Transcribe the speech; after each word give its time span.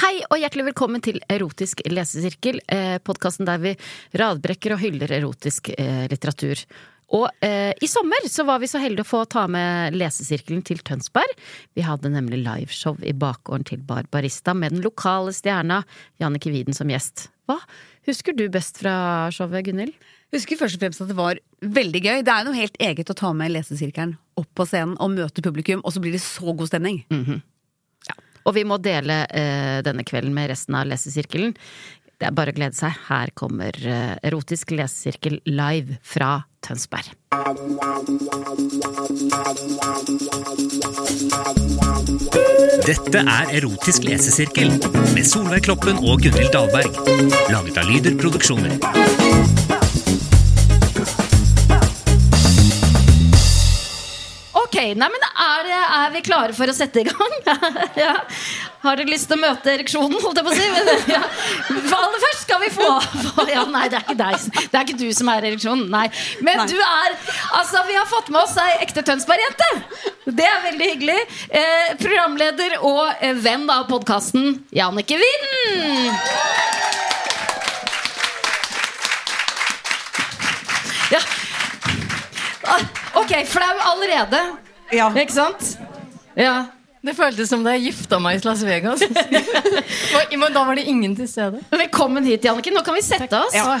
Hei 0.00 0.22
og 0.32 0.38
hjertelig 0.40 0.70
velkommen 0.70 1.02
til 1.04 1.18
Erotisk 1.28 1.82
lesesirkel, 1.92 2.56
eh, 2.72 2.94
podkasten 3.04 3.44
der 3.44 3.58
vi 3.60 3.74
radbrekker 4.16 4.72
og 4.72 4.80
hyller 4.80 5.10
erotisk 5.12 5.68
eh, 5.74 6.06
litteratur. 6.08 6.62
Og 7.18 7.26
eh, 7.44 7.74
i 7.76 7.88
sommer 7.90 8.24
så 8.32 8.46
var 8.48 8.62
vi 8.62 8.70
så 8.70 8.80
heldige 8.80 9.04
å 9.04 9.10
få 9.10 9.20
ta 9.28 9.42
med 9.44 9.98
lesesirkelen 10.00 10.62
til 10.64 10.80
Tønsberg. 10.80 11.34
Vi 11.76 11.84
hadde 11.84 12.14
nemlig 12.14 12.40
liveshow 12.46 12.96
i 13.04 13.12
bakgården 13.12 13.68
til 13.68 13.84
Barbarista 13.84 14.54
med 14.56 14.72
den 14.72 14.80
lokale 14.86 15.36
stjerna 15.36 15.82
Jannicke 16.22 16.54
Widen 16.54 16.72
som 16.72 16.88
gjest. 16.88 17.28
Hva 17.44 17.58
husker 18.08 18.32
du 18.32 18.46
best 18.48 18.80
fra 18.80 19.28
showet, 19.36 19.68
Gunhild? 19.68 19.92
Husker 20.32 20.56
først 20.56 20.80
og 20.80 20.86
fremst 20.86 21.04
at 21.04 21.12
det 21.12 21.20
var 21.20 21.44
veldig 21.60 22.04
gøy. 22.06 22.24
Det 22.24 22.38
er 22.38 22.48
noe 22.48 22.56
helt 22.56 22.80
eget 22.80 23.12
å 23.12 23.20
ta 23.20 23.36
med 23.36 23.52
lesesirkelen 23.52 24.16
opp 24.40 24.48
på 24.56 24.70
scenen 24.72 24.96
og 24.96 25.12
møte 25.18 25.44
publikum, 25.44 25.84
og 25.84 25.92
så 25.92 26.00
blir 26.00 26.16
det 26.16 26.24
så 26.24 26.56
god 26.56 26.72
stemning. 26.72 27.02
Og 28.50 28.56
vi 28.58 28.66
må 28.66 28.80
dele 28.82 29.22
eh, 29.30 29.78
denne 29.86 30.02
kvelden 30.02 30.34
med 30.34 30.50
resten 30.50 30.74
av 30.74 30.88
lesesirkelen. 30.90 31.54
Det 32.20 32.26
er 32.28 32.34
bare 32.36 32.50
å 32.50 32.56
glede 32.56 32.74
seg. 32.76 32.96
Her 33.06 33.30
kommer 33.38 33.76
eh, 33.78 34.16
Erotisk 34.26 34.74
lesesirkel 34.74 35.38
live 35.46 36.00
fra 36.02 36.32
Tønsberg. 36.66 37.14
Dette 42.90 43.22
er 43.22 43.54
Erotisk 43.60 44.10
lesesirkel 44.10 44.74
med 45.14 45.24
Solveig 45.30 45.62
Kloppen 45.70 46.02
og 46.02 46.26
Gunhild 46.26 46.50
Dahlberg. 46.58 47.00
Laget 47.54 47.78
av 47.78 47.88
Lyder 47.94 48.18
Produksjoner. 48.18 49.59
Nei, 54.98 55.08
men 55.12 55.24
er, 55.28 55.68
er 56.00 56.12
vi 56.14 56.20
klare 56.26 56.54
for 56.56 56.70
å 56.70 56.74
sette 56.74 57.02
i 57.02 57.06
gang? 57.08 57.34
ja. 58.04 58.14
Har 58.80 58.96
dere 58.96 59.10
lyst 59.12 59.28
til 59.28 59.36
å 59.36 59.40
møte 59.42 59.74
ereksjonen, 59.74 60.16
holdt 60.22 60.40
jeg 60.40 60.46
på 60.46 60.52
å 60.52 60.56
si? 60.56 60.68
Men, 60.72 60.88
ja. 61.12 61.20
Aller 62.00 62.22
først 62.22 62.44
skal 62.46 62.62
vi 62.62 62.70
få, 62.72 62.88
få 63.34 63.44
Ja, 63.50 63.64
nei, 63.68 63.86
det 63.92 63.98
er 64.00 64.06
ikke 64.06 64.16
deg. 64.20 64.46
Det 64.72 64.78
er 64.78 64.86
ikke 64.86 64.98
du 65.02 65.08
som 65.16 65.28
er 65.32 65.48
ereksjonen. 65.50 65.86
Nei. 65.92 66.06
Men 66.40 66.62
Nei. 66.62 66.68
du 66.70 66.78
er 66.80 67.16
Altså, 67.58 67.82
vi 67.88 67.98
har 67.98 68.08
fått 68.08 68.30
med 68.32 68.40
oss 68.42 68.56
ei 68.62 68.70
ekte 68.84 69.04
Tønsberg-jente. 69.06 69.68
Det 70.30 70.46
er 70.46 70.62
veldig 70.64 70.88
hyggelig. 70.94 71.18
Eh, 71.50 71.92
programleder 72.00 72.78
og 72.80 73.02
eh, 73.20 73.36
venn 73.44 73.66
av 73.72 73.84
podkasten, 73.90 74.60
Jannicke 74.74 75.18
Wind. 75.20 76.16
Ja. 81.10 81.20
Ah, 82.70 82.80
Ok, 83.18 83.32
flau 83.50 83.76
allerede. 83.90 84.38
Ja. 84.92 85.08
Ikke 85.14 85.34
sant? 85.34 85.74
Ja. 86.38 86.66
Det 87.00 87.14
føltes 87.16 87.48
som 87.48 87.62
da 87.64 87.72
jeg 87.76 87.90
gifta 87.90 88.18
meg 88.20 88.40
i 88.40 88.44
Las 88.44 88.60
Vegas. 88.66 89.00
Men 90.40 90.52
da 90.52 90.64
var 90.68 90.76
det 90.76 90.84
ingen 90.90 91.14
til 91.16 91.28
stede. 91.30 91.62
Velkommen 91.72 92.26
hit, 92.28 92.44
Janniken. 92.44 92.76
Nå 92.76 92.82
kan 92.84 92.96
vi 92.98 93.04
sette 93.06 93.38
oss. 93.38 93.56
Ja. 93.56 93.78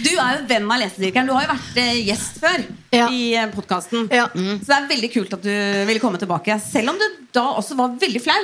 Du 0.00 0.12
er 0.14 0.38
jo 0.38 0.44
venn 0.48 0.70
av 0.70 0.78
lesedyrkeren. 0.84 1.26
Du 1.28 1.34
har 1.34 1.44
jo 1.48 1.50
vært 1.50 1.80
eh, 1.82 1.98
gjest 2.06 2.38
før 2.40 2.62
Ja. 2.94 3.08
i 3.10 3.34
eh, 3.36 3.50
podkasten. 3.52 4.06
Ja. 4.14 4.28
Så 4.32 4.68
det 4.70 4.76
er 4.78 4.88
veldig 4.94 5.10
kult 5.16 5.34
at 5.36 5.42
du 5.44 5.50
ville 5.90 6.00
komme 6.02 6.20
tilbake. 6.22 6.56
Selv 6.62 6.94
om 6.94 7.00
du 7.00 7.06
da 7.36 7.48
også 7.58 7.76
var 7.80 7.98
veldig 8.00 8.22
flau. 8.22 8.38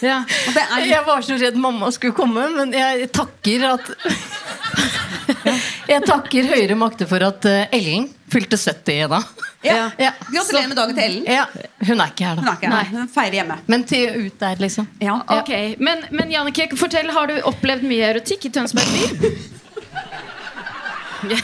Ja. 0.00 0.18
Er 0.56 0.86
Jeg 0.88 1.04
var 1.06 1.22
så 1.22 1.36
redd 1.38 1.58
mamma 1.60 1.90
skulle 1.94 2.16
komme, 2.16 2.48
men 2.56 2.74
jeg 2.74 3.10
takker 3.14 3.66
at 3.76 3.90
Jeg 5.90 6.04
takker 6.06 6.46
høyere 6.52 6.76
makter 6.78 7.08
for 7.10 7.22
at 7.26 7.46
eh, 7.50 7.66
Ellen 7.76 8.04
fylte 8.30 8.56
70 8.60 9.08
da. 9.10 9.18
ja. 9.66 9.78
Ja. 9.98 10.12
Gratulerer 10.30 10.68
med 10.70 10.78
dagen 10.78 10.94
til 10.94 11.04
Ellen. 11.04 11.24
Ja, 11.26 11.44
hun 11.88 12.00
er 12.04 12.12
ikke 12.12 12.28
her, 12.28 12.38
Hun 12.38 12.46
da. 12.46 12.52
er 12.52 12.60
ikke 12.60 12.70
her. 12.76 12.90
Hun 12.94 13.08
feirer 13.10 13.38
hjemme. 13.40 13.56
Men 13.74 13.84
til 13.90 14.20
ut 14.26 14.36
der, 14.40 14.62
liksom. 14.62 14.86
Ja. 15.02 15.18
Ok, 15.40 15.50
Men, 15.82 16.04
men 16.14 16.30
Jannicke, 16.30 16.68
fortell, 16.78 17.10
har 17.14 17.26
du 17.32 17.40
opplevd 17.50 17.82
mye 17.90 18.12
erotikk 18.14 18.46
i 18.46 18.52
Tønsberg 18.54 18.86
by? 18.94 19.32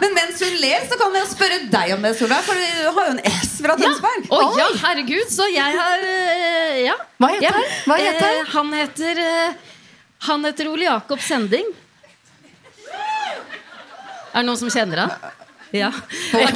Men 0.00 0.14
mens 0.16 0.40
hun 0.40 0.54
ler, 0.62 0.84
så 0.88 0.96
kan 0.96 1.12
jeg 1.18 1.26
spørre 1.28 1.56
deg 1.72 1.90
om 1.92 2.04
det, 2.04 2.14
Solveig. 2.16 2.44
For 2.46 2.56
du 2.56 2.86
har 2.96 3.08
jo 3.10 3.12
en 3.18 3.20
S 3.28 3.50
fra 3.60 3.74
Tønsberg. 3.76 4.28
Å 4.32 4.38
ja, 4.56 4.68
herregud, 4.84 5.26
så 5.32 5.44
jeg 5.52 5.76
har 5.76 6.04
eh, 6.08 6.78
Ja. 6.86 6.94
Hva 7.20 7.28
heter 7.34 7.44
Ja. 7.50 7.66
Hva 7.84 7.98
heter 8.00 8.24
han? 8.24 8.38
Eh, 8.40 8.50
han 8.54 8.72
heter 8.78 9.20
eh, 9.24 9.58
Han 10.28 10.44
heter 10.48 10.70
Ole 10.72 10.86
Jakob 10.88 11.20
Sending. 11.24 11.68
Er 14.30 14.40
det 14.42 14.46
noen 14.48 14.58
som 14.60 14.70
kjenner 14.72 15.04
han? 15.04 15.36
Ja. 15.70 15.90
Det. 16.32 16.46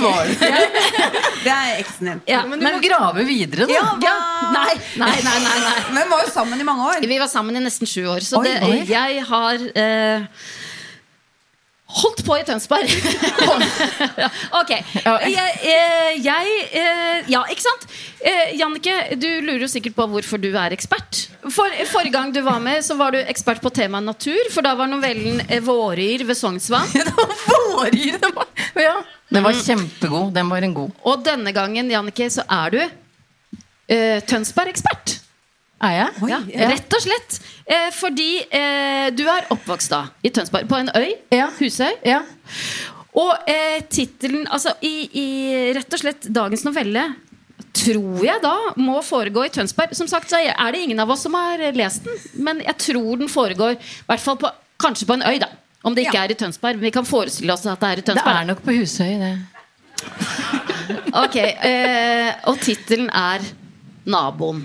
Det 1.45 1.53
er 1.53 1.77
eksen 1.79 2.09
din. 2.09 2.21
ja. 2.27 2.41
Men 2.49 2.59
du 2.59 2.67
må 2.67 2.81
grave 2.83 3.23
videre, 3.29 3.69
da. 3.69 3.75
Ja, 3.77 3.85
ja. 4.03 4.15
Nei, 4.55 4.75
nei, 4.99 5.13
nei, 5.23 5.37
nei, 5.45 5.59
nei. 5.63 5.75
Men 5.95 6.01
vi 6.03 6.11
var 6.11 6.25
jo 6.25 6.33
sammen 6.35 6.61
i 6.61 6.67
mange 6.67 6.89
år. 6.91 7.07
Vi 7.07 7.19
var 7.23 7.31
sammen 7.31 7.55
i 7.59 7.63
nesten 7.63 7.87
sju 7.87 8.07
år, 8.11 8.25
så 8.27 8.41
Oi, 8.41 8.49
det, 8.49 8.57
oi. 8.67 8.81
jeg 8.91 9.23
har 9.29 9.67
eh, 9.85 10.27
Holdt 11.95 12.25
på 12.27 12.37
i 12.41 12.45
Tønsberg. 12.47 12.91
Ok. 14.61 14.71
Jeg, 14.71 15.53
eh, 15.63 16.11
jeg 16.23 16.55
eh, 16.75 17.29
Ja, 17.31 17.43
ikke 17.51 17.63
sant? 17.63 17.87
Eh, 18.25 18.55
Jannicke, 18.59 18.95
du 19.21 19.27
lurer 19.45 19.65
jo 19.65 19.69
sikkert 19.71 19.97
på 19.99 20.07
hvorfor 20.11 20.41
du 20.43 20.49
er 20.51 20.75
ekspert. 20.75 21.25
For, 21.45 21.71
forrige 21.91 22.15
gang 22.15 22.33
du 22.35 22.41
var 22.47 22.61
med, 22.63 22.83
så 22.87 22.97
var 22.99 23.15
du 23.15 23.21
ekspert 23.21 23.63
på 23.63 23.73
temaet 23.75 24.07
natur. 24.09 24.51
For 24.55 24.65
da 24.65 24.75
var 24.79 24.91
novellen 24.91 25.43
'Våryr 25.49 26.25
ved 26.27 26.39
Sognsvann'. 26.39 26.91
Våryr, 27.75 28.19
den 28.23 28.35
var, 28.35 28.49
ja. 28.81 28.97
den 29.31 29.47
var 29.47 29.59
kjempegod. 29.61 30.33
Den 30.35 30.51
var 30.51 30.67
en 30.67 30.75
god. 30.75 30.95
Og 31.05 31.25
denne 31.27 31.53
gangen, 31.55 31.91
Jannicke, 31.91 32.31
så 32.31 32.47
er 32.49 32.75
du 32.75 32.81
uh, 32.83 34.19
Tønsberg-ekspert. 34.31 35.21
Er 35.85 35.99
jeg? 35.99 36.11
Oi, 36.23 36.31
Ja, 36.31 36.41
ja. 36.49 36.71
rett 36.73 36.97
og 36.97 37.03
slett. 37.05 37.39
Eh, 37.65 37.91
fordi 37.97 38.31
eh, 38.53 39.07
du 39.17 39.23
er 39.31 39.47
oppvokst 39.55 39.93
da 39.95 40.03
i 40.23 40.31
Tønsberg, 40.35 40.69
på 40.69 40.77
en 40.83 40.91
øy. 40.93 41.15
Ja. 41.33 41.49
Husøy. 41.59 41.93
Ja. 42.05 42.21
Og 43.15 43.31
eh, 43.49 43.79
tittelen 43.89 44.45
Altså, 44.51 44.75
i, 44.85 45.09
i 45.17 45.27
rett 45.77 45.95
og 45.97 46.03
slett 46.03 46.27
dagens 46.35 46.65
novelle 46.67 47.07
tror 47.75 48.23
jeg 48.23 48.43
da 48.43 48.53
må 48.79 49.01
foregå 49.03 49.47
i 49.47 49.53
Tønsberg. 49.55 49.95
Som 49.99 50.09
sagt 50.11 50.31
så 50.31 50.39
er 50.43 50.75
det 50.75 50.83
ingen 50.85 51.01
av 51.03 51.11
oss 51.11 51.25
som 51.27 51.35
har 51.39 51.63
lest 51.75 52.05
den, 52.07 52.21
men 52.47 52.61
jeg 52.63 52.77
tror 52.91 53.19
den 53.23 53.31
foregår 53.31 53.75
i 53.79 53.81
hvert 54.09 54.23
fall 54.23 54.39
på, 54.41 54.51
kanskje 54.83 55.09
på 55.09 55.17
en 55.19 55.27
øy, 55.27 55.39
da. 55.43 55.49
Om 55.85 55.95
det 55.97 56.07
ikke 56.07 56.17
Ja. 56.17 56.25
er 56.25 56.33
i 56.33 56.39
Tønsberg. 56.39 56.79
Men 56.79 56.87
vi 56.89 56.95
kan 56.95 57.05
forestille 57.05 57.53
oss 57.53 57.67
at 57.67 57.81
det 57.81 57.89
er 57.91 57.99
i 57.99 58.07
Det 58.07 58.23
er 58.25 58.47
nok 58.49 58.63
på 58.65 58.73
Husøy, 58.79 59.19
det. 59.21 59.35
Ok, 61.25 61.37
eh, 61.37 62.33
Og 62.51 62.59
tittelen 62.61 63.11
er 63.11 63.41
Naboen. 64.07 64.65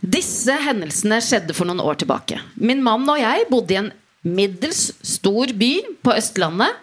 Disse 0.00 0.54
hendelsene 0.64 1.18
skjedde 1.24 1.54
for 1.56 1.68
noen 1.68 1.82
år 1.84 1.98
tilbake. 2.00 2.38
Min 2.56 2.80
mann 2.84 3.04
og 3.08 3.18
jeg 3.20 3.48
bodde 3.50 3.74
i 3.74 3.80
en 3.82 3.90
middels 4.24 4.90
stor 5.06 5.52
by 5.56 5.72
på 6.04 6.14
Østlandet. 6.16 6.78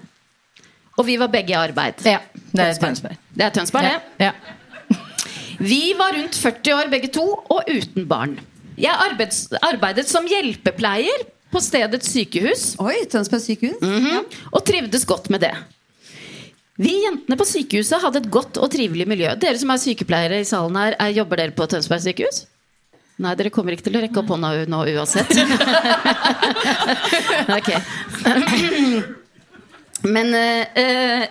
Og 0.97 1.05
vi 1.05 1.15
var 1.21 1.29
begge 1.33 1.53
i 1.53 1.57
arbeid. 1.57 2.01
Ja, 2.05 2.19
det 2.53 2.63
er 2.71 2.77
Tønsberg. 2.81 3.17
Det 3.37 3.45
er 3.45 3.53
Tønsberg, 3.53 3.85
det. 3.85 4.29
Ja. 4.29 4.31
Vi 5.57 5.93
var 5.97 6.13
rundt 6.13 6.37
40 6.37 6.73
år 6.77 6.89
begge 6.91 7.09
to, 7.13 7.23
og 7.49 7.69
uten 7.69 8.05
barn. 8.09 8.35
Jeg 8.77 8.93
arbeids, 8.93 9.47
arbeidet 9.65 10.05
som 10.09 10.25
hjelpepleier 10.29 11.23
på 11.53 11.61
stedets 11.65 12.11
sykehus. 12.13 12.65
Oi, 12.81 12.99
Tønsberg 13.09 13.41
sykehus. 13.41 13.79
Mhm, 13.81 14.27
Og 14.53 14.61
trivdes 14.65 15.05
godt 15.09 15.31
med 15.33 15.41
det. 15.45 15.53
Vi 16.77 16.93
jentene 17.07 17.37
på 17.39 17.45
sykehuset 17.49 18.03
hadde 18.03 18.21
et 18.21 18.29
godt 18.33 18.57
og 18.61 18.69
trivelig 18.73 19.07
miljø. 19.09 19.31
Dere 19.41 19.57
som 19.57 19.73
er 19.73 19.81
sykepleiere 19.81 20.41
i 20.43 20.45
salen 20.45 20.77
her, 20.77 20.93
er, 20.99 21.13
jobber 21.17 21.41
dere 21.41 21.55
på 21.57 21.65
Tønsberg 21.69 22.03
sykehus? 22.05 22.43
Nei, 23.17 23.33
dere 23.37 23.49
kommer 23.53 23.73
ikke 23.73 23.87
til 23.87 23.97
å 23.97 24.01
rekke 24.03 24.19
opp 24.21 24.29
hånda 24.29 24.49
nå 24.69 24.79
uansett. 24.93 25.31
ok. 27.57 27.69
Men 30.05 30.29
eh, 30.37 31.23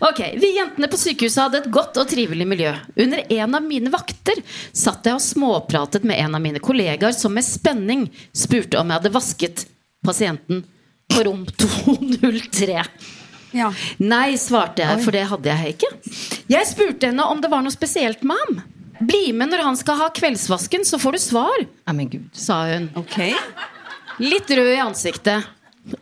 Ok, 0.00 0.20
vi 0.40 0.54
jentene 0.56 0.88
på 0.88 0.96
sykehuset 0.96 1.42
hadde 1.42 1.58
et 1.60 1.68
godt 1.72 1.98
og 2.00 2.08
trivelig 2.08 2.46
miljø. 2.48 2.72
Under 3.04 3.20
en 3.36 3.54
av 3.58 3.62
mine 3.66 3.92
vakter 3.92 4.40
satt 4.72 5.04
jeg 5.06 5.14
og 5.18 5.22
småpratet 5.24 6.04
med 6.08 6.16
en 6.24 6.34
av 6.38 6.42
mine 6.44 6.62
kollegaer 6.64 7.12
som 7.16 7.34
med 7.36 7.44
spenning 7.44 8.06
spurte 8.32 8.80
om 8.80 8.88
jeg 8.88 8.98
hadde 9.02 9.12
vasket 9.14 9.66
pasienten 10.06 10.64
på 11.12 11.24
rom 11.28 11.44
203. 11.60 12.80
Ja. 13.52 13.72
Nei, 13.98 14.36
svarte 14.38 14.82
jeg, 14.86 15.02
for 15.04 15.10
det 15.14 15.24
hadde 15.26 15.50
jeg 15.52 15.74
ikke. 15.76 15.90
Jeg 16.50 16.66
spurte 16.70 17.06
henne 17.10 17.24
om 17.28 17.40
det 17.42 17.50
var 17.50 17.62
noe 17.66 17.74
spesielt 17.74 18.22
med 18.24 18.36
ham. 18.46 18.60
Bli 19.00 19.30
med 19.32 19.48
når 19.52 19.62
han 19.64 19.78
skal 19.80 19.96
ha 20.02 20.10
kveldsvasken, 20.14 20.84
så 20.84 20.98
får 21.00 21.16
du 21.16 21.22
svar, 21.22 21.62
Nei, 21.88 21.94
men 21.96 22.10
gud. 22.12 22.28
sa 22.36 22.62
hun. 22.68 22.90
Ok. 23.00 23.16
Litt 24.20 24.50
rød 24.52 24.74
i 24.74 24.80
ansiktet. 24.82 25.48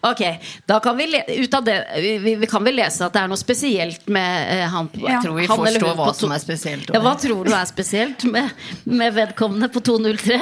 Ok, 0.02 0.20
da 0.66 0.80
kan 0.82 0.96
vi 0.98 1.06
le 1.06 1.20
ut 1.38 1.52
av 1.54 1.62
det 1.64 1.76
vi, 2.02 2.34
vi 2.36 2.46
kan 2.50 2.64
vel 2.66 2.74
lese 2.80 3.06
at 3.06 3.14
det 3.14 3.20
er 3.22 3.28
noe 3.30 3.38
spesielt 3.38 4.08
med 4.10 4.48
eh, 4.50 4.64
han 4.68 4.88
Jeg 4.90 5.20
tror 5.22 5.36
vi 5.38 5.46
han 5.46 5.60
forstår 5.62 5.94
hva 6.00 6.08
som 6.18 6.34
er 6.34 6.42
spesielt. 6.42 6.90
Ja, 6.92 7.00
hva 7.04 7.12
tror 7.22 7.46
du 7.46 7.52
er 7.54 7.68
spesielt 7.70 8.24
med, 8.26 8.50
med 8.84 9.14
vedkommende 9.14 9.70
på 9.70 9.80
203? 9.86 10.40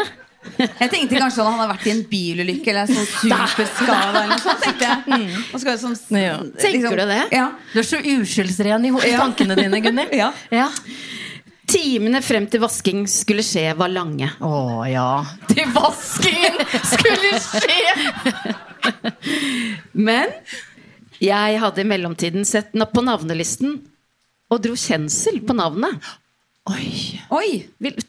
Jeg 0.57 0.89
tenkte 0.93 1.19
kanskje 1.21 1.45
han 1.45 1.59
hadde 1.59 1.69
vært 1.75 1.87
i 1.87 1.93
en 1.93 2.03
bilulykke 2.09 2.73
eller 2.73 2.91
sånn 2.91 3.07
superskada 3.21 4.09
eller 4.09 4.33
noe 4.33 4.41
sånt. 4.41 4.65
tenkte 4.65 4.89
jeg 4.89 5.31
Og 5.53 5.61
skal 5.63 5.73
jo 5.75 5.79
sånn, 5.85 5.97
Ja. 6.17 6.37
Tenker 6.63 6.97
du 7.03 7.05
det? 7.13 7.23
Ja. 7.37 7.47
Du 7.75 7.81
er 7.83 7.89
så 7.93 8.01
uskyldsren 8.01 8.89
i 8.89 8.95
i 8.95 9.15
tankene 9.19 9.59
dine, 9.59 9.83
Gunnhild. 9.85 10.17
Ja. 10.63 10.71
Timene 11.77 12.23
frem 12.25 12.47
til 12.49 12.63
vasking 12.63 13.03
skulle 13.11 13.45
skje, 13.45 13.67
var 13.77 13.91
lange. 13.93 14.31
Å 14.41 14.61
ja. 14.89 15.09
Til 15.51 15.69
vaskingen 15.75 16.57
skulle 16.89 17.37
skje! 17.45 17.83
Men 19.93 20.33
jeg 21.21 21.59
hadde 21.61 21.83
i 21.83 21.89
mellomtiden 21.89 22.47
sett 22.49 22.73
den 22.73 22.85
opp 22.85 22.95
på 22.97 23.05
navnelisten 23.05 23.77
og 24.53 24.63
dro 24.65 24.77
kjensel 24.79 25.41
på 25.45 25.57
navnet. 25.59 26.01
Oi. 26.73 26.91
Oi! 27.35 27.51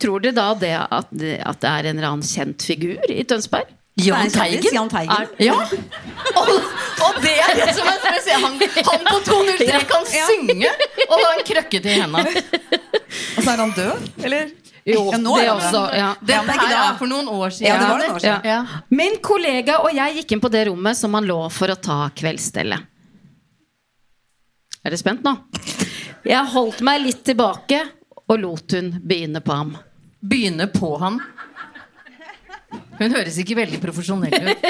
Tror 0.02 0.24
dere 0.24 0.34
da 0.38 0.48
det 0.58 0.72
at, 0.82 1.12
det 1.14 1.36
at 1.46 1.60
det 1.62 1.70
er 1.74 1.90
en 1.92 2.00
eller 2.00 2.12
annen 2.14 2.26
kjent 2.26 2.64
figur 2.66 3.04
i 3.12 3.24
Tønsberg? 3.28 3.74
Jahn 3.98 4.30
Teigen. 4.30 4.62
Jan 4.76 4.90
Teigen. 4.94 5.12
Er- 5.12 5.42
Ja. 5.42 5.56
Og, 6.38 6.50
og 7.08 7.16
det 7.24 7.34
er 7.42 7.56
det 7.58 7.72
som 7.74 7.88
er 7.90 7.98
spesielt. 8.04 8.44
Han, 8.44 8.60
han 8.62 9.08
på 9.08 9.20
203 9.26 9.80
kan 9.90 10.06
synge 10.12 10.70
og 11.08 11.16
ha 11.18 11.32
en 11.40 11.46
krøkke 11.52 11.82
til 11.82 12.04
henda. 12.04 12.26
Og 13.48 13.54
er 13.54 13.62
han 13.64 13.72
død? 13.78 14.08
Eller? 14.28 14.50
Jo, 14.88 15.02
Ja, 15.12 15.18
nå 15.20 15.34
det 15.38 15.46
er 15.46 15.52
også. 15.54 15.80
det. 15.92 15.98
Ja. 16.00 16.10
Dette 16.30 16.52
her 16.58 16.70
da. 16.72 16.82
er 16.92 16.98
for 17.00 17.08
noen 17.12 17.28
år 17.32 17.50
siden. 17.56 17.68
Ja, 17.68 17.78
det 17.80 17.88
var 17.90 18.00
noen 18.02 18.14
år 18.16 18.22
siden. 18.24 18.46
Ja. 18.48 18.58
Ja. 18.60 18.84
Min 19.00 19.18
kollega 19.24 19.80
og 19.84 19.92
jeg 19.96 20.16
gikk 20.22 20.32
inn 20.36 20.44
på 20.44 20.52
det 20.52 20.66
rommet 20.70 20.96
som 21.00 21.16
han 21.18 21.28
lå 21.28 21.40
for 21.52 21.72
å 21.72 21.76
ta 21.76 21.98
kveldsstellet. 22.16 22.86
Er 24.84 24.92
dere 24.94 25.00
spent 25.02 25.24
nå? 25.28 25.34
Jeg 26.28 26.44
holdt 26.54 26.80
meg 26.88 27.02
litt 27.04 27.24
tilbake 27.28 27.82
og 28.28 28.40
lot 28.40 28.76
hun 28.78 28.94
begynne 29.04 29.42
på 29.44 29.56
ham. 29.60 29.74
Begynne 30.24 30.68
på 30.72 30.94
han. 31.02 31.20
Hun 32.98 33.14
høres 33.14 33.38
ikke 33.40 33.56
veldig 33.60 33.80
profesjonell 33.80 34.34
ut. 34.50 34.66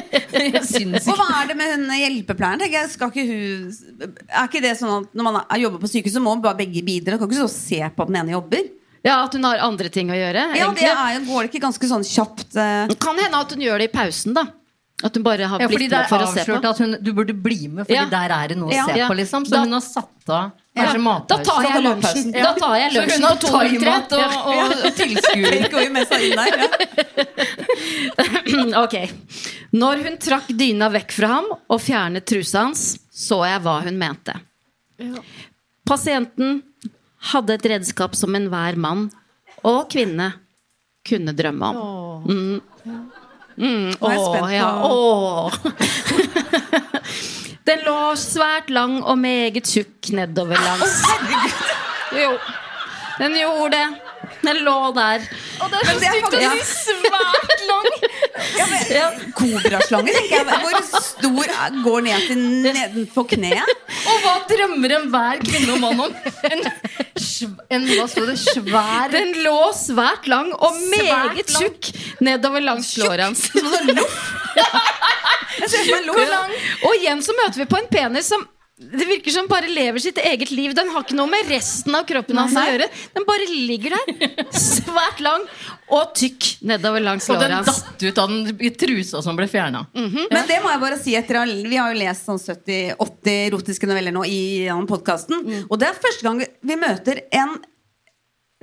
Og 1.08 1.16
hva 1.18 1.28
er 1.40 1.48
det 1.50 1.56
med 1.58 1.72
hun 1.74 1.86
hjelpepleieren? 1.96 2.66
jeg, 2.70 2.90
Skal 2.92 3.14
ikke 3.14 3.24
hun, 3.30 4.10
er 4.28 4.50
ikke 4.50 4.62
det 4.64 4.74
sånn 4.80 4.94
at 5.00 5.16
når 5.18 5.28
man 5.30 5.40
er, 5.42 5.62
jobber 5.64 5.82
på 5.82 5.90
sykehus, 5.92 6.18
så 6.18 6.24
må 6.24 6.36
bare 6.44 6.60
begge 6.60 6.84
bidra? 6.86 7.18
Kan 7.18 7.32
ikke 7.32 7.46
så 7.46 7.50
se 7.54 7.80
på 7.80 8.06
at 8.06 8.12
den 8.12 8.20
ene 8.22 8.36
jobber? 8.36 8.68
Ja, 9.06 9.22
At 9.24 9.34
hun 9.38 9.46
har 9.48 9.62
andre 9.64 9.90
ting 9.94 10.10
å 10.12 10.18
gjøre? 10.18 10.44
Ja, 10.58 10.68
det 10.76 10.90
er 10.90 11.20
Går 11.24 11.46
det 11.46 11.52
ikke 11.54 11.64
ganske 11.64 11.90
sånn 11.90 12.04
kjapt? 12.04 12.50
Uh... 12.58 12.92
Kan 13.00 13.20
hende 13.22 13.40
at 13.40 13.54
hun 13.54 13.64
gjør 13.64 13.80
det 13.80 13.90
i 13.90 13.94
pausen, 13.94 14.36
da. 14.36 14.50
At 15.04 15.14
hun 15.14 15.22
bare 15.22 15.46
har 15.46 15.60
ja, 15.62 15.68
blitt 15.70 15.92
med 15.92 16.08
for 16.10 16.18
å 16.26 16.28
se 16.34 16.42
på. 16.48 16.56
at 16.58 16.78
hun, 16.82 16.96
du 17.04 17.12
burde 17.14 17.34
bli 17.38 17.68
med, 17.68 17.86
Fordi 17.86 17.94
Ja. 17.94 18.06
der 18.10 18.32
er 18.34 18.48
det 18.48 18.58
noe 18.58 18.70
å 18.72 18.74
Ja. 18.74 18.86
se 18.88 18.98
Ja. 18.98 19.08
på. 19.08 19.14
liksom 19.16 19.46
Så 19.46 19.50
Da- 19.52 19.60
hun 19.62 19.72
har 19.74 19.82
satt 19.82 20.30
av 20.30 20.52
Ja, 20.76 20.94
Da 21.28 21.38
tar 21.44 21.62
jeg 21.64 21.84
lunsjen, 21.84 22.02
matpausen. 22.02 22.32
da 22.34 22.54
tar 22.54 22.76
jeg 22.78 22.92
lunsjen 22.94 23.22
på 23.22 23.40
203. 23.40 24.14
og 24.14 24.48
og, 24.48 24.72
og 24.86 24.96
tilskuer. 24.96 25.70
Går 25.72 25.84
jo 25.86 25.90
med 25.92 26.08
seg 26.08 26.22
inn 26.22 26.36
der, 26.38 26.68
ok. 28.84 28.96
Når 29.74 29.98
hun 30.04 30.18
trakk 30.18 30.48
dyna 30.58 30.90
vekk 30.94 31.12
fra 31.12 31.28
ham 31.28 31.46
og 31.70 31.82
fjernet 31.82 32.26
trusa 32.30 32.60
hans, 32.68 32.98
så 33.14 33.42
jeg 33.48 33.62
hva 33.66 33.80
hun 33.84 33.98
mente. 33.98 34.34
Pasienten 35.88 36.62
hadde 37.32 37.54
et 37.58 37.66
redskap 37.74 38.16
som 38.16 38.36
enhver 38.38 38.76
mann 38.78 39.10
og 39.64 39.90
kvinne 39.90 40.34
kunne 41.08 41.34
drømme 41.36 41.64
om. 41.64 41.76
Mm. 42.28 42.62
Mm, 43.58 43.94
Nå 44.00 44.08
er 44.08 44.12
jeg 44.12 44.20
åh, 44.22 44.26
spent 44.28 44.46
på- 44.46 44.52
ja. 44.54 44.68
Den 47.68 47.80
lå 47.84 47.96
svært 48.16 48.70
lang 48.72 49.00
og 49.04 49.18
meget 49.20 49.64
tjukk 49.68 50.12
nedover 50.16 50.56
langs 50.62 50.94
Jo, 52.16 52.30
den 53.20 53.34
gjorde 53.36 53.72
det. 53.74 53.88
Den 54.44 54.60
lå 54.66 54.76
der. 54.96 55.24
Og 55.62 55.72
det 55.72 55.80
er 55.80 55.88
så 55.88 55.96
sykt 56.02 56.28
å 56.28 56.42
faktisk 56.42 56.76
Svært 56.88 57.64
lang! 57.68 57.88
ja, 58.94 59.08
Kobraslange, 59.38 60.14
tenker 60.14 60.36
jeg. 60.38 60.60
Hvor 60.64 60.78
stor 60.92 61.54
går 61.86 62.06
ned 62.08 62.28
til 62.30 62.44
nedenfor 62.66 63.28
kneet? 63.34 63.74
Og 64.08 64.24
hva 64.24 64.36
drømmer 64.50 64.96
enhver 65.00 65.42
kvinne 65.44 65.76
og 65.76 65.82
mann 65.84 66.04
om? 66.08 66.18
En, 66.52 66.66
en 67.74 67.88
hva 67.94 68.06
står 68.12 68.32
det? 68.32 68.38
Svær 68.44 69.14
Den 69.14 69.34
lå 69.46 69.58
svært 69.78 70.30
lang 70.32 70.52
og 70.54 70.78
meget 70.94 71.50
tjukk 71.58 71.92
nedover 72.24 72.64
langs 72.64 72.94
låret 73.02 73.28
hans. 73.28 73.48
Tjukk! 73.52 74.14
Hvor 76.08 76.28
lang? 76.30 76.54
Og 76.86 76.94
igjen 77.00 77.24
så 77.26 77.34
møter 77.38 77.64
vi 77.64 77.68
på 77.70 77.80
en 77.80 77.90
penis 77.92 78.30
som 78.34 78.46
det 78.78 79.06
virker 79.10 79.34
som 79.34 79.48
bare 79.50 79.66
lever 79.74 79.98
sitt 80.04 80.20
eget 80.22 80.52
liv. 80.54 80.74
Den 80.78 80.92
har 80.94 81.02
ikke 81.02 81.16
noe 81.18 81.26
med 81.32 81.48
resten 81.50 81.96
av 81.98 82.04
kroppen 82.06 82.38
hans 82.38 82.54
å 82.54 82.62
gjøre. 82.68 82.86
Den 83.16 83.24
bare 83.26 83.48
ligger 83.50 83.96
der. 83.96 84.44
Svært 84.54 85.22
lang 85.26 85.48
og 85.90 86.12
tykk 86.20 86.46
nedover 86.70 87.02
langs 87.02 87.26
Og 87.34 87.40
den 87.42 87.56
datt 87.66 88.04
ut 88.06 88.22
av 88.22 88.30
den 88.30 88.76
trusa 88.78 89.24
som 89.26 89.36
ble 89.40 89.48
fjerna. 89.50 89.82
Men 89.96 90.46
det 90.50 90.60
må 90.62 90.70
jeg 90.76 90.82
bare 90.84 91.00
si 91.02 91.16
etter 91.18 91.40
å 91.42 91.46
Vi 91.48 91.80
har 91.80 91.90
jo 91.96 91.98
lest 92.04 92.28
sånn 92.30 92.38
70-80 92.38 93.32
erotiske 93.48 93.90
noveller 93.90 94.14
nå 94.14 94.28
i 94.30 94.38
denne 94.68 94.86
podkasten. 94.94 95.42
Og 95.72 95.80
det 95.82 95.90
er 95.90 95.98
første 96.06 96.28
gang 96.30 96.44
vi 96.46 96.78
møter 96.78 97.24
en 97.34 97.58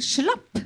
slapp. 0.01 0.63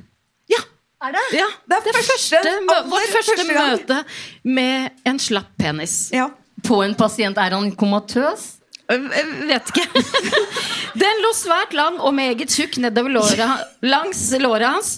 Ja, 0.49 0.61
Er 1.07 1.11
det? 1.17 1.25
ja. 1.39 1.47
Det 1.69 1.77
er 1.79 1.89
første- 1.89 2.13
første 2.13 2.37
aller 2.53 2.87
vårt 2.89 3.09
første, 3.15 3.35
første 3.35 3.53
gang. 3.53 3.73
møte 3.79 3.99
med 4.43 4.91
en 5.05 5.17
slapp 5.19 5.51
penis. 5.57 6.11
Ja. 6.13 6.29
På 6.63 6.83
en 6.85 6.93
pasient. 6.93 7.37
Er 7.37 7.51
han 7.57 7.71
komatøs? 7.71 8.58
Jeg 8.89 9.25
vet 9.49 9.71
ikke. 9.71 10.03
Den 11.03 11.23
lå 11.23 11.31
svært 11.37 11.75
lang 11.77 11.99
og 12.01 12.13
meget 12.17 12.49
tjukk 12.49 12.79
nedover 12.81 13.19
låret, 13.19 13.71
langs 13.85 14.23
låret 14.41 14.65
hans. 14.65 14.93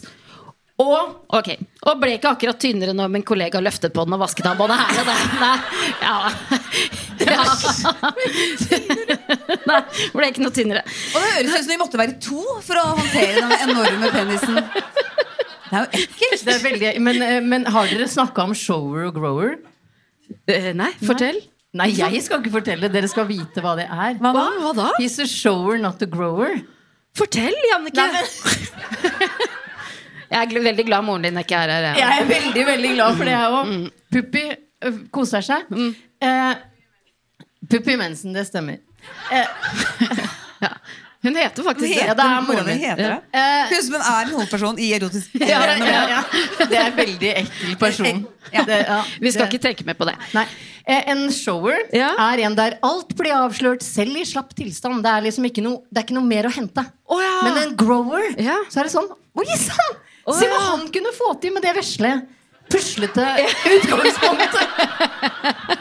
Og, 0.81 1.25
okay, 1.35 1.59
og 1.85 1.99
ble 2.01 2.15
ikke 2.15 2.31
akkurat 2.31 2.57
tynnere 2.61 2.93
når 2.97 3.11
min 3.13 3.25
kollega 3.27 3.59
løftet 3.61 3.93
på 3.93 4.05
den 4.07 4.15
og 4.15 4.21
vasket 4.23 4.47
av 4.49 4.57
både 4.57 4.77
her 4.79 5.01
og 5.01 5.09
der. 5.11 5.19
Nei, 5.41 5.57
ja. 6.01 6.15
ja. 7.35 7.43
Nei, 9.69 9.81
ble 10.15 10.31
ikke 10.31 10.45
noe 10.45 10.55
tynnere. 10.55 10.81
Og 11.11 11.19
det 11.19 11.33
høres 11.35 11.53
ut 11.53 11.67
som 11.67 11.73
vi 11.75 11.79
måtte 11.83 12.01
være 12.01 12.17
to 12.23 12.41
for 12.65 12.81
å 12.81 12.87
håndtere 12.95 13.43
den 13.43 13.53
enorme 13.69 14.09
penisen. 14.15 14.61
Det 14.61 15.77
er 15.77 15.85
jo 15.85 16.01
ekkelt. 16.01 16.47
Det 16.47 16.55
er 16.55 16.65
veldig, 16.65 16.93
men, 17.03 17.21
eh, 17.27 17.37
men 17.45 17.69
har 17.75 17.91
dere 17.91 18.09
snakka 18.09 18.49
om 18.49 18.57
shower 18.57 19.11
og 19.11 19.19
grower? 19.19 19.57
Eh, 20.49 20.71
nei, 20.75 20.89
fortell. 21.03 21.43
Nei, 21.43 21.60
jeg 21.73 22.23
skal 22.25 22.41
ikke 22.41 22.51
fortelle. 22.51 22.89
Dere 22.91 23.07
skal 23.07 23.27
vite 23.29 23.61
hva 23.63 23.75
det 23.79 23.87
er. 23.87 24.17
Hva 24.19 24.31
da? 24.35 24.45
Hva 24.59 24.71
da? 24.75 24.89
He's 24.99 25.19
a 25.23 25.27
shower, 25.27 25.77
not 25.79 26.01
a 26.03 26.05
grower. 26.05 26.59
Fortell, 27.15 27.55
Jannicke. 27.71 28.07
Jeg 30.31 30.47
er 30.47 30.63
veldig 30.63 30.85
glad 30.87 31.03
moren 31.03 31.25
din 31.27 31.37
ikke 31.41 31.57
er 31.59 31.71
her. 31.73 31.85
jeg. 31.89 31.97
Jeg 31.99 32.21
er 32.21 32.27
veldig, 32.29 32.61
veldig 32.65 32.91
glad 32.93 33.17
for 33.17 33.27
det, 33.27 33.33
jeg 33.35 33.55
òg. 33.57 33.71
Puppi 34.15 34.43
uh, 34.87 34.99
koser 35.11 35.43
seg. 35.43 35.73
Eh, 36.23 36.53
Puppi 37.67 37.97
Mensen, 37.99 38.31
det 38.35 38.45
stemmer. 38.47 38.77
Hun 41.21 41.35
heter 41.37 41.63
faktisk 41.63 41.93
Heter, 41.93 42.07
det. 42.07 42.17
det 42.17 42.25
er 42.25 42.41
moren 42.47 42.65
min. 42.65 42.79
heter 42.81 42.97
det? 42.97 43.41
Hun 43.69 43.83
som 43.85 43.95
er 44.01 44.21
en 44.25 44.31
hovedperson 44.33 44.79
i 44.81 44.87
erotisk 44.97 45.35
ja, 45.39 45.59
ja, 45.77 45.99
ja. 46.09 46.21
Det 46.65 46.77
er 46.79 46.87
en 46.89 46.95
veldig 46.97 47.33
ekkel 47.43 47.75
person. 47.77 48.23
Det, 48.51 48.77
ja, 48.87 48.97
Vi 49.21 49.31
skal 49.31 49.45
det- 49.45 49.53
ikke 49.53 49.61
tenke 49.63 49.85
mer 49.87 49.95
på 49.95 50.03
det. 50.09 50.15
Nei. 50.35 50.43
Eh, 50.83 51.03
En 51.13 51.21
shower 51.31 51.77
Ja. 51.93 52.09
er 52.19 52.41
en 52.47 52.55
der 52.57 52.73
alt 52.83 53.13
blir 53.15 53.31
avslørt, 53.37 53.83
selv 53.85 54.17
i 54.17 54.25
slapp 54.27 54.49
tilstand. 54.57 55.03
Det 55.05 55.11
er 55.13 55.21
liksom 55.29 55.45
ikke 55.47 55.61
noe, 55.63 55.83
det 55.93 56.01
er 56.01 56.07
ikke 56.09 56.17
noe 56.17 56.25
mer 56.27 56.49
å 56.49 56.51
hente. 56.51 56.83
Oh, 57.07 57.21
ja. 57.21 57.37
Men 57.45 57.61
en 57.63 57.75
grower, 57.79 58.25
Ja. 58.41 58.57
så 58.67 58.81
er 58.81 58.89
det 58.89 58.91
sånn 58.97 59.07
Oi 59.37 59.45
sann! 59.55 59.93
Oh, 60.25 60.33
Se 60.37 60.45
hva 60.49 60.57
ja. 60.57 60.65
han 60.73 60.87
kunne 60.91 61.13
få 61.15 61.31
til 61.41 61.53
med 61.53 61.63
det 61.63 61.71
vesle, 61.77 62.11
puslete 62.69 63.23
utgangspunktet. 63.77 64.67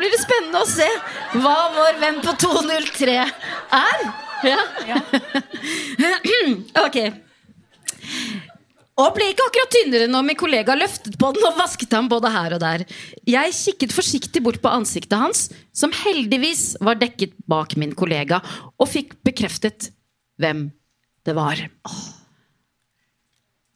blir 0.00 0.12
det 0.12 0.22
spennende 0.22 0.62
å 0.62 0.68
se 0.68 0.88
hva 1.40 1.56
vår 1.76 2.00
venn 2.02 2.20
på 2.24 2.34
203 2.40 3.16
er. 3.20 4.06
Ja. 4.46 4.60
ok. 6.86 6.98
Og 9.00 9.14
ble 9.16 9.30
ikke 9.32 9.46
akkurat 9.48 9.72
tynnere 9.72 10.08
når 10.10 10.26
min 10.26 10.38
kollega 10.38 10.74
løftet 10.76 11.16
på 11.20 11.30
den 11.36 11.46
og 11.48 11.56
vasket 11.60 11.94
ham 11.96 12.08
både 12.10 12.32
her 12.32 12.56
og 12.56 12.62
der. 12.62 12.84
Jeg 13.28 13.56
kikket 13.56 13.94
forsiktig 13.96 14.42
bort 14.44 14.60
på 14.60 14.72
ansiktet 14.72 15.16
hans, 15.20 15.46
som 15.72 15.94
heldigvis 16.02 16.74
var 16.84 17.00
dekket 17.00 17.36
bak 17.48 17.76
min 17.80 17.94
kollega, 17.96 18.42
og 18.76 18.90
fikk 18.90 19.16
bekreftet 19.26 19.90
hvem 20.40 20.68
det 21.28 21.36
var. 21.36 21.62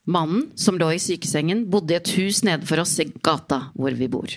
Mannen 0.04 0.50
som 0.61 0.76
lå 0.81 0.90
i 0.93 1.00
sykesengen, 1.00 1.64
bodde 1.73 1.95
i 1.95 2.00
et 2.00 2.12
hus 2.19 2.43
nedenfor 2.45 2.83
oss 2.83 2.99
i 3.00 3.09
gata 3.25 3.69
hvor 3.73 3.97
vi 3.97 4.11
bor. 4.12 4.35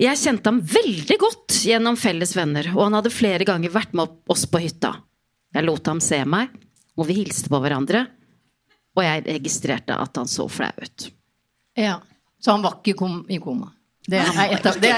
Jeg 0.00 0.16
kjente 0.16 0.48
ham 0.48 0.62
veldig 0.64 1.16
godt 1.20 1.58
gjennom 1.68 1.98
felles 2.00 2.32
venner, 2.36 2.70
og 2.72 2.86
han 2.86 2.96
hadde 2.98 3.12
flere 3.12 3.44
ganger 3.46 3.72
vært 3.74 3.92
med 3.96 4.14
oss 4.32 4.46
på 4.48 4.62
hytta. 4.64 4.94
Jeg 5.54 5.66
lot 5.66 5.90
ham 5.90 6.00
se 6.02 6.22
meg, 6.24 6.54
og 6.96 7.08
vi 7.10 7.18
hilste 7.20 7.52
på 7.52 7.60
hverandre, 7.62 8.06
og 8.94 9.04
jeg 9.04 9.26
registrerte 9.26 9.96
at 9.98 10.16
han 10.16 10.30
så 10.30 10.48
flau 10.48 10.72
ut. 10.80 11.08
Ja. 11.78 11.98
Så 12.40 12.52
han 12.52 12.64
var 12.64 12.78
ikke 12.80 12.98
kom, 12.98 13.22
i 13.28 13.38
koma. 13.40 13.70
Det 14.04 14.18
er 14.20 14.50
et 14.52 14.66
av 14.68 14.76
det 14.82 14.90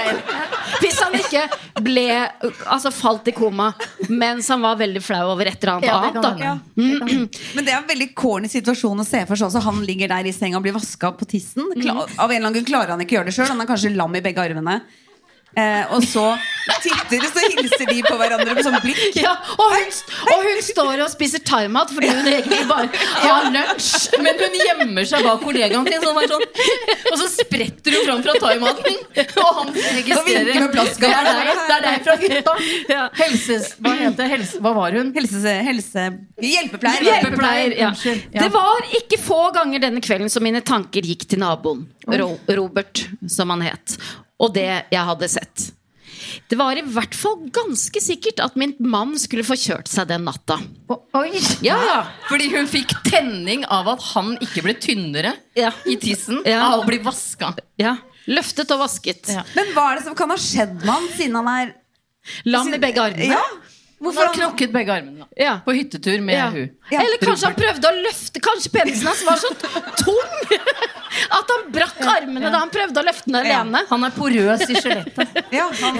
Hvis 0.81 0.97
han 0.99 1.13
ikke 1.15 1.43
ble 1.85 2.03
Altså 2.67 2.91
falt 2.91 3.29
i 3.31 3.33
koma 3.37 3.69
mens 4.11 4.49
han 4.51 4.59
var 4.65 4.75
veldig 4.81 4.99
flau 5.03 5.29
over 5.31 5.47
et 5.47 5.63
eller 5.63 5.77
annet 5.77 5.87
Ja, 5.87 5.97
annet, 6.09 6.21
da. 6.25 6.33
hende. 6.75 7.41
Men 7.55 7.65
det 7.65 7.71
er 7.73 7.79
en 7.79 7.87
veldig 7.87 8.09
corny 8.19 8.49
situasjon 8.51 8.99
å 8.99 9.05
se 9.07 9.23
for 9.29 9.39
seg. 9.39 9.55
Han 9.63 9.79
ligger 9.87 10.11
der 10.11 10.27
i 10.27 10.33
senga 10.35 10.59
og 10.59 10.65
blir 10.67 10.75
vaska 10.75 11.13
på 11.17 11.27
tissen. 11.29 11.71
Klar, 11.79 12.03
Av 12.17 12.29
en 12.31 12.35
eller 12.35 12.49
annen 12.49 12.57
grunn 12.59 12.67
klarer 12.69 12.93
han 12.95 13.03
ikke 13.03 13.15
å 13.15 13.19
gjøre 13.21 13.31
det 13.31 13.35
sjøl. 13.39 13.49
Han 13.53 13.63
er 13.63 13.69
kanskje 13.69 13.93
lam 13.95 14.15
i 14.19 14.23
begge 14.23 14.43
armene. 14.43 14.81
Eh, 15.57 15.93
og 15.95 16.03
så 16.05 16.27
titter 16.83 17.23
så 17.25 17.41
hilser 17.47 17.89
de 17.89 18.01
på 18.05 18.15
hverandre 18.19 18.53
med 18.53 18.65
sånn 18.65 18.77
blikk. 18.83 19.15
Ja, 19.17 19.33
og, 19.55 19.73
hun, 19.73 19.93
og 20.33 20.43
hun 20.45 20.59
står 20.65 21.03
og 21.05 21.09
spiser 21.11 21.41
thaimat 21.47 21.91
fordi 21.95 22.11
hun 22.11 22.27
egentlig 22.29 22.59
bare 22.69 22.89
har 23.23 23.47
lunsj. 23.53 24.19
Men 24.21 24.41
hun 24.41 24.57
gjemmer 24.61 25.07
seg 25.09 25.25
bak 25.25 25.41
kollegaen 25.41 25.87
sin, 25.87 26.03
sånn, 26.03 26.21
sånn. 26.33 26.45
og 27.13 27.17
så 27.23 27.29
spretter 27.33 27.97
hun 27.97 28.05
fram 28.09 28.23
fra 28.27 28.35
thaimaten. 28.43 28.99
Og 29.47 29.61
han 29.61 29.73
registrerer 29.73 30.51
vinker 30.51 30.67
med 30.67 30.75
plaska. 30.75 31.07
Det 31.07 31.13
er 31.13 31.29
deg, 31.31 31.63
det 31.63 31.77
er 31.77 31.87
deg 31.87 32.05
fra 32.07 32.17
hytta. 32.23 32.57
Ja. 32.87 33.07
Helses... 33.23 33.71
Hva 33.81 33.95
het 33.97 34.19
det? 34.19 34.29
Helse, 34.35 34.61
hva 34.63 34.75
var 34.77 34.99
hun? 34.99 35.11
Helse... 35.15 35.57
helse 35.67 36.07
hjelpepleier. 36.41 37.07
Hjelpepleier, 37.07 37.75
ja. 37.79 37.91
Ja. 38.31 38.43
Det 38.43 38.49
var 38.53 38.87
ikke 38.99 39.19
få 39.21 39.41
ganger 39.55 39.87
denne 39.87 40.03
kvelden 40.03 40.31
som 40.31 40.45
mine 40.45 40.61
tanker 40.65 41.05
gikk 41.05 41.27
til 41.29 41.41
naboen. 41.43 41.85
Ro 42.07 42.31
Robert, 42.47 43.07
som 43.31 43.51
han 43.53 43.65
het. 43.67 43.97
Og 44.39 44.53
det 44.53 44.67
jeg 44.91 45.03
hadde 45.09 45.29
sett. 45.31 45.71
Det 46.49 46.57
var 46.59 46.77
i 46.77 46.81
hvert 46.81 47.15
fall 47.15 47.47
ganske 47.55 48.01
sikkert 48.03 48.39
at 48.43 48.55
min 48.59 48.73
mann 48.83 49.13
skulle 49.19 49.45
få 49.47 49.55
kjørt 49.59 49.87
seg 49.91 50.07
den 50.09 50.25
natta. 50.27 50.57
Oi! 51.17 51.39
Ja. 51.65 51.77
Fordi 52.27 52.49
hun 52.53 52.67
fikk 52.69 52.93
tenning 53.07 53.63
av 53.65 53.87
at 53.93 54.03
han 54.13 54.35
ikke 54.43 54.63
ble 54.65 54.75
tynnere 54.81 55.33
Ja. 55.57 55.71
i 55.85 55.95
tissen 56.01 56.41
Ja. 56.45 56.61
av 56.73 56.83
å 56.83 56.87
bli 56.89 56.99
vaska. 57.05 57.53
Ja. 57.79 57.97
Løftet 58.27 58.71
og 58.75 58.79
vasket. 58.83 59.29
Ja. 59.31 59.43
Men 59.55 59.71
hva 59.73 59.91
er 59.91 59.95
det 60.01 60.03
som 60.09 60.15
kan 60.15 60.29
ha 60.29 60.37
skjedd 60.37 60.75
med 60.83 60.89
han 60.91 61.07
siden 61.15 61.35
han 61.39 61.47
er 61.47 61.73
Lam 62.45 62.73
i 62.73 62.77
begge 62.77 62.99
armene. 62.99 63.29
Ja. 63.31 63.41
Hvorfor 64.03 64.19
har 64.19 64.27
han 64.27 64.35
knokket 64.35 64.73
begge 64.73 64.91
armene? 64.93 65.25
Ja. 65.39 65.61
På 65.65 65.71
hyttetur 65.73 66.19
med 66.21 66.35
Ja. 66.35 66.49
hun. 66.51 66.69
Ja. 66.91 66.99
Eller 67.01 67.17
kanskje 67.23 67.45
han 67.47 67.55
prøvde 67.55 67.87
å 67.87 68.03
løfte 68.03 68.41
Kanskje 68.43 68.69
penisen 68.73 69.07
hans 69.07 69.23
var 69.25 69.37
så 69.37 69.49
tung 70.03 70.19
at 71.37 71.53
han 71.53 71.65
brakk 71.73 72.01
armene 72.11 72.51
da 72.51 72.61
han 72.61 72.71
prøvde 72.73 73.01
å 73.01 73.05
løfte 73.07 73.29
den 73.29 73.39
alene. 73.39 73.83
Han 73.89 74.05
er 74.07 74.15
porøs 74.15 74.65
i 74.67 74.77
skjelettet. 74.77 75.39
Ja, 75.55 75.67
han 75.81 75.99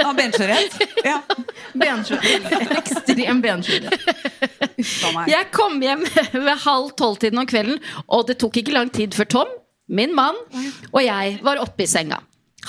har 0.00 0.14
benskjørhet. 0.18 0.78
Ja. 1.04 1.18
Benskjørhet. 1.74 2.48
Ekstrem 2.78 3.42
benskjørhet. 3.44 4.06
Jeg 5.30 5.50
kom 5.54 5.80
hjem 5.82 6.04
ved 6.06 6.54
halv 6.66 6.92
tolv-tiden 6.98 7.40
om 7.42 7.48
kvelden, 7.50 7.80
og 8.06 8.26
det 8.28 8.38
tok 8.42 8.60
ikke 8.62 8.76
lang 8.76 8.92
tid 8.94 9.16
før 9.16 9.30
Tom, 9.38 9.56
min 9.88 10.14
mann, 10.16 10.38
og 10.92 11.02
jeg 11.04 11.38
var 11.44 11.60
oppe 11.62 11.84
i 11.84 11.90
senga. 11.90 12.20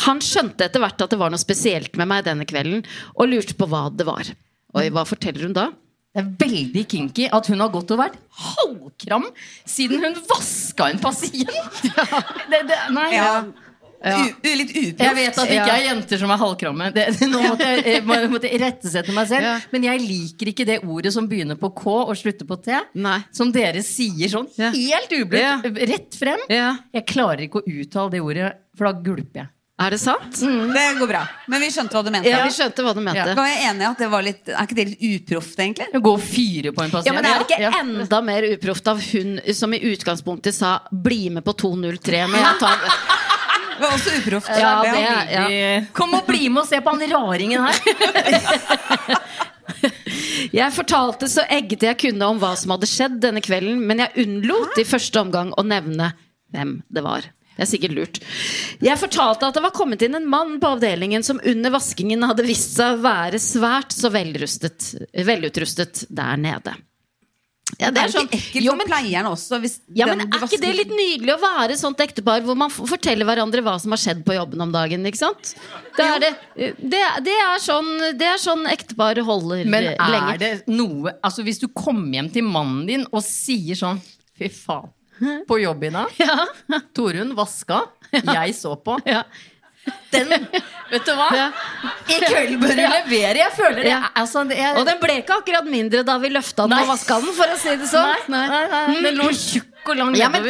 Han 0.04 0.20
skjønte 0.24 0.68
etter 0.68 0.82
hvert 0.84 1.00
at 1.06 1.13
det 1.13 1.20
var 1.22 1.32
noe 1.32 1.39
spesielt 1.39 1.96
med 2.00 2.10
meg 2.12 2.25
denne 2.27 2.48
kvelden, 2.48 2.84
og 3.15 3.30
lurte 3.32 3.56
på 3.56 3.68
hva 3.72 3.88
det 3.96 4.08
var. 4.08 4.27
Oi, 4.75 4.89
hva 4.92 5.06
forteller 5.08 5.48
hun 5.48 5.56
da? 5.56 5.70
Det 6.15 6.22
er 6.24 6.31
veldig 6.48 6.86
kinky 6.88 7.25
at 7.36 7.48
hun 7.51 7.60
har 7.60 7.69
gått 7.74 7.91
og 7.91 8.00
vært 8.00 8.15
halvkram 8.39 9.25
siden 9.67 10.00
hun 10.05 10.15
vaska 10.29 10.88
en 10.93 11.01
pasient. 11.03 11.81
Det, 12.51 12.63
det, 12.72 12.81
nei, 12.95 13.10
Ja. 13.17 13.29
Ja. 14.05 14.19
U, 14.22 14.50
litt 14.60 14.69
uproft. 14.69 15.00
Jeg 15.01 15.15
vet 15.17 15.38
at 15.41 15.48
det 15.50 15.55
ikke 15.55 15.75
er 15.79 15.84
jenter 15.88 16.19
som 16.22 16.29
er 16.29 16.38
halvkramme. 16.38 16.89
Det, 16.93 17.05
nå 17.31 17.39
måtte 17.41 17.65
jeg, 17.72 17.86
jeg 17.95 18.29
måtte 18.29 18.51
rettesette 18.62 19.15
meg 19.15 19.25
selv. 19.31 19.48
Ja. 19.48 19.53
Men 19.72 19.88
jeg 19.88 20.03
liker 20.03 20.51
ikke 20.51 20.67
det 20.69 20.75
ordet 20.86 21.10
som 21.15 21.25
begynner 21.31 21.57
på 21.57 21.72
K 21.74 21.88
og 22.03 22.12
slutter 22.19 22.45
på 22.45 22.60
T. 22.67 22.75
Nei. 23.01 23.15
Som 23.34 23.50
dere 23.55 23.81
sier 23.88 24.29
sånn 24.29 24.45
Ja. 24.62 24.69
helt 24.75 25.15
ublutt, 25.17 25.65
rett 25.89 26.19
frem. 26.22 26.43
Jeg 26.51 27.05
klarer 27.10 27.48
ikke 27.48 27.63
å 27.63 27.65
uttale 27.81 28.13
det 28.13 28.22
ordet, 28.22 28.51
for 28.77 28.91
da 28.91 28.93
gulper 29.07 29.41
jeg. 29.41 29.50
Er 29.75 29.91
det 29.91 29.98
sant? 30.00 30.38
Det 30.39 30.84
går 31.00 31.10
bra. 31.10 31.22
Men 31.51 31.60
vi 31.60 31.67
skjønte 31.74 31.98
hva 31.98 32.01
du 32.05 32.12
mente. 32.13 32.29
Ja, 32.32 32.46
vi 32.48 32.53
skjønte 32.55 32.84
hva 32.86 32.94
du 32.96 33.01
mente. 33.03 33.34
Var 33.36 33.50
jeg 33.50 33.65
enig 33.67 33.84
i 33.84 33.88
at 33.89 34.00
det 34.00 34.08
var 34.13 34.24
litt 34.24 34.48
Er 34.53 34.62
ikke 34.63 34.77
det 34.77 34.86
litt 34.94 35.03
uproft, 35.10 35.60
egentlig? 35.60 35.88
Å 35.91 36.01
gå 36.05 36.13
og 36.15 36.24
fyre 36.24 36.72
på 36.72 36.86
en 36.86 36.94
pasient. 36.94 37.10
Ja, 37.10 37.15
men 37.17 37.27
det 37.27 37.34
Er 37.34 37.44
ikke 37.44 37.60
Ja. 37.60 37.72
enda 37.82 38.22
mer 38.24 38.48
uproft 38.53 38.88
av 38.88 39.03
hun 39.03 39.41
som 39.53 39.74
i 39.75 39.82
utgangspunktet 39.91 40.55
sa 40.55 40.79
'bli 40.91 41.29
med 41.29 41.44
på 41.44 41.53
203'? 41.53 42.24
Når 42.32 42.39
jeg 42.39 42.60
tar 42.60 42.77
Det 43.75 43.82
var 43.84 43.91
også 43.91 44.12
uproft. 44.22 44.48
Ja, 44.48 44.82
det 44.82 45.00
ja. 45.32 45.82
Kom 45.91 46.13
og 46.13 46.25
bli 46.25 46.48
med 46.48 46.63
og 46.63 46.67
se 46.70 46.79
på 46.79 46.89
han 46.96 47.12
raringen 47.12 47.60
her. 47.60 47.75
Jeg 50.53 50.72
fortalte 50.75 51.27
så 51.32 51.44
eggete 51.50 51.88
jeg 51.89 51.98
kunne 51.98 52.27
om 52.29 52.39
hva 52.39 52.55
som 52.55 52.72
hadde 52.75 52.88
skjedd 52.89 53.20
denne 53.24 53.41
kvelden, 53.41 53.79
men 53.88 53.98
jeg 54.03 54.25
unnlot 54.25 54.77
i 54.77 54.86
første 54.88 55.20
omgang 55.20 55.51
å 55.58 55.65
nevne 55.65 56.13
hvem 56.53 56.84
det 56.94 57.03
var. 57.03 57.25
Det 57.56 57.64
er 57.64 57.70
sikkert 57.70 57.96
lurt. 57.96 58.18
Jeg 58.84 59.00
fortalte 59.00 59.48
at 59.48 59.56
det 59.56 59.64
var 59.64 59.76
kommet 59.76 60.04
inn 60.04 60.18
en 60.18 60.28
mann 60.28 60.58
på 60.60 60.74
avdelingen 60.76 61.24
som 61.24 61.40
under 61.40 61.72
vaskingen 61.78 62.26
hadde 62.28 62.48
vist 62.48 62.76
seg 62.76 62.98
å 62.98 63.06
være 63.06 63.40
svært 63.40 63.96
så 63.96 64.12
velrustet, 64.12 64.92
velutrustet 65.28 66.04
der 66.12 66.42
nede. 66.42 66.76
Ja, 67.80 67.90
Det 67.92 67.98
er 67.98 68.12
jo 68.14 68.22
ikke 68.24 68.38
ekkelt 68.38 68.68
for 68.70 68.88
pleieren 68.88 69.28
også. 69.28 69.58
Hvis 69.64 69.80
Ja, 69.98 70.06
men 70.06 70.22
Er 70.22 70.44
ikke 70.46 70.60
det 70.62 70.74
litt 70.78 70.92
nydelig 70.94 71.34
å 71.34 71.40
være 71.42 71.74
et 71.74 71.82
sånt 71.82 72.00
ektepar 72.04 72.44
hvor 72.46 72.58
man 72.60 72.70
forteller 72.70 73.26
hverandre 73.28 73.64
hva 73.66 73.74
som 73.82 73.96
har 73.96 74.00
skjedd 74.00 74.22
på 74.28 74.36
jobben 74.38 74.62
om 74.62 74.72
dagen? 74.72 75.06
ikke 75.10 75.18
sant? 75.18 75.56
Det 75.98 76.06
er, 76.06 76.20
det, 76.22 76.32
det, 76.78 77.02
det 77.26 77.34
er, 77.34 77.58
sånn, 77.64 77.90
det 78.20 78.30
er 78.30 78.40
sånn 78.42 78.68
ektepar 78.70 79.20
holder 79.26 79.66
Men 79.66 79.90
er 79.96 80.14
lenge. 80.14 80.38
det 80.42 80.52
noe 80.68 81.16
Altså 81.24 81.44
Hvis 81.48 81.60
du 81.62 81.68
kommer 81.72 82.20
hjem 82.20 82.30
til 82.36 82.46
mannen 82.48 82.86
din 82.88 83.08
og 83.10 83.24
sier 83.26 83.80
sånn 83.80 84.02
Fy 84.36 84.50
faen. 84.52 84.92
På 85.48 85.60
jobb 85.62 85.84
i 85.84 85.89
dag. 85.95 86.15
Torunn 86.95 87.36
vaska. 87.38 87.84
Jeg 88.12 88.55
så 88.55 88.75
på. 88.75 88.98
Ja. 89.05 89.24
Den 90.10 90.31
Vet 90.89 91.05
du 91.05 91.12
hva? 91.13 91.27
Ja. 91.36 91.45
I 92.10 92.15
kveld 92.24 92.55
bør 92.62 92.72
du 92.74 92.81
levere. 92.81 93.38
Jeg 93.43 93.53
føler 93.53 93.81
det. 93.84 93.91
Ja. 93.91 94.00
Altså, 94.17 94.41
det 94.50 94.57
er, 94.57 94.79
Og 94.79 94.86
den 94.88 94.98
ble 95.01 95.19
ikke 95.22 95.38
akkurat 95.41 95.67
mindre 95.69 96.01
da 96.07 96.15
vi 96.22 96.31
løfta 96.34 96.65
den 96.65 96.77
og 96.79 96.89
vaska 96.89 97.19
den, 97.22 97.34
for 97.38 97.53
å 97.53 97.57
si 97.62 97.75
det 97.81 97.89
sånn. 97.91 98.12
Nei, 98.34 98.48
nei, 98.50 98.65
nei. 98.74 99.00
Den 99.05 99.19
lå 99.22 99.29
tjukk 99.38 99.91
og 99.93 100.00
lang 100.01 100.17
Ja, 100.17 100.29
men- 100.34 100.45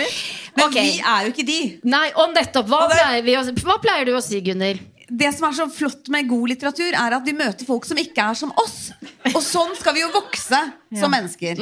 Men 0.55 0.69
okay. 0.69 0.86
vi 0.88 1.00
er 1.03 1.25
jo 1.25 1.31
ikke 1.34 1.45
de. 1.50 1.60
Nei, 1.84 2.05
og 2.15 2.31
nettopp. 2.36 2.67
Hva, 2.72 2.84
Og 2.86 2.89
det- 2.93 3.00
pleier, 3.01 3.24
vi 3.27 3.63
hva 3.67 3.75
pleier 3.84 4.05
du 4.07 4.13
å 4.15 4.22
si, 4.24 4.39
Gunnhild? 4.41 4.79
Det 5.12 5.34
som 5.36 5.50
er 5.50 5.53
så 5.53 5.65
flott 5.69 6.07
med 6.10 6.27
god 6.29 6.50
litteratur, 6.50 6.93
er 6.95 7.13
at 7.13 7.25
vi 7.27 7.34
møter 7.34 7.65
folk 7.67 7.84
som 7.86 7.98
ikke 8.00 8.24
er 8.31 8.34
som 8.39 8.53
oss. 8.57 8.91
Og 9.36 9.41
sånn 9.43 9.75
skal 9.77 9.93
vi 9.93 10.00
jo 10.01 10.07
vokse 10.15 10.62
som 10.98 11.12
mennesker. 11.12 11.60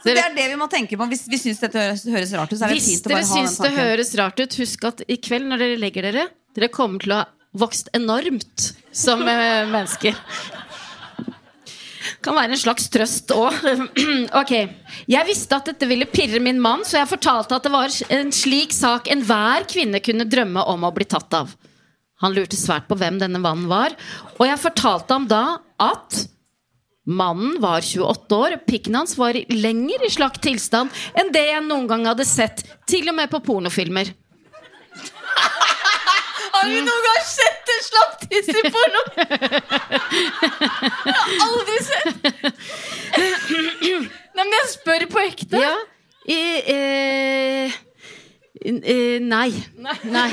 Så 0.00 0.14
Det 0.14 0.22
er 0.22 0.32
det 0.36 0.46
vi 0.48 0.56
må 0.56 0.68
tenke 0.72 0.96
på 0.96 1.08
hvis 1.10 1.26
vi 1.28 1.38
syns 1.40 1.60
dette 1.60 1.76
høres, 1.76 2.06
høres 2.08 2.32
rart 2.38 2.52
ut. 2.54 2.56
Så 2.58 2.64
er 2.64 2.72
det 2.72 2.78
Hvis 2.78 2.88
fint 2.88 3.04
å 3.04 3.10
dere 3.10 3.18
bare 3.18 3.26
ha 3.26 3.34
den 3.34 3.50
syns 3.50 3.58
det 3.60 3.72
høres 3.76 4.14
rart 4.20 4.40
ut, 4.40 4.56
husk 4.62 4.86
at 4.88 5.04
i 5.04 5.18
kveld 5.20 5.50
når 5.50 5.64
dere 5.64 5.82
legger 5.82 6.08
dere, 6.08 6.24
dere 6.56 6.70
kommer 6.72 7.04
til 7.04 7.14
å 7.16 7.20
ha 7.20 7.28
vokst 7.60 7.90
enormt 7.98 8.70
som 8.94 9.22
eh, 9.28 9.68
mennesker. 9.68 10.16
Kan 12.24 12.36
være 12.36 12.54
en 12.56 12.60
slags 12.60 12.88
trøst 12.92 13.32
òg. 13.34 13.56
ok. 14.40 14.54
Jeg 15.10 15.28
visste 15.28 15.56
at 15.56 15.68
dette 15.72 15.88
ville 15.88 16.08
pirre 16.08 16.40
min 16.42 16.60
mann, 16.62 16.84
så 16.86 17.00
jeg 17.00 17.10
fortalte 17.10 17.56
at 17.56 17.66
det 17.66 17.72
var 17.72 17.92
en 18.16 18.32
slik 18.34 18.74
sak 18.76 19.10
enhver 19.12 19.66
kvinne 19.70 20.02
kunne 20.04 20.28
drømme 20.28 20.64
om 20.72 20.88
å 20.88 20.94
bli 20.96 21.08
tatt 21.08 21.36
av. 21.36 21.52
Han 22.20 22.36
lurte 22.36 22.58
svært 22.60 22.88
på 22.88 22.98
hvem 23.00 23.20
denne 23.20 23.40
mannen 23.40 23.68
var, 23.70 23.94
og 24.36 24.44
jeg 24.44 24.60
fortalte 24.60 25.16
ham 25.16 25.28
da 25.28 25.44
at 25.80 26.24
Mannen 27.06 27.56
var 27.62 27.80
28 27.80 28.36
år, 28.36 28.56
pikken 28.68 28.94
hans 28.94 29.16
var 29.18 29.34
i- 29.36 29.46
lenger 29.48 30.04
i 30.06 30.10
slakt 30.12 30.42
tilstand 30.44 30.90
enn 31.16 31.32
det 31.32 31.46
jeg 31.48 31.62
noen 31.64 31.86
gang 31.88 32.04
hadde 32.06 32.24
sett, 32.28 32.62
til 32.86 33.08
og 33.08 33.14
med 33.16 33.30
på 33.32 33.40
pornofilmer. 33.46 34.10
Har 36.52 36.66
du 36.68 36.76
noen 36.84 37.04
gang 37.06 37.22
sett 37.24 37.70
en 37.72 37.82
slapptiss 37.86 38.48
i 38.52 38.62
porno? 38.74 39.02
Jeg 41.06 41.14
har 41.16 41.30
aldri 41.46 41.78
sett. 41.86 42.08
Nei, 43.16 44.44
men 44.44 44.52
jeg 44.58 44.68
spør 44.74 45.06
på 45.12 45.22
ekte. 45.24 45.60
Ja, 45.62 45.72
i, 46.30 46.40
eh, 46.74 47.78
eh, 48.66 49.18
nei. 49.24 49.48
Nei. 50.04 50.28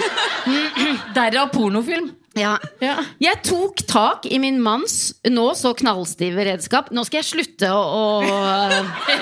Derav 1.15 1.47
pornofilm. 1.55 2.11
Ja. 2.37 2.57
Ja. 2.83 2.95
Jeg 3.21 3.41
tok 3.45 3.81
tak 3.89 4.25
i 4.29 4.39
min 4.41 4.59
manns 4.63 5.13
nå 5.25 5.47
så 5.57 5.73
knallstive 5.77 6.45
redskap. 6.47 6.91
Nå 6.93 7.03
skal 7.07 7.21
jeg 7.21 7.29
slutte 7.31 7.71
å, 7.73 7.81
å 8.21 8.21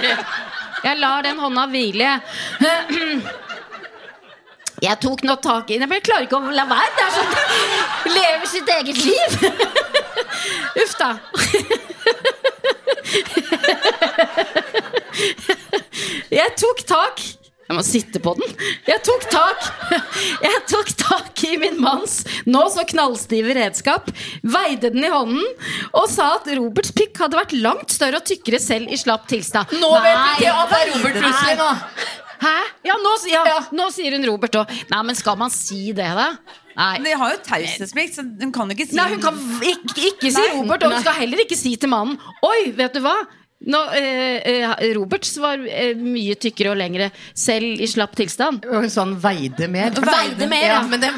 Jeg 0.86 1.00
lar 1.02 1.24
den 1.26 1.40
hånda 1.42 1.66
hvile. 1.72 2.20
Jeg 4.84 5.00
tok 5.02 5.24
nå 5.26 5.36
tak 5.42 5.72
i 5.72 5.80
men 5.82 5.96
Jeg 5.98 6.06
klarer 6.06 6.28
ikke 6.28 6.38
å 6.38 6.54
la 6.54 6.66
være. 6.70 6.92
Det 6.98 7.04
er 7.06 7.12
sånn 7.16 7.32
Lever 8.16 8.48
sitt 8.52 8.70
eget 8.76 8.98
liv. 9.02 9.30
Uff 10.84 10.94
da. 11.00 11.10
Jeg 16.36 16.50
tok 16.60 16.80
tak 16.88 17.22
Jeg 17.66 17.78
må 17.80 17.82
sitte 17.86 18.20
på 18.22 18.36
den. 18.38 18.52
Jeg 18.86 19.02
tok 19.06 19.24
tak 19.32 19.64
Jeg 20.44 20.60
tok 20.70 20.92
tak 21.00 21.44
i 21.48 21.56
min 21.62 21.80
manns 21.82 22.20
nå 22.46 22.62
så 22.74 22.84
knallstive 22.88 23.56
redskap, 23.58 24.12
veide 24.46 24.92
den 24.94 25.08
i 25.08 25.10
hånden 25.10 25.42
og 25.96 26.06
sa 26.12 26.36
at 26.38 26.50
Roberts 26.58 26.94
pikk 26.96 27.18
hadde 27.24 27.40
vært 27.40 27.56
langt 27.58 27.94
større 27.96 28.20
og 28.22 28.28
tykkere 28.28 28.60
selv 28.62 28.92
i 28.94 29.00
slapp 29.00 29.26
tilstand. 29.32 29.74
Nå 29.82 29.90
vet 29.96 30.06
vi 30.06 30.14
Nei, 30.20 30.36
ikke 30.38 30.54
at 30.54 30.74
det 30.76 30.80
er 30.84 30.92
Robert 30.94 31.18
plutselig 31.24 31.58
nå. 31.62 31.70
Hæ? 32.46 32.54
Ja, 32.86 32.98
nå, 33.02 33.14
ja, 33.32 33.44
nå 33.74 33.88
sier 33.96 34.14
hun 34.18 34.28
Robert 34.30 34.58
òg. 34.60 34.74
Nei, 34.92 35.02
men 35.08 35.18
skal 35.18 35.38
man 35.40 35.54
si 35.54 35.88
det, 35.96 36.10
da? 36.18 36.28
Nei. 36.76 36.92
Men 37.00 37.08
De 37.08 37.16
har 37.22 37.32
jo 37.34 37.40
taushetsplikt, 37.48 38.18
så 38.20 38.26
hun 38.44 38.52
kan 38.54 38.74
ikke 38.76 38.90
si 38.90 38.98
Nei, 39.00 39.08
hun 39.14 39.24
kan 39.24 39.38
ikke, 39.64 39.96
ikke 40.12 40.30
si 40.30 40.36
Nei. 40.42 40.52
Robert, 40.60 40.84
og 40.86 40.94
hun 40.94 41.06
skal 41.06 41.18
heller 41.22 41.42
ikke 41.46 41.58
si 41.58 41.74
til 41.80 41.90
mannen 41.92 42.20
Oi, 42.46 42.72
vet 42.76 42.98
du 42.98 43.02
hva? 43.06 43.16
Nå, 43.66 43.80
eh, 43.96 44.42
eh, 44.46 44.94
Roberts 44.94 45.38
var 45.42 45.58
eh, 45.66 45.96
mye 45.98 46.36
tykkere 46.36 46.74
og 46.74 46.78
lengre, 46.78 47.08
selv 47.34 47.80
i 47.82 47.88
slapp 47.88 48.14
tilstand. 48.16 48.66
Og 48.68 48.84
sånn 48.92 49.16
veide 49.24 49.70
mer. 49.72 49.96
Veide 49.96 50.48
mer, 50.52 50.66
ja. 50.68 50.74
ja. 50.76 50.82
Men 50.92 51.00
det, 51.02 51.10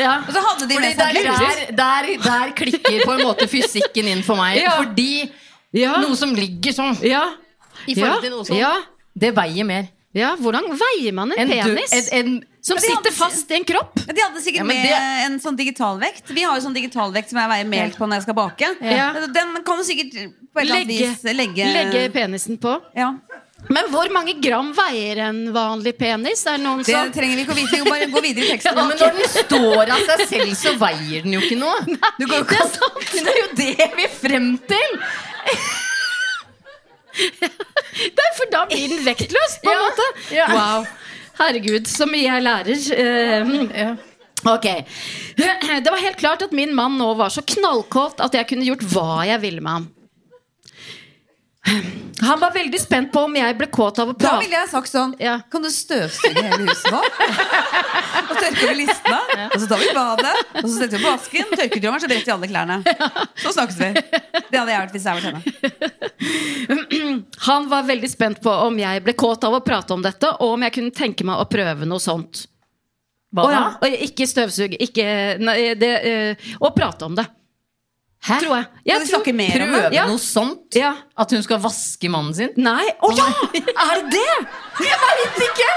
Ja. 0.00 0.14
Og 0.26 0.32
så 0.32 0.40
hadde 0.40 0.66
de 0.70 0.78
med 0.80 0.96
seg 0.96 1.14
der, 1.14 1.28
der, 1.28 1.72
der, 1.76 2.08
der 2.24 2.54
klikker 2.58 3.04
på 3.04 3.12
en 3.18 3.22
måte 3.28 3.46
fysikken 3.46 4.08
inn 4.08 4.22
for 4.26 4.40
meg. 4.40 4.56
Ja. 4.64 4.78
Fordi 4.80 5.30
Ja. 5.72 5.94
noe 6.00 6.16
som 6.16 6.32
ligger 6.34 6.72
sånn, 6.72 6.96
Ja. 7.04 7.26
i 7.86 7.94
forhold 7.94 8.16
Ja. 8.16 8.20
til 8.24 8.30
noe 8.30 8.44
sånt, 8.44 8.58
Ja. 8.58 8.72
det 9.14 9.34
veier 9.36 9.64
mer. 9.68 9.88
ja, 10.14 10.34
hvordan 10.36 10.64
veier 10.76 11.12
man 11.12 11.30
en, 11.32 11.38
En 11.38 11.48
penis? 11.48 11.90
penis 11.90 12.08
en- 12.12 12.26
en- 12.26 12.44
som 12.62 12.76
Ja, 12.76 12.80
de 12.80 12.88
hadde- 12.92 13.10
sitter 13.10 13.12
fast 13.18 13.50
i 13.50 13.54
en 13.58 13.64
kropp? 13.66 13.98
Ja, 14.06 14.12
De 14.14 14.20
hadde 14.22 14.40
sikkert 14.44 14.62
Ja, 14.62 14.64
med 14.70 14.84
det- 14.86 15.24
en 15.26 15.38
sånn 15.42 15.56
digitalvekt. 15.58 16.28
Vi 16.30 16.42
har 16.46 16.54
jo 16.58 16.62
sånn 16.68 16.74
digitalvekt 16.76 17.28
som 17.30 17.38
jeg 17.42 17.48
veier 17.50 17.66
melk 17.68 17.96
på 17.98 18.06
når 18.06 18.14
jeg 18.20 18.22
skal 18.28 18.34
bake. 18.38 18.68
Ja. 18.80 19.12
Den 19.26 19.56
kan 19.66 19.76
du 19.78 19.84
sikkert 19.84 20.12
på 20.54 20.60
et 20.60 20.62
eller 20.62 20.74
annet 20.76 20.86
Legge, 20.86 21.08
vis 21.10 21.22
legge, 21.34 21.64
legge 21.74 22.12
penisen 22.14 22.58
på. 22.62 22.80
Ja. 22.96 23.14
Men 23.70 23.84
hvor 23.92 24.08
mange 24.10 24.34
gram 24.42 24.72
veier 24.74 25.18
en 25.28 25.52
vanlig 25.54 25.96
penis? 25.96 26.44
Er 26.46 26.56
det 26.58 26.64
noen 26.66 26.78
Det 26.82 26.86
som 26.94 27.12
trenger 27.12 27.36
vi 27.36 27.44
ikke 27.44 27.54
å 27.54 27.60
vite. 27.60 27.84
Vi 27.84 27.90
bare 27.90 28.06
gå 28.10 28.20
videre 28.22 28.44
i 28.44 28.48
teksten. 28.56 28.74
Ja, 28.76 28.86
men 28.88 28.96
når 28.98 29.12
den 29.18 29.28
står 29.30 29.90
av 29.90 30.00
seg 30.08 30.28
selv, 30.28 30.54
så 30.58 30.72
veier 30.78 31.22
den 31.22 31.32
jo 31.36 31.40
ikke 31.40 31.58
noe. 31.58 31.78
Du 32.18 32.26
går 32.26 32.38
jo 32.38 32.44
Det 32.44 32.58
er 32.58 32.70
sant! 32.74 33.12
Det 33.12 33.26
er 33.26 33.38
jo 33.38 33.48
det 33.54 33.90
vi 33.96 34.02
er 34.02 34.14
frem 34.18 34.58
til! 34.66 34.90
Nei, 37.22 38.28
for 38.38 38.48
da 38.52 38.64
blir 38.70 38.88
den 38.88 39.02
vektløs, 39.04 39.58
på 39.62 39.70
en 39.70 39.76
Ja, 39.76 39.80
måte. 39.86 40.06
ja. 40.32 40.46
Wow. 40.52 40.86
Herregud, 41.42 41.86
så 41.90 42.06
mye 42.10 42.28
jeg 42.30 42.42
lærer. 42.48 42.88
Eh, 42.96 43.92
Ok. 44.42 44.64
Det 45.38 45.86
var 45.86 46.00
helt 46.02 46.16
klart 46.18 46.42
at 46.42 46.50
min 46.56 46.72
mann 46.74 46.96
nå 46.98 47.12
var 47.14 47.30
så 47.30 47.44
knallkåt 47.46 48.18
at 48.24 48.34
jeg 48.34 48.48
kunne 48.50 48.66
gjort 48.66 48.82
hva 48.90 49.20
jeg 49.28 49.38
ville 49.44 49.62
med 49.62 49.70
ham. 49.76 49.84
Han 52.22 52.40
var 52.40 52.52
veldig 52.54 52.78
spent 52.80 53.12
på 53.14 53.20
om 53.26 53.36
jeg 53.36 53.54
ble 53.58 53.66
kåt 53.70 53.98
av 54.02 54.10
å 54.10 54.14
prate. 54.14 54.34
Da 54.34 54.42
ville 54.42 54.58
jeg 54.58 54.68
sagt 54.70 54.90
sånn 54.90 55.14
Ja. 55.22 55.36
Kan 55.50 55.62
du 55.64 55.70
støvsuge 55.72 56.42
hele 56.42 56.66
huset 56.68 56.90
nå? 56.94 57.00
og 58.32 58.32
tørke 58.36 58.66
over 58.66 58.76
listene. 58.78 59.20
Og 59.48 59.56
så 59.62 59.68
tar 59.70 59.82
vi 59.82 59.88
badet, 59.96 60.34
og 60.60 60.66
så 60.66 60.72
setter 60.76 60.96
vi 60.96 61.02
på 61.02 61.10
vasken, 61.10 61.50
tørker 61.52 61.82
drømmeren, 61.82 62.02
så 62.04 62.10
bretter 62.10 62.28
vi 62.28 62.34
alle 62.36 62.50
klærne. 62.52 62.76
Så 63.42 63.54
snakkes 63.56 63.78
vi. 63.80 63.90
Det 64.52 64.58
hadde 64.58 64.72
jeg 64.74 64.84
vært 64.84 64.96
hvis 64.96 65.08
jeg 65.08 65.14
var 65.18 65.24
henne. 65.28 65.40
Han 67.48 67.68
var 67.72 67.90
veldig 67.90 68.10
spent 68.10 68.42
på 68.44 68.54
om 68.68 68.78
jeg 68.82 69.04
ble 69.06 69.16
kåt 69.18 69.46
av 69.48 69.58
å 69.58 69.62
prate 69.66 69.94
om 69.96 70.02
dette, 70.04 70.34
og 70.38 70.56
om 70.56 70.66
jeg 70.66 70.76
kunne 70.78 70.94
tenke 70.94 71.26
meg 71.26 71.42
å 71.42 71.48
prøve 71.50 71.88
noe 71.88 72.02
sånt. 72.02 72.46
Hva 73.32 73.46
da? 73.48 73.52
ja, 73.54 73.62
og 73.80 74.02
ikke 74.06 74.26
støvsuge, 74.28 74.76
ikke 74.84 75.06
nei, 75.40 75.72
det, 75.80 75.92
eh, 76.04 76.50
Og 76.60 76.74
prate 76.76 77.06
om 77.08 77.14
det. 77.16 77.24
Hæ? 78.22 78.36
Tror 78.44 78.54
jeg. 78.54 78.66
Kan 78.70 78.86
jeg 78.86 79.00
vi 79.02 79.06
snakke 79.10 79.32
mer 79.34 79.62
om 79.64 79.72
det? 79.72 79.80
Prøve 79.82 79.94
Ja. 79.96 80.04
noe 80.06 80.18
sånt? 80.22 80.76
Ja. 80.78 80.92
At 81.18 81.30
hun 81.34 81.42
skal 81.42 81.58
vaske 81.58 82.08
mannen 82.12 82.34
sin? 82.34 82.52
Nei. 82.56 82.84
Å 83.02 83.10
ja! 83.18 83.26
Er 83.58 84.02
det 84.06 84.12
det? 84.14 84.36
Jeg 84.86 85.00
veit 85.02 85.42
ikke! 85.48 85.70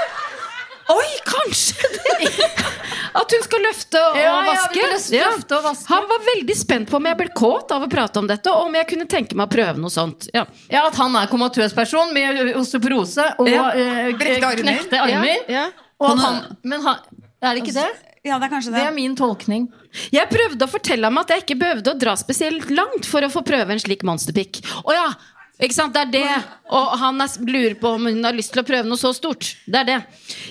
Oi, 0.94 1.08
kanskje 1.26 1.90
det! 1.96 2.30
At 3.20 3.32
hun 3.34 3.42
skal 3.48 3.64
løfte 3.66 3.98
og 4.12 4.18
Ja, 4.20 4.34
vaske. 4.46 4.84
løfte- 4.92 5.58
og 5.58 5.64
vaske. 5.66 5.88
Han 5.90 6.06
var 6.12 6.20
veldig 6.28 6.56
spent 6.60 6.90
på 6.92 7.00
om 7.00 7.06
jeg 7.10 7.18
ble 7.18 7.28
kåt 7.34 7.72
av 7.74 7.82
å 7.82 7.90
prate 7.90 8.20
om 8.22 8.28
dette, 8.30 8.52
og 8.54 8.68
om 8.68 8.76
jeg 8.78 8.86
kunne 8.92 9.08
tenke 9.10 9.34
meg 9.40 9.48
å 9.50 9.54
prøve 9.56 9.82
noe 9.82 9.90
sånt. 9.90 10.28
Ja. 10.36 10.44
Ja, 10.70 10.86
At 10.92 10.96
han 11.02 11.16
er 11.18 11.26
komatøs 11.32 11.74
person 11.74 12.14
med 12.14 12.38
osteoporose 12.60 13.26
og 13.40 13.50
Ja. 13.50 13.70
eh, 13.72 14.12
knekte 14.14 15.00
armer. 15.02 15.72
Og 16.00 16.20
han, 16.20 16.58
men 16.62 16.82
han, 16.84 16.98
er 17.42 17.56
det 17.56 17.64
ikke 17.64 17.74
det? 17.82 17.90
Ja, 18.26 18.40
det 18.42 18.48
er 18.48 18.54
kanskje 18.56 18.74
Det 18.74 18.80
det. 18.82 18.88
er 18.90 18.96
min 18.96 19.16
tolkning. 19.16 19.68
Jeg 20.12 20.28
prøvde 20.32 20.66
å 20.66 20.72
fortelle 20.72 21.06
ham 21.06 21.22
at 21.22 21.30
jeg 21.30 21.44
ikke 21.46 21.60
behøvde 21.62 21.94
å 21.94 22.00
dra 22.02 22.16
spesielt 22.18 22.72
langt 22.74 23.06
for 23.06 23.22
å 23.22 23.30
få 23.30 23.44
prøve 23.46 23.76
en 23.76 23.82
slik 23.82 24.04
monsterpikk. 24.08 24.64
Å 24.84 24.98
ja! 24.98 25.08
Ikke 25.56 25.72
sant, 25.78 25.94
det 25.96 26.02
er 26.02 26.10
det. 26.12 26.46
Og 26.76 26.96
han 27.00 27.22
er, 27.24 27.32
lurer 27.48 27.78
på 27.80 27.94
om 27.96 28.10
hun 28.10 28.18
har 28.28 28.36
lyst 28.36 28.52
til 28.52 28.60
å 28.60 28.66
prøve 28.68 28.90
noe 28.90 29.00
så 29.00 29.14
stort. 29.16 29.54
Det 29.64 29.86
er 29.86 29.88
det. 29.88 30.00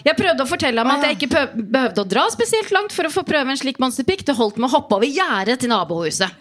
Jeg 0.06 0.16
prøvde 0.16 0.46
å 0.46 0.48
fortelle 0.48 0.80
ham 0.80 0.94
at 0.94 1.04
jeg 1.04 1.18
ikke 1.18 1.42
behøvde 1.60 2.00
å 2.00 2.08
dra 2.08 2.22
spesielt 2.32 2.72
langt 2.72 2.94
for 2.96 3.04
å 3.04 3.10
få 3.12 3.20
prøve 3.28 3.52
en 3.52 3.60
slik 3.60 3.76
monsterpikk. 3.84 4.24
Det 4.24 4.38
holdt 4.38 4.56
med 4.56 4.70
å 4.70 4.78
hoppe 4.78 4.96
over 4.96 5.10
gjerdet 5.10 5.60
til 5.60 5.74
nabohuset. 5.74 6.32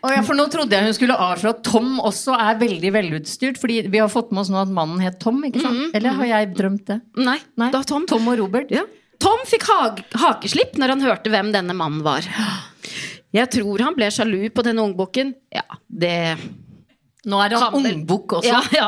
Oh 0.00 0.12
ja, 0.14 0.22
for 0.24 0.38
nå 0.38 0.46
trodde 0.48 0.72
jeg 0.78 0.86
hun 0.86 0.94
skulle 0.96 1.16
avslå 1.20 1.50
at 1.52 1.64
Tom 1.66 1.98
også 1.98 2.32
er 2.38 2.62
veldig 2.62 2.92
velutstyrt. 2.94 3.58
Fordi 3.60 3.82
vi 3.90 4.00
har 4.00 4.08
fått 4.12 4.30
med 4.30 4.44
oss 4.44 4.52
nå 4.54 4.62
at 4.62 4.70
mannen 4.72 5.02
het 5.02 5.18
Tom, 5.20 5.42
ikke 5.50 5.64
sant? 5.66 5.90
Eller 5.98 6.14
har 6.16 6.30
jeg 6.30 6.54
drømt 6.56 6.86
det? 6.88 7.00
Nei, 7.18 7.40
Nei. 7.60 7.72
da 7.74 7.82
Tom. 7.82 8.06
Tom 8.08 8.30
og 8.30 8.38
Robert. 8.40 8.70
Ja. 8.72 8.86
Tom 9.20 9.42
fikk 9.48 9.66
hag 9.68 10.00
hakeslipp 10.22 10.78
når 10.80 10.94
han 10.94 11.04
hørte 11.04 11.32
hvem 11.32 11.50
denne 11.54 11.76
mannen 11.76 12.02
var. 12.06 12.24
Jeg 13.36 13.50
tror 13.52 13.84
han 13.84 13.94
ble 13.94 14.08
sjalu 14.10 14.48
på 14.54 14.64
denne 14.66 14.82
ungbukken. 14.88 15.34
Ja, 15.54 15.66
det 15.86 16.14
Nå 17.28 17.36
er 17.44 17.52
han 17.60 17.74
ungbukk 17.76 18.38
også. 18.38 18.48
Ja, 18.48 18.62
ja. 18.72 18.86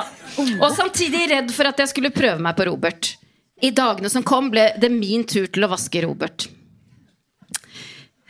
Og 0.56 0.70
samtidig 0.72 1.26
redd 1.34 1.50
for 1.52 1.68
at 1.68 1.82
jeg 1.82 1.90
skulle 1.92 2.10
prøve 2.14 2.40
meg 2.40 2.56
på 2.56 2.64
Robert. 2.70 3.12
I 3.62 3.70
dagene 3.76 4.08
som 4.10 4.24
kom, 4.26 4.48
ble 4.50 4.70
det 4.80 4.88
min 4.90 5.26
tur 5.28 5.44
til 5.52 5.66
å 5.66 5.70
vaske 5.70 6.00
Robert. 6.02 6.48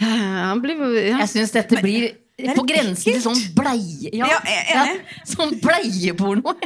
Eh, 0.02 0.06
Han 0.50 0.60
blir 0.64 0.82
ja. 0.98 1.22
Jeg 1.22 1.30
syns 1.30 1.54
dette 1.54 1.78
blir 1.80 2.10
på 2.56 2.64
grensen 2.66 3.14
til 3.14 3.22
sånn 3.22 3.38
bleie... 3.54 4.10
Ja, 4.18 4.40
ja, 4.42 4.84
sånn 5.28 5.54
bleieporno. 5.62 6.56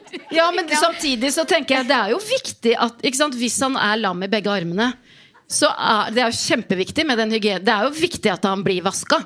ja, 0.38 0.46
men 0.54 0.68
samtidig 0.68 1.32
så 1.34 1.44
tenker 1.48 1.80
jeg 1.80 1.88
det 1.90 1.98
er 1.98 2.14
jo 2.14 2.20
viktig 2.22 2.72
at 2.80 3.02
ikke 3.04 3.18
sant, 3.20 3.36
hvis 3.38 3.58
han 3.64 3.76
er 3.76 4.00
lam 4.00 4.22
i 4.24 4.30
begge 4.32 4.50
armene, 4.52 4.92
så 5.52 5.68
er 5.74 6.10
det 6.14 6.22
er 6.24 6.32
jo 6.32 6.38
kjempeviktig 6.40 7.04
med 7.08 7.18
den 7.20 7.34
hygienen. 7.36 7.64
Det 7.66 7.72
er 7.74 7.88
jo 7.88 7.94
viktig 7.98 8.30
at 8.32 8.44
han 8.48 8.62
blir 8.64 8.80
vaska. 8.86 9.20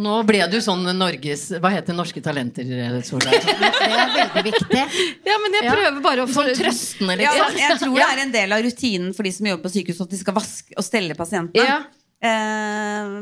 Nå 0.00 0.20
ble 0.24 0.38
du 0.48 0.54
sånn 0.62 0.84
Norges 0.96 1.48
Hva 1.60 1.72
heter 1.74 1.96
Norske 1.96 2.22
Talenter, 2.24 2.64
Solveig? 3.04 3.42
Det 3.50 3.80
er 3.90 4.12
veldig 4.14 4.44
viktig. 4.46 4.84
Ja, 5.26 5.34
men 5.42 5.56
jeg 5.58 5.66
Ja. 5.66 5.74
prøver 5.74 5.98
bare 6.04 6.24
å 6.24 6.30
få 6.30 6.44
trøstende, 6.56 7.16
liksom. 7.20 7.40
Ja, 7.42 7.48
jeg 7.66 7.80
tror 7.82 7.96
det 7.98 8.06
er 8.06 8.22
en 8.22 8.32
del 8.36 8.54
av 8.56 8.62
rutinen 8.64 9.10
for 9.16 9.26
de 9.26 9.32
som 9.34 9.48
jobber 9.50 9.66
på 9.66 9.72
sykehus, 9.74 10.00
at 10.04 10.14
de 10.14 10.20
skal 10.22 10.36
vaske 10.38 10.76
og 10.78 10.86
stelle 10.86 11.16
pasientene. 11.18 11.66
Ja. 11.66 11.80
Eh, 12.22 13.18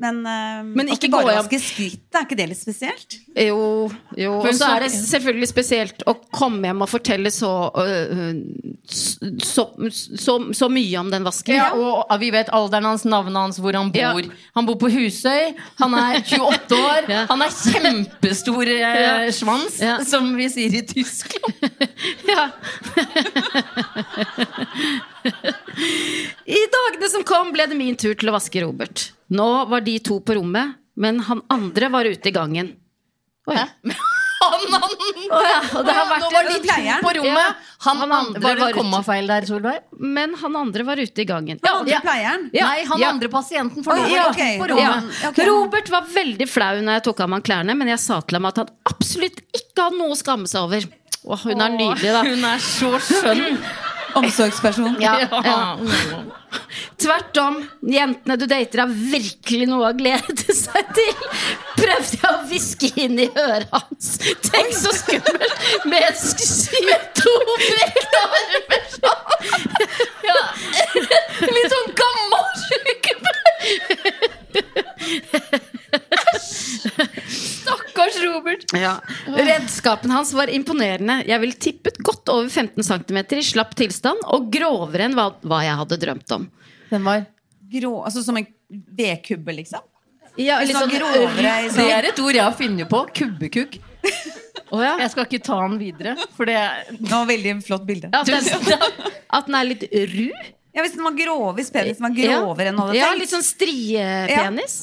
men 0.00 0.20
eh, 0.26 0.62
Men 0.64 0.88
at 0.88 0.96
ikke 0.96 1.10
bare 1.12 1.34
vaske 1.42 1.58
skrittet, 1.60 2.16
er 2.16 2.24
ikke 2.24 2.38
det 2.38 2.46
litt 2.52 2.60
spesielt? 2.60 3.16
Jo, 3.36 3.90
jo. 4.16 4.32
Og 4.40 4.48
så 4.56 4.70
er 4.74 4.86
det 4.86 4.90
selvfølgelig 4.94 5.48
spesielt 5.50 6.04
å 6.08 6.14
komme 6.32 6.70
hjem 6.70 6.80
og 6.86 6.88
fortelle 6.90 7.30
så, 7.34 7.50
uh, 7.76 8.32
så, 8.88 9.66
så, 9.92 10.36
så 10.56 10.68
mye 10.72 11.02
om 11.02 11.12
den 11.12 11.26
vasken. 11.26 11.54
Ja, 11.58 11.68
og 11.76 12.14
vi 12.22 12.30
vet 12.34 12.48
alderen 12.56 12.88
hans, 12.88 13.04
navnet 13.04 13.36
hans, 13.38 13.60
hvor 13.60 13.76
han 13.76 13.92
bor. 13.92 14.24
Ja. 14.24 14.40
Han 14.56 14.68
bor 14.68 14.80
på 14.80 14.88
Husøy. 14.94 15.52
Han 15.82 15.94
er 16.00 16.20
28 16.24 16.80
år. 16.80 17.10
Ja. 17.12 17.22
Han 17.30 17.44
er 17.44 17.54
kjempestor 17.60 18.72
uh, 18.72 19.28
svans, 19.36 19.78
Ja. 19.84 19.98
som 20.08 20.32
vi 20.38 20.48
sier 20.52 20.80
i 20.80 20.84
Tyskland. 20.88 21.54
Ja. 22.30 22.48
I 26.46 26.60
dagene 26.74 27.08
som 27.12 27.24
kom, 27.26 27.50
ble 27.54 27.66
det 27.70 27.76
min 27.78 27.96
tur 27.98 28.14
til 28.18 28.30
å 28.30 28.34
vaske 28.36 28.62
Robert. 28.64 29.10
Nå 29.30 29.50
var 29.70 29.84
de 29.86 29.98
to 30.02 30.20
på 30.26 30.36
rommet, 30.40 30.78
men 31.00 31.20
han 31.26 31.42
andre 31.52 31.90
var 31.92 32.08
ute 32.10 32.30
i 32.30 32.34
gangen. 32.34 32.74
Oi. 33.50 33.60
Han 34.40 34.74
andre! 34.74 35.24
oh, 35.28 35.42
ja, 35.44 35.58
og 35.76 35.84
det 35.84 35.94
har 35.94 36.06
vært 36.08 36.22
Nå 36.22 36.28
var 36.32 36.46
de 36.48 36.54
to 36.64 36.94
på 37.04 37.10
rommet. 37.18 37.40
Ja. 37.42 37.74
Han, 37.84 37.98
Han 38.00 38.12
andre, 38.16 38.40
var 38.40 38.60
var 38.62 38.76
kommafeil 38.76 39.28
der, 39.28 39.44
Solveig? 39.48 39.82
Men 40.00 40.32
han 40.40 40.56
andre 40.56 40.86
var 40.88 41.00
ute 41.00 41.22
i 41.22 41.26
gangen. 41.28 41.60
Han 41.64 41.82
andre 41.82 41.92
ja. 41.92 42.00
pleieren? 42.04 42.46
Ja, 42.56 42.70
Nei, 42.70 42.86
han 42.88 43.02
ja. 43.02 43.10
andre 43.12 43.28
pasienten. 43.32 43.84
For 43.84 44.00
oh, 44.00 44.08
ja, 44.08 44.30
okay. 44.30 44.56
ok. 44.56 44.62
på 44.62 44.80
Ja. 44.80 44.94
rommet. 44.94 45.20
Ok. 45.28 45.42
Robert 45.48 45.92
var 45.92 46.08
veldig 46.14 46.48
flau 46.48 46.80
når 46.80 46.98
jeg 46.98 47.06
tok 47.10 47.20
av 47.26 47.32
meg 47.34 47.44
klærne, 47.44 47.76
men 47.76 47.92
jeg 47.92 48.00
sa 48.00 48.20
til 48.24 48.40
ham 48.40 48.48
at 48.48 48.62
han 48.64 48.72
absolutt 48.94 49.44
ikke 49.52 49.86
hadde 49.86 50.00
noe 50.00 50.16
å 50.16 50.20
skamme 50.22 50.48
seg 50.48 50.64
over. 50.64 50.88
Åh, 51.20 51.46
hun 51.50 51.60
er 51.60 51.76
nydelig, 51.76 52.16
da. 52.16 52.24
Hun 52.24 52.50
er 52.54 52.64
så 52.64 52.94
skjønn. 53.10 53.60
Omsorgsperson. 54.18 54.96
Ja, 55.00 55.14
ja. 55.30 55.76
Tvert 57.00 57.36
om. 57.40 57.60
Jentene 57.88 58.36
du 58.36 58.46
dater, 58.50 58.82
har 58.84 58.90
virkelig 58.90 59.66
noe 59.70 59.90
å 59.90 59.96
glede 59.96 60.54
seg 60.64 60.90
til. 60.96 61.14
Prøvde 61.78 62.16
jeg 62.16 62.28
å 62.30 62.42
hviske 62.50 62.90
inn 63.04 63.16
i 63.24 63.28
øret 63.30 63.68
hans. 63.74 64.06
Tenk 64.48 64.74
så 64.76 64.92
skummelt 64.98 65.86
med 65.88 66.02
et 66.10 66.18
symptomvekt 66.20 68.12
armer 68.20 68.82
sånn. 68.96 69.24
Ja. 70.26 70.40
Litt 71.40 71.70
sånn 71.76 71.90
gammel 72.02 72.44
sykepleier. 72.66 73.40
Stakkars 78.20 78.36
Robert. 78.36 78.64
Ja. 78.76 78.94
Redskapen 79.50 80.10
hans 80.14 80.32
var 80.36 80.52
imponerende. 80.52 81.20
Jeg 81.28 81.40
ville 81.42 81.56
tippet 81.66 81.98
godt 82.04 82.28
over 82.32 82.48
15 82.48 82.84
cm 82.86 83.18
i 83.38 83.42
slapp 83.44 83.74
tilstand, 83.78 84.22
og 84.30 84.50
grovere 84.54 85.08
enn 85.08 85.16
hva, 85.18 85.30
hva 85.42 85.62
jeg 85.66 85.78
hadde 85.82 86.00
drømt 86.06 86.36
om. 86.36 86.48
Den 86.90 87.06
var 87.06 87.26
Grå, 87.70 87.92
altså 88.02 88.24
som 88.26 88.34
en 88.40 88.46
vedkubbe, 88.98 89.52
liksom? 89.54 89.84
Ja, 90.40 90.56
Litt 90.62 90.74
sånn 90.74 90.90
grovere 90.90 91.52
Det 91.66 91.72
sånn 91.74 91.90
er 91.90 92.06
et 92.08 92.18
ord 92.22 92.34
jeg 92.34 92.42
har 92.42 92.54
funnet 92.58 92.88
på. 92.90 93.02
Kubbekukk. 93.14 93.76
Oh, 94.70 94.80
ja. 94.82 94.96
Jeg 95.02 95.10
skal 95.12 95.26
ikke 95.26 95.40
ta 95.42 95.56
den 95.66 95.76
videre, 95.80 96.14
for 96.36 96.46
det 96.46 96.56
Det 96.94 97.10
var 97.10 97.26
veldig 97.26 97.54
flott 97.66 97.84
bilde. 97.88 98.10
At 98.14 98.26
den, 98.30 98.74
at 99.38 99.46
den 99.48 99.58
er 99.58 99.66
litt 99.66 99.82
ru? 99.90 100.28
Ja, 100.74 100.84
Hvis 100.84 100.94
den 100.94 101.02
var 101.02 101.16
grov, 101.18 101.48
hvis 101.58 101.70
penisen 101.74 102.06
var 102.06 102.14
grovere 102.14 102.70
enn 102.70 102.78
du 102.78 102.82
hadde 102.84 102.98
Ja, 102.98 103.08
tenkt. 103.10 103.24
litt 103.24 103.32
sånn 103.34 103.46
striepenis. 103.46 104.76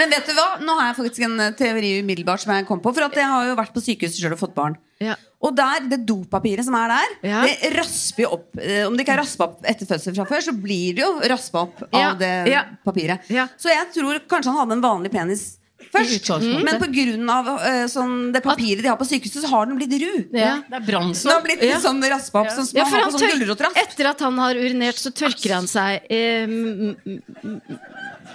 Men 0.00 0.10
vet 0.10 0.26
du 0.26 0.32
hva? 0.36 0.46
Nå 0.64 0.74
har 0.78 0.86
jeg 0.90 0.96
faktisk 1.00 1.24
en 1.26 1.40
eh, 1.40 1.50
teori 1.58 1.90
umiddelbart 2.00 2.40
som 2.44 2.52
jeg 2.54 2.66
kom 2.68 2.80
på. 2.80 2.92
For 2.96 3.04
at 3.04 3.16
jeg 3.18 3.28
har 3.28 3.48
jo 3.50 3.56
vært 3.58 3.74
på 3.76 3.82
sykehuset 3.84 4.20
selv 4.22 4.36
og 4.38 4.40
fått 4.40 4.54
barn. 4.56 4.76
Ja. 5.02 5.16
Og 5.42 5.56
der, 5.58 5.88
det 5.90 6.00
dopapiret 6.06 6.64
som 6.64 6.76
er 6.78 6.92
der, 6.94 7.16
Ja. 7.28 7.40
det 7.44 7.72
rasper 7.76 8.22
jo 8.24 8.30
opp. 8.38 8.46
Eh, 8.62 8.84
Om 8.86 8.94
det 8.96 9.04
ikke 9.06 9.16
er 9.16 9.22
raspa 9.24 9.48
opp 9.50 9.64
etter 9.66 9.88
fødsel 9.90 10.14
fra 10.16 10.24
før, 10.28 10.44
så 10.48 10.54
blir 10.54 10.94
det 10.96 11.02
jo 11.04 11.10
raspa 11.32 11.64
opp 11.66 11.82
av 11.88 11.98
Ja, 12.00 12.12
det 12.14 12.32
ja. 12.52 12.62
papiret. 12.86 13.26
Ja. 13.28 13.48
Så 13.58 13.68
jeg 13.72 13.90
tror 13.96 14.20
kanskje 14.30 14.52
han 14.54 14.62
hadde 14.62 14.78
en 14.78 14.84
vanlig 14.86 15.10
penis 15.12 15.58
først. 15.92 16.30
Men 16.62 16.78
pga. 16.80 17.40
Uh, 17.42 17.86
sånn, 17.90 18.14
det 18.32 18.40
papiret 18.46 18.80
de 18.80 18.88
har 18.88 18.96
på 18.96 19.04
sykehuset, 19.04 19.42
så 19.42 19.50
har 19.50 19.66
den 19.66 19.76
blitt 19.76 19.92
ru. 20.00 20.22
Ja, 20.32 20.62
det 20.70 20.78
er 20.78 20.86
Den 20.86 21.12
har 21.34 21.42
blitt 21.44 21.60
litt 21.60 21.82
sånn 21.84 22.00
raspa 22.08 22.44
opp, 22.46 22.52
sånn 22.54 22.70
Ja, 22.78 22.84
på 22.86 23.10
sånn 23.10 23.58
tør- 23.58 23.76
etter 23.82 24.08
at 24.14 24.20
han 24.24 24.38
har 24.38 24.54
urinert, 24.54 24.96
så 25.02 25.10
tørker 25.12 25.52
han 25.58 25.66
seg 25.66 26.06
eh, 26.08 26.44
m- 26.46 26.96
m- 27.04 27.60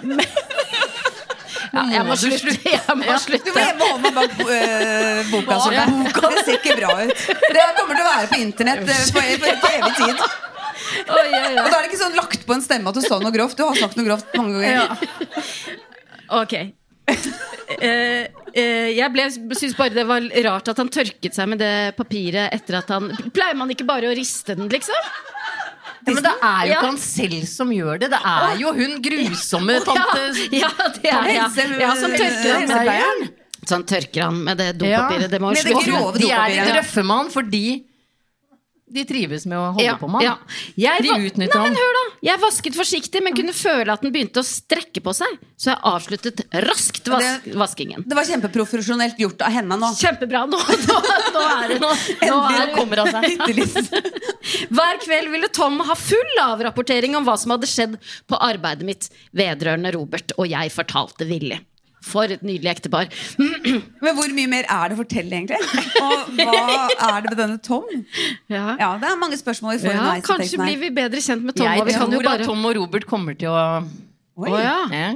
m- 0.04 0.20
ja, 1.72 1.84
Jeg 1.92 2.04
må 2.08 2.16
slutte. 2.20 2.54
Jeg 2.64 2.96
må 2.98 3.06
Du 3.08 3.22
slutte. 3.24 3.54
må 3.54 3.64
hjemme 3.64 3.88
holde 3.90 4.02
meg 4.04 4.14
bak 4.18 4.30
øh, 4.44 5.30
boka. 5.32 5.58
Solveig. 5.64 5.88
Det 6.18 6.44
ser 6.44 6.58
ikke 6.58 6.76
bra 6.80 6.94
ut. 7.02 7.24
Det 7.28 7.66
kommer 7.78 7.94
til 7.94 8.04
å 8.04 8.08
være 8.08 8.30
på 8.32 8.40
internett 8.44 8.84
øh, 8.84 9.04
for, 9.14 9.22
evig 9.74 9.92
tid. 9.98 10.24
Oi, 11.08 11.26
oi, 11.26 11.42
oi. 11.42 11.54
Og 11.58 11.68
da 11.68 11.76
er 11.76 11.80
det 11.82 11.88
ikke 11.90 12.00
sånn 12.00 12.18
lagt 12.18 12.44
på 12.48 12.56
en 12.56 12.64
stemme 12.64 12.90
at 12.90 12.98
du 12.98 13.04
sa 13.04 13.18
noe 13.22 13.34
grovt. 13.34 13.58
Du 13.58 13.64
har 13.66 13.78
sagt 13.78 13.98
noe 13.98 14.06
grovt 14.08 14.36
mange 14.38 14.62
ganger. 14.62 15.08
Ok. 16.42 16.58
uh, 17.08 18.38
Uh, 18.48 18.88
jeg 18.96 19.12
ble, 19.12 19.26
synes 19.28 19.74
bare 19.76 19.92
det 19.92 20.06
var 20.08 20.24
rart 20.46 20.70
at 20.72 20.78
han 20.80 20.88
tørket 20.92 21.36
seg 21.36 21.50
med 21.52 21.60
det 21.60 21.92
papiret 21.98 22.48
etter 22.56 22.78
at 22.80 22.88
han 22.94 23.10
Pleier 23.34 23.58
man 23.58 23.68
ikke 23.70 23.84
bare 23.88 24.08
å 24.08 24.14
riste 24.16 24.56
den, 24.56 24.70
liksom? 24.72 24.96
Ja, 26.06 26.14
men 26.14 26.22
det 26.22 26.32
er 26.32 26.60
jo 26.64 26.70
Ja. 26.70 26.78
ikke 26.78 26.86
han 26.86 26.98
selv 27.02 27.46
som 27.50 27.70
gjør 27.74 27.98
det. 28.00 28.10
Det 28.14 28.20
er 28.24 28.54
jo 28.60 28.72
hun 28.72 28.96
grusomme 29.02 29.80
tante 29.88 30.24
Ja, 30.52 30.70
det 30.94 31.10
er 31.10 31.28
ja. 31.34 31.48
Ja, 31.80 31.94
som 31.98 32.10
tørker 32.14 32.58
helsepleieren. 32.60 33.28
Så 33.68 33.74
han 33.74 33.84
tørker 33.84 34.22
han 34.28 34.38
med 34.44 34.56
det 34.62 34.68
dopapiret. 34.80 35.30
Det 35.30 35.40
må 35.42 35.50
jo 35.52 35.62
slå. 35.82 36.02
De 36.16 36.30
er 36.30 36.48
litt 36.54 36.74
røffe 36.78 37.02
med 37.04 37.16
han 37.16 37.30
fordi 37.34 37.64
de 38.90 39.04
trives 39.08 39.44
med 39.48 39.58
å 39.58 39.66
holde 39.76 39.84
Ja, 39.84 39.94
på 40.00 40.08
med 40.10 40.24
ja. 40.24 40.34
Jeg 40.78 41.04
De 41.04 41.16
utnytter 41.28 41.60
Nei, 41.60 41.70
hør 41.76 41.96
da 41.98 42.02
Jeg 42.28 42.40
vasket 42.42 42.78
forsiktig, 42.78 43.22
men 43.24 43.36
kunne 43.36 43.54
føle 43.56 43.92
at 43.94 44.02
den 44.04 44.12
begynte 44.14 44.42
å 44.42 44.46
strekke 44.46 45.02
på 45.04 45.14
seg. 45.16 45.38
Så 45.60 45.70
jeg 45.72 45.80
avsluttet 45.90 46.42
raskt 46.66 47.08
vas 47.12 47.26
Det- 47.44 47.54
vaskingen. 47.58 48.04
Det 48.08 48.16
var 48.18 48.24
kjempeprofesjonelt 48.28 49.18
gjort 49.20 49.42
av 49.46 49.52
henne 49.54 49.78
nå. 49.80 49.92
Kjempebra. 49.98 50.44
Nå, 50.50 50.58
nå, 50.88 50.98
nå 51.36 51.44
er 51.48 51.68
det 51.74 51.80
nå, 51.82 51.92
nå 52.24 52.38
er, 52.52 52.74
kommer 52.74 53.04
hun 53.04 53.12
seg. 53.14 53.38
Hver 54.74 55.00
kveld 55.04 55.32
ville 55.32 55.48
Tom 55.54 55.80
ha 55.84 55.96
full 55.98 56.42
avrapportering 56.42 57.16
om 57.18 57.26
hva 57.28 57.36
som 57.40 57.54
hadde 57.54 57.68
skjedd 57.70 57.98
på 58.28 58.38
arbeidet 58.40 58.86
mitt 58.88 59.10
vedrørende 59.36 59.92
Robert, 59.94 60.32
og 60.38 60.48
jeg 60.50 60.72
fortalte 60.74 61.28
villig. 61.28 61.60
For 62.08 62.32
et 62.34 62.42
nydelig 62.46 62.70
ektepar. 62.72 63.10
Men 64.04 64.16
hvor 64.16 64.32
mye 64.36 64.48
mer 64.50 64.68
er 64.72 64.90
det 64.92 64.96
å 64.96 65.00
fortelle, 65.02 65.38
egentlig? 65.42 65.60
Og 66.02 66.34
hva 66.38 66.58
er 66.88 67.22
det 67.24 67.32
med 67.32 67.38
denne 67.42 67.58
Tom? 67.64 67.86
Ja. 68.48 68.64
Ja, 68.80 68.90
Det 69.02 69.10
er 69.10 69.20
mange 69.20 69.38
spørsmål 69.40 69.76
vi 69.76 69.82
får 69.86 69.92
Ja, 69.92 70.00
underveis 70.02 70.26
kanskje 70.28 70.56
her. 70.56 70.64
blir 70.64 70.82
vi 70.86 70.90
bedre 70.98 71.22
kjent 71.24 71.44
med 71.44 71.58
Tom. 71.58 71.66
Jeg 71.68 71.82
og 71.82 71.88
vi 71.90 71.96
kan 71.98 72.06
tror 72.08 72.16
jo 72.18 72.26
bare... 72.30 72.44
at 72.46 72.50
Tom 72.50 72.68
og 72.70 72.76
Robert 72.80 73.08
kommer 73.10 73.36
til 73.38 73.52
å 73.52 73.62
Oi, 74.38 74.50
Å, 74.54 74.58
ja. 74.62 74.74
ja. 74.94 75.06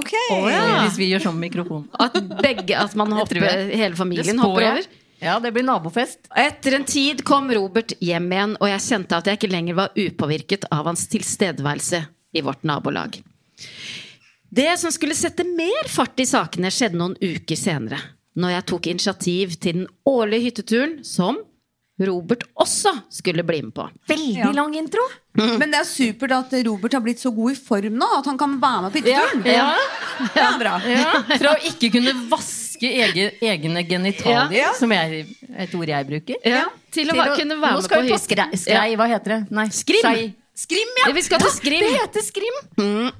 ok. 0.00 0.12
ja. 0.48 0.60
Hvis 0.86 0.94
vi 0.96 1.10
gjør 1.12 1.26
sånn 1.26 1.36
med 1.36 1.50
mikrofonen. 1.50 1.90
At 2.00 2.14
begge, 2.40 2.72
at 2.80 2.94
man 2.96 3.12
hopper, 3.18 3.44
hele 3.68 3.92
familien 3.98 4.40
hopper 4.40 4.64
over. 4.70 4.86
Ja, 5.20 5.38
det 5.40 5.50
blir 5.56 5.64
nabofest. 5.64 6.26
Etter 6.36 6.76
en 6.76 6.84
tid 6.88 7.22
kom 7.24 7.48
Robert 7.56 7.94
hjem 8.04 8.26
igjen, 8.32 8.56
og 8.60 8.68
jeg 8.68 8.82
kjente 8.84 9.16
at 9.16 9.28
jeg 9.30 9.38
ikke 9.38 9.52
lenger 9.52 9.78
var 9.78 9.94
upåvirket 9.96 10.66
av 10.72 10.88
hans 10.90 11.06
tilstedeværelse 11.12 12.02
i 12.36 12.42
vårt 12.44 12.64
nabolag. 12.68 13.16
Det 14.56 14.70
som 14.80 14.92
skulle 14.94 15.16
sette 15.18 15.44
mer 15.48 15.88
fart 15.92 16.18
i 16.22 16.26
sakene, 16.28 16.70
skjedde 16.72 16.96
noen 17.00 17.16
uker 17.20 17.58
senere. 17.60 17.98
Når 18.36 18.54
jeg 18.56 18.66
tok 18.72 18.86
initiativ 18.92 19.54
til 19.60 19.82
den 19.82 19.86
årlige 20.08 20.48
hytteturen 20.50 20.98
som 21.04 21.38
Robert 21.96 22.42
også 22.60 22.90
skulle 23.08 23.40
bli 23.48 23.62
med 23.64 23.72
på. 23.72 23.86
Veldig 24.10 24.34
Ja. 24.42 24.50
lang 24.52 24.74
intro. 24.76 25.00
Men 25.34 25.70
det 25.72 25.78
er 25.80 25.86
supert 25.88 26.32
at 26.36 26.52
Robert 26.66 26.92
har 26.92 27.00
blitt 27.00 27.20
så 27.22 27.30
god 27.34 27.52
i 27.52 27.54
form 27.56 27.96
nå 27.96 28.08
at 28.18 28.26
han 28.28 28.36
kan 28.36 28.58
være 28.60 28.82
med 28.84 28.92
på 28.92 29.00
hytteturen. 29.00 29.46
Ja. 29.48 29.70
Det 30.34 30.42
er 30.44 30.58
bra. 30.60 30.74
Fra 31.40 31.54
å 31.54 31.62
ikke 31.70 31.90
kunne 31.96 32.12
vaske 32.28 32.90
ege, 32.90 33.30
egne 33.40 33.82
genitalier, 33.88 34.52
Ja. 34.52 34.72
som 34.76 34.92
er 34.92 35.24
et 35.56 35.74
ord 35.74 35.88
jeg 35.88 36.06
bruker, 36.10 36.36
Ja, 36.44 36.66
til 36.92 37.08
å, 37.08 37.16
være- 37.16 37.36
kunne 37.40 37.56
være 37.60 37.72
Nå 37.72 37.80
med 37.80 37.84
skal 37.88 37.98
på 37.98 38.04
vi 38.04 38.12
på 38.12 38.20
skrei, 38.20 38.50
skrei. 38.60 38.96
Hva 38.96 39.08
heter 39.08 39.24
det? 39.38 39.50
Nei, 39.50 39.68
Skrim. 39.68 40.02
skei. 40.04 40.34
Skrim, 40.56 40.88
ja! 41.04 41.10
Vi 41.12 41.20
skal 41.26 41.42
til 41.42 41.50
Skrim. 41.52 41.82
Det 41.84 41.98
heter 42.00 42.22
Skrim. 42.24 42.54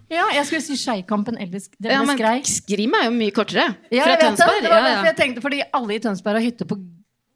Ja, 0.08 0.22
jeg 0.38 0.46
skulle 0.48 0.62
si 0.64 0.76
Skeikampen 0.80 1.36
eller 1.36 1.60
sk- 1.60 1.76
Ja, 1.84 1.98
men 2.08 2.16
Skrei. 2.16 2.38
Skrim 2.48 2.94
er 2.96 3.04
jo 3.10 3.12
mye 3.12 3.34
kortere. 3.36 3.66
Ja, 3.92 4.06
Fra 4.06 4.14
vet 4.14 4.22
det. 4.24 4.30
Det 4.64 4.70
var 4.72 4.78
Ja, 4.80 4.86
derfor 4.88 5.10
jeg 5.10 5.16
tenkte, 5.20 5.42
fordi 5.44 5.60
alle 5.76 5.98
i 5.98 6.00
Tønsberg 6.00 6.38
har 6.40 6.46
hytte 6.46 6.64
på 6.70 6.78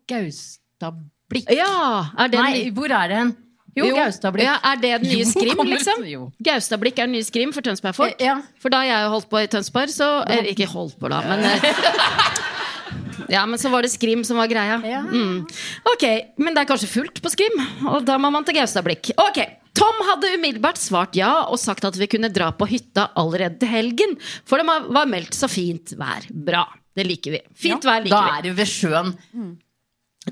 Gaustablikk. 0.08 1.50
ja, 1.52 2.06
er 2.18 2.28
det 2.32 2.40
Nei, 2.40 2.52
ny- 2.64 2.72
hvor 2.74 2.90
er 2.90 3.08
det 3.12 3.16
hen? 3.20 3.36
Jo, 3.76 3.84
Gaustablikk. 3.94 4.42
Ja, 4.48 4.56
er 4.64 4.80
det 4.80 4.90
den 5.02 5.10
nye 5.12 5.20
Jo, 5.22 5.28
Skrim, 5.30 5.60
liksom? 5.68 6.02
Gaustablikk 6.42 6.98
er 6.98 7.06
den 7.06 7.12
nye 7.14 7.22
Skrim 7.28 7.52
for 7.54 7.60
Tønsberg-folk? 7.62 8.16
Eh, 8.18 8.24
ja. 8.26 8.40
For 8.58 8.68
da 8.72 8.80
jeg 8.82 9.08
holdt 9.12 9.28
på 9.30 9.38
i 9.44 9.46
Tønsberg, 9.52 9.92
så 9.94 10.08
er, 10.26 10.42
ikke 10.50 10.66
holdt 10.72 10.96
på, 10.98 11.08
da, 11.12 11.20
men 11.28 11.44
eh, 11.44 11.60
Ja, 13.30 13.44
men 13.46 13.60
så 13.62 13.70
var 13.70 13.82
det 13.86 13.92
Skrim 13.92 14.24
som 14.26 14.40
var 14.40 14.48
greia. 14.50 14.80
Mm. 14.82 15.44
Ok, 15.92 16.02
men 16.42 16.54
det 16.56 16.64
er 16.64 16.66
kanskje 16.72 16.88
fullt 16.90 17.20
på 17.22 17.30
Skrim, 17.30 17.60
og 17.86 18.02
da 18.08 18.16
må 18.18 18.30
man 18.34 18.42
til 18.48 18.56
Gaustablikk. 18.56 19.12
Ok, 19.22 19.38
Tom 19.74 19.94
hadde 20.08 20.32
umiddelbart 20.34 20.78
svart 20.80 21.14
ja 21.16 21.44
og 21.46 21.58
sagt 21.62 21.84
at 21.84 21.96
vi 21.96 22.06
kunne 22.10 22.28
dra 22.32 22.50
på 22.52 22.66
hytta 22.68 23.08
allerede 23.16 23.58
til 23.60 23.68
helgen, 23.70 24.16
for 24.44 24.58
det 24.58 24.66
var- 24.66 25.06
meldt 25.06 25.32
så 25.36 25.48
fint 25.48 25.92
vær. 25.98 26.26
Bra. 26.30 26.64
Det 26.96 27.06
liker 27.06 27.30
vi. 27.36 27.40
Fint 27.54 27.82
vær 27.84 28.02
liker 28.02 28.10
Da 28.10 28.38
er 28.38 28.42
det 28.42 28.56
ved 28.56 28.66
sjøen. 28.66 29.14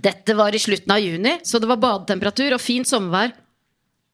Dette 0.03 0.35
var 0.37 0.53
i 0.55 0.59
slutten 0.59 0.91
av 0.93 0.99
juni, 1.01 1.39
så 1.43 1.61
det 1.61 1.69
var 1.69 1.77
badetemperatur 1.77 2.53
og 2.55 2.61
fint 2.61 2.87
sommervær. 2.87 3.33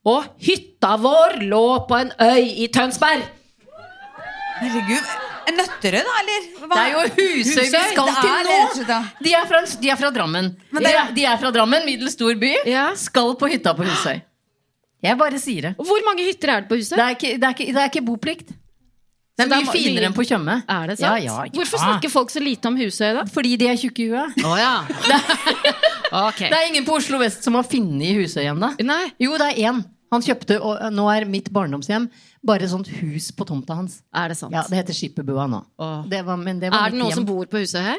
Og 0.06 0.24
hytta 0.38 0.96
vår 1.00 1.40
lå 1.48 1.64
på 1.88 1.96
en 1.98 2.12
øy 2.20 2.62
i 2.64 2.68
Tønsberg! 2.68 3.24
Herregud. 4.60 5.08
En 5.48 5.56
Nøtterøy, 5.58 6.00
da, 6.06 6.12
eller? 6.22 6.44
Hva? 6.60 6.68
Det 6.74 6.82
er 6.82 6.92
jo 6.92 7.00
Husøy 7.16 7.64
vi 7.64 7.70
skal 7.70 8.06
Det 8.06 8.14
er 8.14 8.20
til 8.22 8.84
nå! 8.84 8.84
ja. 8.88 9.00
De 9.26 9.32
er 9.34 9.48
fra, 9.50 9.58
de 9.82 9.90
er 9.92 9.96
fra 10.00 10.10
Drammen. 10.14 10.56
Men 10.70 10.82
De 10.82 10.88
det- 10.88 10.94
er, 11.00 11.10
de 11.16 11.24
er 11.24 11.36
fra 11.42 11.50
Drammen, 11.50 11.84
middels 11.84 12.12
stor 12.16 12.34
by. 12.40 12.52
Ja. 12.70 12.86
Skal 12.94 13.34
på 13.36 13.48
hytta 13.50 13.74
på 13.76 13.84
Husøy. 13.84 14.22
Jeg 15.04 15.18
bare 15.20 15.40
sier 15.42 15.70
det. 15.70 15.72
Hvor 15.76 16.04
mange 16.06 16.26
hytter 16.26 16.52
er 16.54 16.64
det 16.64 16.70
på 16.70 16.78
huset? 16.80 16.96
Det 16.96 17.04
er 17.04 17.16
ikke, 17.16 17.32
det 17.40 17.48
er 17.48 17.56
ikke, 17.56 17.66
det 17.72 17.82
er 17.82 17.90
ikke 17.92 18.04
boplikt. 18.06 18.54
Det 19.34 19.44
er 19.44 19.50
mye 19.50 19.66
finere 19.74 20.06
enn 20.08 20.14
på 20.14 20.22
Tjøme. 20.28 20.60
Er 20.70 20.90
det 20.92 20.94
sant? 21.00 21.08
Ja, 21.08 21.14
ja, 21.18 21.38
ja. 21.48 21.54
Hvorfor 21.56 21.80
snakker 21.82 22.12
folk 22.12 22.30
så 22.30 22.42
lite 22.42 22.70
om 22.70 22.76
Husøy, 22.78 23.08
da? 23.16 23.24
Fordi 23.34 23.56
de 23.58 23.66
er 23.66 23.80
tjukke 23.80 24.04
i 24.04 24.12
huet. 24.12 24.36
Å 24.46 24.52
ja. 24.60 24.74
okay. 26.28 26.52
Det 26.52 26.54
er 26.60 26.68
ingen 26.70 26.86
på 26.86 26.94
Oslo 27.00 27.18
vest 27.18 27.42
som 27.46 27.58
har 27.58 27.66
funnet 27.66 28.14
Husøy 28.14 28.44
ennå. 28.52 28.70
Nei. 28.86 29.02
Jo, 29.22 29.34
det 29.42 29.50
er 29.50 29.72
én. 29.72 29.82
Han 30.14 30.22
kjøpte, 30.22 30.60
og 30.62 30.78
nå 30.94 31.08
er 31.10 31.26
mitt 31.26 31.50
barndomshjem 31.50 32.06
bare 32.46 32.68
et 32.68 32.70
sånt 32.70 32.86
hus 33.00 33.32
på 33.34 33.46
tomta 33.48 33.74
hans. 33.80 33.98
Er 34.14 34.30
det 34.30 34.38
sant? 34.38 34.54
Ja, 34.54 34.62
Det 34.70 34.78
heter 34.78 34.94
Skipperbua 34.94 35.48
nå. 35.50 35.64
Oh. 35.82 36.04
Det 36.06 36.22
var, 36.22 36.38
men 36.38 36.60
det 36.62 36.70
var 36.70 36.86
Er 36.86 36.94
det 36.94 37.00
noen 37.00 37.10
hjem. 37.10 37.24
som 37.24 37.26
bor 37.26 37.50
på 37.50 37.64
Husøy 37.64 37.82
her? 37.82 37.98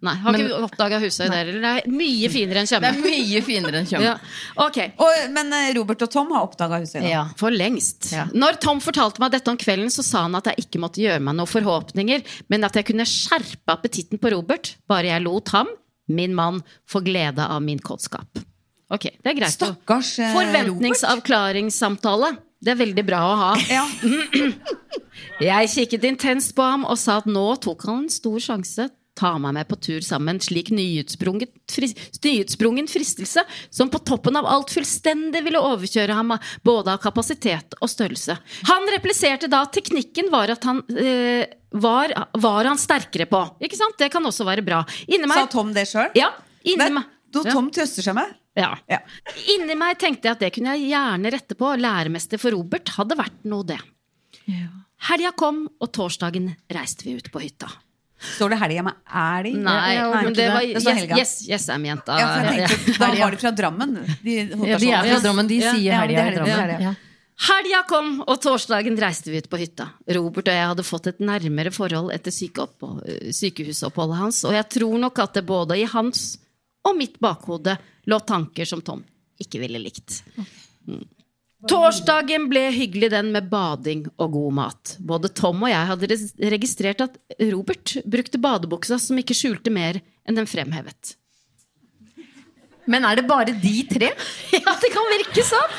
Nei, 0.00 0.14
har 0.16 0.32
Men- 0.32 0.40
ikke 0.46 0.58
oppdaga 0.64 0.98
Husøy 1.02 1.26
der, 1.28 1.34
heller. 1.44 1.60
Det 1.60 1.70
er 1.84 1.90
mye 1.92 2.28
finere 2.32 2.62
enn 2.62 2.68
Det 2.70 2.88
er 2.88 3.00
mye 3.04 3.42
finere 3.44 3.80
enn 3.82 3.88
Tjøme. 3.90 4.06
Ja. 4.06 4.14
okay. 4.64 4.92
Men 5.34 5.52
eh, 5.52 5.74
Robert 5.76 6.00
og 6.06 6.10
Tom 6.10 6.30
har 6.32 6.46
oppdaga 6.46 6.78
huset. 6.80 7.02
da. 7.02 7.08
Ja. 7.08 7.24
For 7.36 7.52
lengst. 7.52 8.08
Ja. 8.14 8.24
Når 8.32 8.60
Tom 8.64 8.80
fortalte 8.80 9.20
meg 9.20 9.34
dette 9.36 9.52
om 9.52 9.58
kvelden, 9.60 9.92
så 9.92 10.02
sa 10.06 10.22
han 10.24 10.38
at 10.38 10.48
jeg 10.48 10.64
ikke 10.64 10.80
måtte 10.80 11.02
gjøre 11.04 11.20
meg 11.20 11.36
noen 11.36 11.50
forhåpninger, 11.50 12.24
men 12.48 12.64
at 12.64 12.78
jeg 12.80 12.88
kunne 12.88 13.04
skjerpe 13.04 13.68
appetitten 13.76 14.18
på 14.18 14.32
Robert, 14.32 14.74
bare 14.88 15.12
jeg 15.12 15.22
lot 15.26 15.52
ham, 15.52 15.68
min 16.08 16.34
mann, 16.34 16.62
få 16.88 17.04
glede 17.04 17.44
av 17.44 17.60
min 17.62 17.78
kåtskap. 17.78 18.40
Ok, 18.90 19.04
det 19.22 19.34
er 19.34 19.36
greit. 19.36 19.52
Stakkars 19.52 20.16
Robert. 20.18 20.38
Forventningsavklaringssamtale. 20.40 22.38
Det 22.60 22.72
er 22.72 22.80
veldig 22.80 23.04
bra 23.08 23.20
å 23.24 23.36
ha. 23.40 23.52
Ja. 23.68 23.84
Jeg 25.40 25.68
kikket 25.72 26.04
intenst 26.08 26.52
på 26.56 26.64
ham 26.64 26.82
og 26.84 26.98
sa 27.00 27.20
at 27.20 27.28
nå 27.28 27.44
tok 27.64 27.86
han 27.88 28.02
en 28.04 28.12
stor 28.12 28.40
sjanse. 28.42 28.88
Ta 29.20 29.34
meg 29.42 29.52
med 29.58 29.68
på 29.68 29.76
tur 29.76 30.00
sammen, 30.04 30.38
slik 30.40 30.70
nyutsprunget, 30.72 31.52
frist, 31.68 31.98
nyutsprungen 32.24 32.88
fristelse 32.88 33.44
som 33.68 33.90
på 33.92 34.00
toppen 34.08 34.38
av 34.40 34.48
alt 34.48 34.72
fullstendig 34.72 35.42
ville 35.44 35.60
overkjøre 35.60 36.16
ham 36.16 36.32
både 36.64 36.94
av 36.94 37.02
kapasitet 37.02 37.76
og 37.80 37.90
størrelse. 37.92 38.38
Han 38.70 38.88
repliserte 38.94 39.50
da 39.52 39.66
at 39.66 39.74
teknikken 39.76 40.30
var 40.32 40.54
at 40.54 40.64
han 40.64 40.80
eh, 40.96 41.44
var, 41.70 42.14
var 42.40 42.70
han 42.70 42.80
sterkere 42.80 43.28
på. 43.28 43.42
Ikke 43.60 43.78
sant? 43.78 43.98
Det 44.00 44.08
kan 44.12 44.24
også 44.26 44.46
være 44.48 44.64
bra. 44.64 44.80
Inni 45.10 45.28
Sa 45.28 45.44
Tom 45.52 45.74
det 45.76 45.84
sjøl? 45.90 46.08
Ja. 46.18 46.32
Inni 46.64 46.88
meg 46.96 47.16
da 47.30 47.44
Tom 47.52 47.68
trøster 47.74 48.02
seg 48.02 48.16
med? 48.16 48.32
ja. 48.58 48.72
Ja. 48.90 48.98
Inni 49.54 49.76
meg 49.78 50.00
tenkte 50.00 50.26
jeg 50.26 50.38
at 50.38 50.40
det 50.42 50.50
kunne 50.56 50.74
jeg 50.74 50.90
gjerne 50.90 51.30
rette 51.36 51.56
på. 51.58 51.74
Læremester 51.78 52.40
for 52.40 52.56
Robert 52.56 52.90
hadde 52.96 53.20
vært 53.20 53.44
noe, 53.48 53.68
det. 53.68 53.78
Helga 55.10 55.30
kom, 55.38 55.62
og 55.80 55.92
torsdagen 55.96 56.50
reiste 56.72 57.06
vi 57.06 57.14
ut 57.20 57.30
på 57.32 57.44
hytta. 57.44 57.70
Står 58.20 58.52
det 58.52 58.58
helga 58.60 58.82
med 58.84 58.94
de? 59.44 59.52
Nei, 59.64 59.92
men 59.96 60.34
det 60.36 60.48
var 60.52 60.60
Det 60.60 60.80
står 60.84 60.92
Yes, 60.92 61.04
yes, 61.08 61.18
yes 61.18 61.36
Jessheim-jenta. 61.48 62.18
Ja, 62.20 62.26
for 62.32 62.40
jeg 62.52 62.68
tenkte, 62.68 62.96
da 63.00 63.08
var 63.16 63.30
de 63.30 63.38
fra 63.40 63.52
Drammen. 63.56 63.94
De, 64.20 64.34
Ja, 64.68 64.80
de 64.80 64.90
er 64.92 65.06
fra 65.08 65.20
Drammen, 65.24 65.48
de 65.48 65.60
sier 65.62 65.86
ja, 65.86 66.00
helga 66.02 66.26
i 66.26 66.34
Drammen. 66.36 66.58
det 66.58 66.74
det. 66.74 66.82
Ja. 66.84 66.94
Helga 67.40 67.80
kom, 67.88 68.10
og 68.28 68.36
torsdagen 68.44 68.98
reiste 69.00 69.32
vi 69.32 69.40
ut 69.40 69.48
på 69.48 69.56
hytta. 69.62 69.86
Robert 70.12 70.50
og 70.52 70.58
jeg 70.58 70.66
hadde 70.74 70.84
fått 70.84 71.08
et 71.08 71.22
nærmere 71.24 71.72
forhold 71.72 72.12
etter 72.12 72.34
sykehusoppholdet 72.34 74.18
hans, 74.20 74.42
og 74.44 74.52
jeg 74.58 74.68
tror 74.76 74.98
nok 75.00 75.22
at 75.24 75.38
det 75.38 75.46
både 75.48 75.78
i 75.80 75.86
hans 75.88 76.34
og 76.84 76.98
mitt 76.98 77.16
bakhode 77.20 77.78
lå 78.08 78.18
tanker 78.28 78.68
som 78.68 78.84
Tom 78.84 79.00
ikke 79.40 79.62
ville 79.62 79.80
likt. 79.80 80.20
Mm. 80.84 81.04
Torsdagen 81.68 82.46
ble 82.48 82.70
hyggelig 82.72 83.10
den 83.12 83.32
med 83.34 83.50
bading 83.52 84.06
og 84.16 84.32
god 84.32 84.54
mat. 84.56 84.94
Både 85.04 85.28
Tom 85.36 85.60
og 85.66 85.68
jeg 85.72 85.88
hadde 85.90 86.18
registrert 86.54 87.02
at 87.04 87.18
Robert 87.50 87.98
brukte 88.08 88.40
badebuksa 88.40 88.96
som 89.02 89.20
ikke 89.20 89.36
skjulte 89.36 89.72
mer 89.74 90.00
enn 90.24 90.38
den 90.38 90.48
fremhevet. 90.48 91.16
Men 92.90 93.04
er 93.04 93.20
det 93.20 93.26
bare 93.28 93.52
de 93.52 93.76
tre? 93.90 94.14
Ja, 94.56 94.72
det 94.80 94.92
kan 94.94 95.12
virke 95.12 95.44
sånn. 95.46 95.76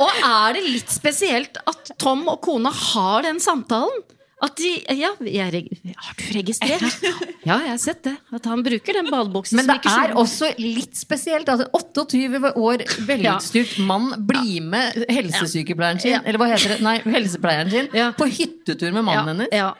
Og 0.00 0.20
er 0.24 0.56
det 0.56 0.64
litt 0.68 0.92
spesielt 0.92 1.58
at 1.68 1.92
Tom 2.00 2.26
og 2.30 2.40
kona 2.44 2.72
har 2.72 3.24
den 3.24 3.40
samtalen? 3.42 4.04
At 4.42 4.56
de 4.56 4.70
Ja, 4.96 5.10
jeg, 5.20 5.68
har 5.96 6.14
du 6.16 6.24
registrert? 6.38 7.02
Ja, 7.48 7.56
jeg 7.64 7.70
har 7.72 7.78
sett 7.80 8.02
det. 8.04 8.14
At 8.36 8.44
han 8.48 8.62
bruker 8.64 8.96
den 8.98 9.08
badebuksen 9.12 9.56
Men 9.60 9.66
som 9.66 9.78
det 9.80 9.92
er 9.92 10.14
også 10.20 10.50
litt 10.60 10.96
spesielt 10.96 11.48
en 11.48 11.62
28 11.72 12.52
år 12.56 12.84
velutstyrt 13.08 13.78
mann 13.88 14.10
blir 14.28 14.60
med 14.64 15.04
helsesykepleieren 15.08 16.00
sin, 16.02 16.12
Ja. 16.18 16.20
eller 16.24 16.40
hva 16.42 16.50
heter 16.52 16.74
det, 16.76 16.80
nei, 16.84 16.98
helsepleieren 17.04 17.70
sin, 17.72 17.88
Ja. 17.96 18.10
på 18.16 18.28
hyttetur 18.28 18.92
med 18.92 19.04
mannen 19.08 19.32
hennes. 19.34 19.48
Ja. 19.52 19.72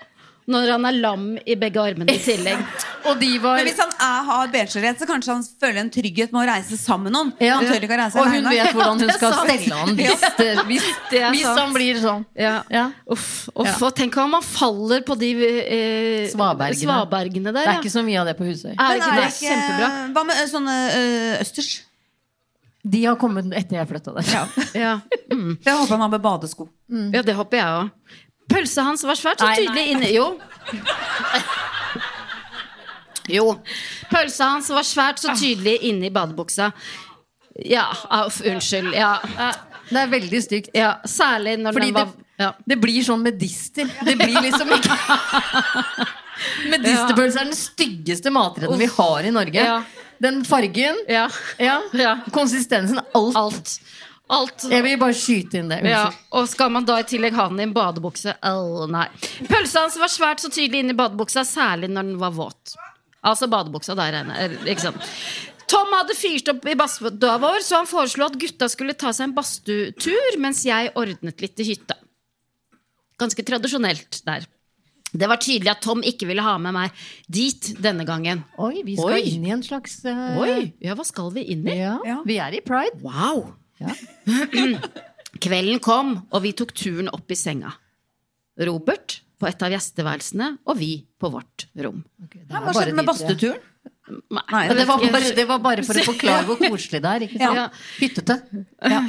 Når 0.51 0.71
han 0.75 0.85
er 0.89 0.97
lam 0.99 1.27
i 1.47 1.55
begge 1.61 1.79
armene 1.83 2.11
i 2.11 2.19
tillegg. 2.23 2.61
Og 3.09 3.17
de 3.21 3.29
var 3.41 3.57
Men 3.61 3.69
hvis 3.71 3.79
han 3.81 3.93
er, 4.03 4.25
har 4.29 4.49
benskjørhet, 4.53 4.99
så 5.01 5.07
kanskje 5.09 5.33
han 5.33 5.45
føler 5.63 5.79
en 5.81 5.91
trygghet 5.95 6.33
med 6.35 6.43
å 6.43 6.47
reise 6.51 6.77
sammen 6.77 7.07
med 7.09 7.15
noen. 7.17 7.31
ja. 7.41 7.55
Han 7.61 7.69
tør 7.71 7.87
ikke 7.87 7.97
å 7.97 8.01
reise 8.03 8.21
Og 8.21 8.29
hun 8.35 8.49
vet 8.51 8.73
hvordan 8.77 9.01
hun 9.05 9.13
skal 9.19 9.37
stelle 9.39 9.79
han 9.79 9.95
hvis, 10.01 10.25
det, 10.41 10.49
hvis, 10.69 10.89
Det 11.13 11.23
er 11.23 11.31
hvis 11.37 11.47
sant. 11.47 11.61
han 11.63 11.73
blir 11.77 12.01
sånn. 12.03 12.25
Ja. 12.37 12.55
Ja. 12.69 12.85
Uff, 13.09 13.29
uff, 13.55 13.71
Ja. 13.71 13.77
og 13.89 13.95
tenk 13.97 14.19
om 14.21 14.35
han 14.37 14.45
faller 14.45 15.05
på 15.07 15.17
de 15.21 15.31
eh, 15.41 16.27
Svabergene. 16.35 16.83
svabergene 16.83 17.55
der. 17.55 17.63
Det 17.63 17.77
er 17.77 17.81
ikke 17.85 17.95
så 17.97 18.03
mye 18.05 18.21
av 18.21 18.29
det 18.33 18.37
på 18.41 18.49
Husøy. 18.51 18.73
Er 18.75 18.77
Men 18.77 19.01
det 19.01 19.13
er 19.13 19.31
ikke, 19.31 19.55
Kjempebra. 19.55 19.93
hva 20.19 20.27
med 20.29 20.43
sånne 20.53 20.77
ø, 20.97 21.07
østers? 21.41 21.71
De 22.91 23.03
har 23.05 23.17
kommet 23.21 23.45
etter 23.53 23.77
jeg 23.77 23.89
flytta 23.91 24.13
der. 24.17 24.29
Ja. 24.77 24.93
Mm. 25.33 25.59
Det 25.65 25.73
håper 25.73 25.91
han 25.97 26.01
har 26.07 26.13
med 26.15 26.23
badesko. 26.25 26.69
Ja, 27.13 27.21
det 27.23 27.35
håper 27.37 27.59
jeg 27.61 27.81
òg. 27.81 27.91
Pølsa 28.51 28.83
hans 28.87 29.05
var 29.07 29.15
svært 29.19 29.41
så 29.43 29.49
tydelig 29.57 29.87
inni 29.95 30.13
Jo. 30.15 30.27
Jo. 33.31 33.45
Pølsa 34.11 34.49
hans 34.57 34.71
var 34.75 34.87
svært 34.87 35.21
så 35.23 35.35
tydelig 35.39 35.77
inni 35.87 36.09
i 36.11 36.15
badebuksa. 36.15 36.71
Ja, 37.67 37.85
uff, 38.25 38.41
unnskyld. 38.47 38.95
Ja, 38.97 39.17
Det 39.91 39.99
er 39.99 40.11
veldig 40.11 40.41
stygt. 40.43 40.69
ja, 40.75 40.97
særlig 41.05 41.57
når 41.59 41.73
Fordi 41.75 41.87
den 41.91 41.95
var 41.95 42.05
det, 42.07 42.25
ja. 42.39 42.51
det 42.67 42.77
blir 42.81 43.03
sånn 43.07 43.23
medister. 43.27 43.89
Det 44.07 44.15
blir 44.21 44.39
liksom 44.47 44.71
ikke 44.77 44.99
Medisterpølse 46.73 47.41
er 47.43 47.49
den 47.51 47.57
styggeste 47.59 48.31
matretten 48.33 48.79
vi 48.81 48.87
har 48.95 49.27
i 49.29 49.33
Norge. 49.35 49.65
Den 50.23 50.43
fargen, 50.45 50.97
Ja. 51.09 51.27
ja. 51.59 51.81
Ja. 51.93 52.15
konsistensen, 52.33 53.01
alt. 53.15 53.37
Alt. 53.37 53.75
Alt. 54.31 54.69
Jeg 54.71 54.85
vil 54.87 54.99
bare 55.01 55.17
skyte 55.19 55.59
inn 55.59 55.71
det. 55.73 55.81
Ja, 55.91 56.05
og 56.39 56.47
skal 56.51 56.71
man 56.71 56.85
da 56.87 57.01
i 57.03 57.07
tillegg 57.09 57.35
ha 57.35 57.49
den 57.51 57.59
i 57.59 57.67
en 57.67 57.75
badebukse? 57.75 58.37
Oh, 58.47 58.85
nei. 58.91 59.09
Pølsa 59.49 59.83
hans 59.83 59.99
var 59.99 60.13
svært 60.13 60.45
så 60.45 60.51
tydelig 60.53 60.85
inne 60.85 60.95
i 60.95 60.99
badebuksa, 60.99 61.43
særlig 61.49 61.91
når 61.91 62.13
den 62.13 62.21
var 62.21 62.37
våt. 62.37 62.77
Altså 63.27 63.49
badebuksa 63.51 63.97
der 63.99 64.15
regner 64.15 64.39
jeg. 64.39 64.61
Ikke 64.71 64.85
sant? 64.87 65.11
Tom 65.71 65.91
hadde 65.95 66.17
fyrt 66.19 66.49
opp 66.51 66.65
i 66.67 66.77
badstua 66.79 67.35
vår, 67.43 67.61
så 67.67 67.81
han 67.83 67.91
foreslo 67.91 68.27
at 68.27 68.39
gutta 68.43 68.71
skulle 68.71 68.95
ta 68.99 69.13
seg 69.15 69.29
en 69.29 69.35
badstuetur, 69.37 70.39
mens 70.43 70.63
jeg 70.67 70.95
ordnet 70.99 71.43
litt 71.43 71.63
i 71.63 71.69
hytta. 71.73 71.99
Ganske 73.21 73.45
tradisjonelt 73.47 74.23
der. 74.27 74.47
Det 75.11 75.27
var 75.27 75.41
tydelig 75.43 75.73
at 75.73 75.83
Tom 75.83 76.05
ikke 76.07 76.29
ville 76.31 76.43
ha 76.47 76.55
med 76.63 76.75
meg 76.75 76.95
dit 77.27 77.73
denne 77.83 78.07
gangen. 78.07 78.45
Oi, 78.63 78.85
vi 78.87 78.95
skal 78.99 79.17
Oi. 79.19 79.25
inn 79.33 79.47
i 79.47 79.55
en 79.55 79.65
slags 79.67 79.99
uh... 80.07 80.39
Oi, 80.39 80.71
ja, 80.83 80.95
hva 80.99 81.07
skal 81.07 81.33
vi 81.35 81.49
inn 81.55 81.67
i? 81.67 81.81
Ja, 81.83 81.97
Ja. 82.07 82.21
Vi 82.27 82.39
er 82.39 82.55
i 82.55 82.63
pride. 82.63 82.99
Wow! 83.03 83.49
Ja. 83.81 83.95
Kvelden 85.41 85.79
kom, 85.85 86.15
og 86.35 86.43
vi 86.45 86.53
tok 86.59 86.73
turen 86.77 87.09
opp 87.15 87.31
i 87.33 87.37
senga. 87.39 87.71
Robert 88.61 89.21
på 89.41 89.49
et 89.49 89.63
av 89.65 89.73
gjesteværelsene, 89.73 90.51
og 90.69 90.77
vi 90.77 90.91
på 91.21 91.31
vårt 91.33 91.65
rom. 91.81 92.03
Hva 92.51 92.75
skjedde 92.77 92.97
med 92.99 93.07
badstuturen? 93.09 93.63
Nei, 94.11 94.65
det 94.75 94.85
var, 94.91 94.99
bare, 95.15 95.29
det 95.39 95.45
var 95.47 95.61
bare 95.63 95.85
for 95.87 95.95
å 95.95 96.03
forklare 96.03 96.43
hvor 96.49 96.59
koselig 96.59 96.99
det 97.01 97.11
er. 97.13 97.25
Ikke 97.29 97.39
sant? 97.39 97.57
Ja. 97.61 97.67
Hyttete. 98.01 98.37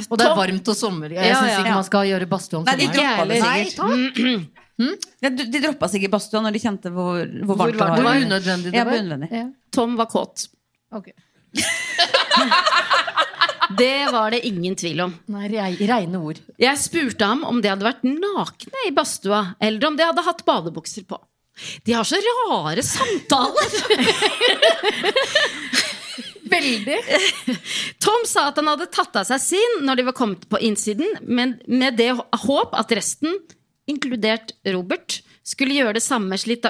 Og 0.06 0.14
det 0.20 0.26
er 0.28 0.36
varmt 0.38 0.70
og 0.70 0.76
sommer. 0.78 1.10
Jeg 1.10 1.26
Ja, 1.26 1.40
syns 1.42 1.50
ja. 1.50 1.58
ikke 1.64 1.74
man 1.74 1.86
skal 1.88 2.06
gjøre 2.06 2.28
badstue 2.30 2.60
om 2.60 2.68
Nei, 2.68 2.76
de 2.78 2.86
sommeren. 2.86 3.02
droppa 3.02 3.24
det 3.26 3.40
sikkert. 3.42 3.76
takk. 3.82 4.58
De 5.52 5.58
droppa 5.62 5.86
sikkert 5.92 6.10
badstua 6.14 6.40
når 6.42 6.54
de 6.56 6.60
kjente 6.62 6.90
hvor, 6.94 7.18
hvor 7.46 7.58
varmt 7.60 7.76
varmt 7.82 7.98
Det 7.98 8.06
var 8.06 8.14
det 8.16 8.22
var. 8.22 8.22
unødvendig. 8.30 8.70
Det 8.72 8.78
Ja, 8.80 8.84
var. 8.88 8.92
unødvendig. 9.02 9.28
Ja. 9.36 9.44
Tom 9.74 9.98
var 10.00 10.08
kåt. 10.10 10.46
Ok. 10.96 11.10
Det 13.78 14.12
var 14.12 14.32
det 14.34 14.42
ingen 14.46 14.76
tvil 14.78 15.00
om. 15.04 15.12
Nei, 15.32 15.48
reine 15.88 16.20
ord. 16.20 16.40
Jeg 16.60 16.80
spurte 16.80 17.28
ham 17.28 17.44
om 17.48 17.60
de 17.62 17.70
hadde 17.72 17.86
vært 17.86 18.04
nakne 18.06 18.86
i 18.88 18.94
badstua, 18.94 19.42
eller 19.62 19.88
om 19.88 19.98
de 19.98 20.06
hadde 20.08 20.24
hatt 20.26 20.44
badebukser 20.48 21.06
på. 21.08 21.18
De 21.84 21.92
har 21.92 22.06
så 22.08 22.16
rare 22.16 22.82
samtaler! 22.86 23.68
Veldig. 26.52 26.98
Tom 28.02 28.24
sa 28.28 28.48
at 28.50 28.58
han 28.60 28.68
hadde 28.68 28.90
tatt 28.92 29.14
av 29.16 29.28
seg 29.28 29.40
sin 29.40 29.76
når 29.86 30.00
de 30.00 30.06
var 30.08 30.16
kommet 30.16 30.48
på 30.50 30.60
innsiden, 30.60 31.14
men 31.22 31.56
med 31.68 31.96
det 32.00 32.10
håp 32.16 32.74
at 32.76 32.92
resten, 32.96 33.38
inkludert 33.88 34.52
Robert, 34.74 35.20
skulle 35.44 35.74
gjøre 35.74 35.94
det 35.98 36.02
samme, 36.04 36.36
slik 36.38 36.64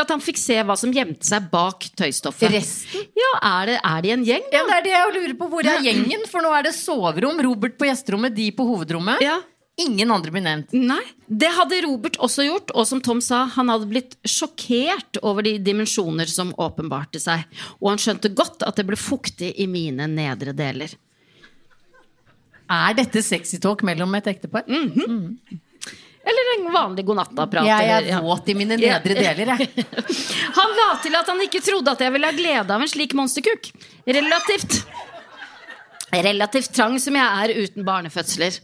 at- 0.00 0.10
han 0.10 0.20
fikk 0.20 0.36
se 0.38 0.56
hva 0.62 0.76
som 0.76 0.92
gjemte 0.92 1.24
seg 1.24 1.50
bak 1.50 1.86
tøystoffet. 1.96 2.50
Resten? 2.52 3.06
Ja, 3.16 3.30
er 3.62 3.66
det, 3.66 3.80
er 3.84 4.02
de 4.02 4.10
en 4.12 4.24
gjeng, 4.24 4.48
da? 4.52 4.58
Ja, 4.58 4.64
det 4.66 4.76
er 4.76 4.82
det 4.82 4.92
jeg 4.96 5.14
lurer 5.16 5.36
på. 5.38 5.48
Hvor 5.48 5.64
er 5.64 5.80
gjengen? 5.82 6.26
For 6.28 6.40
nå 6.44 6.52
er 6.58 6.62
det 6.68 6.74
soverom, 6.74 7.40
Robert 7.40 7.78
på 7.78 7.86
gjesterommet, 7.88 8.34
de 8.34 8.50
på 8.52 8.66
hovedrommet. 8.68 9.20
Ja. 9.24 9.40
Ingen 9.78 10.10
andre 10.10 10.32
blir 10.34 10.42
nevnt. 10.42 10.72
Nei, 10.74 11.04
det 11.30 11.52
hadde 11.54 11.76
Robert 11.84 12.16
også 12.18 12.42
gjort, 12.42 12.72
og 12.74 12.84
som 12.90 13.00
Tom 13.00 13.20
sa, 13.22 13.44
han 13.46 13.68
hadde 13.70 13.86
blitt 13.86 14.16
sjokkert 14.26 15.20
over 15.22 15.40
de 15.46 15.52
dimensjoner 15.62 16.26
som 16.26 16.50
åpenbarte 16.58 17.20
seg, 17.22 17.44
og 17.80 17.92
han 17.92 17.98
skjønte 18.02 18.34
godt 18.34 18.64
at 18.66 18.74
det 18.74 18.84
ble 18.88 18.96
fuktig 18.98 19.52
i 19.56 19.68
mine 19.70 20.08
nedre 20.10 20.52
deler. 20.52 20.96
Er 22.68 22.92
dette 22.98 23.22
sexy 23.22 23.60
talk 23.62 23.84
mellom 23.86 24.12
et 24.18 24.26
ektepar? 24.34 24.66
Eller 26.28 26.48
en 26.54 26.66
vanlig 26.74 27.04
godnatta-prat. 27.08 27.64
Jeg 27.66 27.84
eller- 27.88 28.04
er 28.04 28.10
ja. 28.12 28.20
våt 28.20 28.48
i 28.52 28.54
mine 28.58 28.76
nedre 28.76 29.14
deler, 29.16 29.52
jeg. 29.54 29.84
Han 30.58 30.74
la 30.76 30.88
til 31.02 31.14
at 31.16 31.30
han 31.32 31.40
ikke 31.46 31.62
trodde 31.64 31.94
at 31.94 32.02
jeg 32.04 32.12
ville 32.12 32.28
ha 32.28 32.36
glede 32.36 32.74
av 32.74 32.82
en 32.84 32.90
slik 32.90 33.14
monsterkuk. 33.16 33.70
Relativt 34.06 34.82
Relativt 36.12 36.72
trang 36.72 36.96
som 37.00 37.16
jeg 37.18 37.24
er 37.44 37.64
uten 37.66 37.84
barnefødsler. 37.84 38.54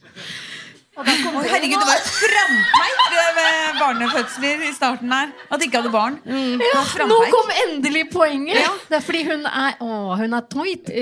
Å, 0.94 1.02
herregud, 1.02 1.74
det 1.80 1.87
var 1.88 1.96
et 1.98 2.11
frampeik 2.14 3.14
med 3.35 3.78
barnefødsler 3.80 4.61
i 4.68 4.72
starten 4.76 5.11
her. 5.14 5.33
At 5.50 5.59
de 5.59 5.66
ikke 5.66 5.80
hadde 5.83 5.90
barn. 5.94 6.20
Mm. 6.22 6.62
Ja, 6.62 6.83
Nå 7.11 7.16
kom 7.33 7.50
endelig 7.64 8.04
poenget! 8.12 8.68
Det 8.90 9.00
er 9.00 9.02
fordi 9.04 9.24
hun 9.26 9.42
er 9.50 9.74
Å, 9.83 9.88
hun 10.20 10.37
er 10.38 10.44
tight. 10.52 10.92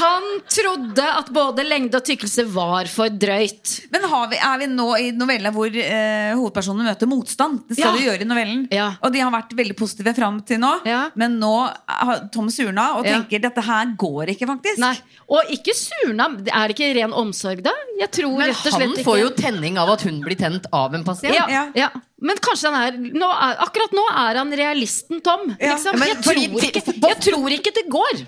Han 0.00 0.26
trodde 0.50 1.04
at 1.20 1.30
både 1.34 1.64
lengde 1.66 1.98
og 2.00 2.04
tykkelse 2.06 2.44
var 2.52 2.90
for 2.90 3.12
drøyt. 3.12 3.76
Men 3.94 4.04
har 4.10 4.26
vi, 4.32 4.38
er 4.50 4.58
vi 4.64 4.68
nå 4.70 4.88
i 5.00 5.08
novella 5.16 5.52
hvor 5.54 5.70
eh, 5.70 6.32
hovedpersonene 6.38 6.90
møter 6.90 7.10
motstand? 7.10 7.62
Det 7.68 7.78
skal 7.78 7.90
Ja. 7.90 7.94
de 7.96 8.04
gjøre 8.08 8.26
i 8.26 8.28
novellen. 8.30 8.66
Ja. 8.74 8.88
Og 9.02 9.14
de 9.14 9.22
har 9.22 9.32
vært 9.34 9.54
veldig 9.58 9.76
positive 9.78 10.14
fram 10.16 10.40
til 10.46 10.60
nå. 10.62 10.72
Ja. 10.88 11.04
Men 11.18 11.38
nå 11.42 11.52
har 11.86 12.26
Tom 12.34 12.50
surna 12.52 12.90
og 12.98 13.06
Ja. 13.06 13.18
tenker 13.18 13.42
dette 13.46 13.62
her 13.66 13.94
går 13.96 14.34
ikke, 14.34 14.46
faktisk. 14.50 14.78
Nei, 14.82 14.96
Og 15.30 15.46
ikke 15.54 15.70
surna. 15.78 16.26
Er 16.50 16.68
det 16.68 16.74
ikke 16.76 16.94
ren 17.00 17.12
omsorg, 17.14 17.62
da? 17.62 17.70
Jeg 18.00 18.10
tror 18.10 18.39
Men 18.40 18.50
rett 18.52 18.66
og 18.72 18.80
han 18.80 18.96
får 19.06 19.20
jo 19.22 19.28
tenning 19.38 19.78
av 19.82 19.92
at 19.94 20.02
hun 20.08 20.18
blir 20.24 20.38
tent 20.40 20.66
av 20.72 20.94
en 20.98 21.04
pasient. 21.06 21.36
ja, 21.36 21.46
Ja. 21.52 21.64
ja. 21.76 21.88
Men 22.20 22.36
kanskje 22.42 22.72
han 22.72 22.80
er, 22.88 22.98
nå 23.14 23.28
er 23.30 23.56
Akkurat 23.64 23.94
nå 23.96 24.02
er 24.24 24.40
han 24.42 24.50
realisten 24.52 25.22
Tom. 25.24 25.54
Ja. 25.60 25.74
Liksom. 25.76 25.98
Men 26.00 26.08
jeg, 26.14 26.20
fordi- 26.24 26.50
tror 26.50 26.68
ikke, 26.68 26.84
jeg 27.08 27.20
tror 27.30 27.56
ikke 27.60 27.74
det 27.80 27.88
går. 27.92 28.26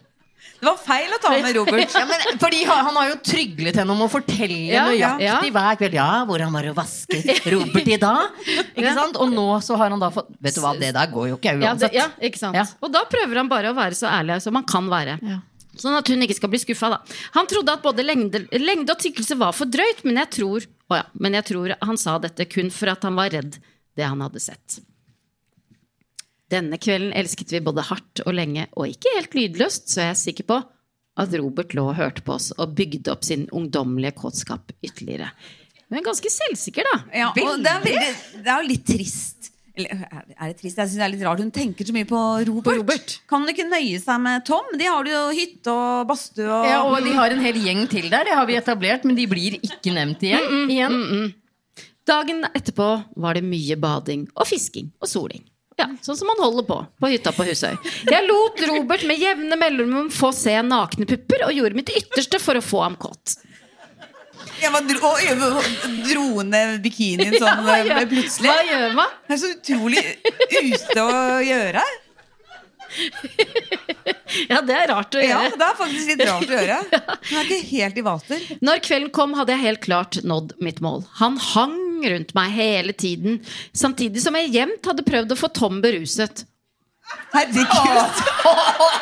Det 0.63 0.69
var 0.71 0.77
feil 0.79 1.11
å 1.11 1.17
ta 1.19 1.31
med 1.43 1.57
Robert. 1.57 1.91
Ja, 1.99 2.05
men, 2.07 2.37
fordi 2.39 2.61
han, 2.69 2.85
han 2.87 2.95
har 2.95 3.09
jo 3.11 3.17
tryglet 3.27 3.75
henne 3.81 3.91
om 3.97 4.05
å 4.05 4.07
fortelle 4.11 4.71
Ja, 4.71 4.85
nøyaktig 4.87 5.25
ja. 5.27 5.41
hver 5.57 5.79
kveld 5.81 5.95
Ja, 5.99 6.07
hvordan 6.29 6.53
var 6.55 6.63
det 6.63 6.71
å 6.71 6.77
vaske 6.77 7.19
Robert 7.51 7.89
i 7.91 7.97
dag? 7.99 8.29
Ikke 8.47 8.85
Ja. 8.87 8.93
sant? 8.95 9.17
Og 9.19 9.33
nå 9.35 9.47
så 9.67 9.75
har 9.81 9.91
han 9.91 9.99
da 9.99 10.11
fått 10.15 10.29
Vet 10.41 10.55
du 10.55 10.61
hva, 10.63 10.71
det 10.79 10.93
der 10.95 11.11
går 11.11 11.33
jo 11.33 11.37
ikke 11.41 11.57
Ja, 11.59 11.75
det, 11.75 11.91
uansett. 11.91 11.97
ja, 11.99 12.07
ikke 12.23 12.39
sant? 12.39 12.55
Ja. 12.55 12.63
Og 12.81 12.93
da 12.95 13.03
prøver 13.11 13.37
han 13.43 13.49
bare 13.51 13.73
å 13.73 13.75
være 13.75 13.99
så 13.99 14.07
ærlig 14.07 14.39
som 14.47 14.55
han 14.55 14.63
kan 14.71 14.87
være. 14.93 15.19
Ja. 15.21 15.41
Sånn 15.79 15.97
at 15.97 16.09
hun 16.13 16.21
ikke 16.25 16.37
skal 16.37 16.51
bli 16.53 16.61
skuffa, 16.61 16.91
da. 16.93 17.19
Han 17.37 17.49
trodde 17.49 17.73
at 17.73 17.85
både 17.85 18.05
lengde, 18.05 18.45
lengde 18.61 18.93
og 18.93 19.01
tykkelse 19.01 19.39
var 19.41 19.55
for 19.57 19.71
drøyt, 19.73 20.03
men 20.05 20.21
jeg 20.21 20.33
tror 20.37 20.67
å 20.93 20.99
ja, 21.01 21.05
men 21.17 21.39
jeg 21.39 21.49
tror 21.49 21.73
han 21.81 22.01
sa 22.01 22.19
dette 22.21 22.45
kun 22.53 22.69
for 22.75 22.93
at 22.93 23.07
han 23.09 23.17
var 23.17 23.33
redd 23.33 23.57
det 23.97 24.05
han 24.05 24.21
hadde 24.25 24.43
sett. 24.43 24.83
Denne 26.53 26.77
kvelden 26.77 27.15
elsket 27.17 27.55
vi 27.55 27.63
både 27.65 27.87
hardt 27.89 28.21
og 28.27 28.37
lenge, 28.37 28.67
og 28.77 28.93
ikke 28.93 29.17
helt 29.17 29.37
lydløst, 29.37 29.89
så 29.89 30.05
jeg 30.05 30.13
er 30.13 30.21
sikker 30.21 30.49
på 30.51 30.61
at 31.23 31.35
Robert 31.37 31.75
lå 31.77 31.87
og 31.91 31.97
hørte 31.97 32.25
på 32.25 32.37
oss 32.37 32.51
og 32.57 32.77
bygde 32.77 33.13
opp 33.13 33.25
sin 33.25 33.47
ungdommelige 33.53 34.17
kåtskap 34.21 34.73
ytterligere. 34.85 35.31
Men 35.93 36.05
ganske 36.05 36.29
selvsikker, 36.33 36.89
da. 36.89 36.99
Ja, 37.13 37.31
og 37.33 37.61
det, 37.61 37.73
er 37.73 37.83
veldig, 37.85 38.13
det 38.45 38.49
er 38.53 38.63
jo 38.63 38.69
litt 38.69 38.87
trist. 38.89 39.52
Eller, 39.73 40.03
er 40.37 40.51
det 40.51 40.59
trist? 40.61 40.77
Jeg 40.77 40.91
synes 40.91 40.99
det 41.01 41.05
er 41.07 41.13
litt 41.15 41.23
rart 41.25 41.41
Hun 41.41 41.51
tenker 41.55 41.87
så 41.89 41.95
mye 41.97 42.05
på 42.09 42.19
Robert. 42.49 42.77
Robert. 42.83 43.15
Kan 43.31 43.41
hun 43.45 43.53
ikke 43.55 43.65
nøye 43.71 44.01
seg 44.03 44.19
med 44.21 44.43
Tom? 44.45 44.67
De 44.77 44.85
har 44.85 45.09
jo 45.09 45.21
hytte 45.33 45.73
og 45.73 46.03
badstue 46.11 46.45
og 46.49 46.67
Ja, 46.69 46.83
og 46.85 46.99
de 47.07 47.15
har 47.17 47.33
en 47.33 47.41
hel 47.41 47.57
gjeng 47.63 47.87
til 47.89 48.11
der, 48.13 48.27
det 48.29 48.35
har 48.37 48.45
vi 48.51 48.59
etablert, 48.61 49.07
men 49.09 49.17
de 49.17 49.25
blir 49.31 49.57
ikke 49.63 49.95
nevnt 49.97 50.21
igjen. 50.29 50.69
igjen. 50.75 51.33
Dagen 52.09 52.45
etterpå 52.51 52.89
var 53.23 53.39
det 53.39 53.45
mye 53.47 53.77
bading 53.81 54.27
og 54.35 54.49
fisking 54.51 54.91
og 55.01 55.09
soling. 55.09 55.45
Ja, 55.81 55.87
Sånn 56.05 56.19
som 56.19 56.29
man 56.29 56.41
holder 56.43 56.67
på 56.69 56.77
på 57.01 57.09
hytta 57.09 57.33
på 57.33 57.47
Husøy. 57.49 57.73
Jeg 58.11 58.27
lot 58.29 58.61
Robert 58.69 59.07
med 59.09 59.19
jevne 59.23 59.57
mellomrom 59.57 60.11
få 60.13 60.29
se 60.37 60.53
nakne 60.67 61.07
pupper, 61.09 61.47
og 61.49 61.55
gjorde 61.57 61.79
mitt 61.79 61.95
ytterste 61.97 62.39
for 62.43 62.59
å 62.61 62.63
få 62.65 62.83
ham 62.85 62.99
kåt. 63.01 63.39
Jeg 64.63 64.71
var 64.75 64.85
dro, 64.87 65.11
dro 66.07 66.43
ned 66.47 66.79
bikinien 66.85 67.35
sånn 67.35 67.67
Ja, 67.67 67.75
eh, 67.79 67.85
gjør- 67.89 68.09
plutselig. 68.13 68.49
Hva 68.53 68.63
gjør 68.69 68.95
man? 68.99 69.13
Det 69.29 69.35
er 69.37 69.43
så 69.43 69.51
utrolig 69.57 70.05
ute 70.63 71.03
å 71.03 71.43
gjøre. 71.47 71.83
Ja, 74.51 74.61
det 74.65 74.75
er 74.77 74.89
rart 74.91 75.15
å 75.17 75.21
gjøre. 75.23 75.47
Ja, 75.49 75.57
det 75.57 75.67
er 75.67 75.77
faktisk 75.79 76.11
litt 76.13 76.23
rart 76.29 76.49
å 76.49 76.57
gjøre. 76.59 76.79
Hun 77.31 77.39
er 77.41 77.45
ikke 77.49 77.61
helt 77.71 77.99
i 78.01 78.05
vater. 78.07 78.47
Når 78.65 78.83
kvelden 78.85 79.13
kom, 79.17 79.35
hadde 79.39 79.55
jeg 79.55 79.65
helt 79.67 79.83
klart 79.85 80.19
nådd 80.29 80.55
mitt 80.65 80.81
mål. 80.85 81.05
Han 81.21 81.37
hang 81.53 81.79
rundt 82.05 82.35
meg 82.37 82.51
hele 82.57 82.93
tiden, 82.99 83.41
samtidig 83.77 84.21
som 84.25 84.35
jeg 84.41 84.53
jevnt 84.57 84.89
hadde 84.91 85.05
prøvd 85.07 85.33
å 85.35 85.39
få 85.39 85.53
Tom 85.57 85.81
beruset. 85.85 86.45
Herregud. 87.33 87.67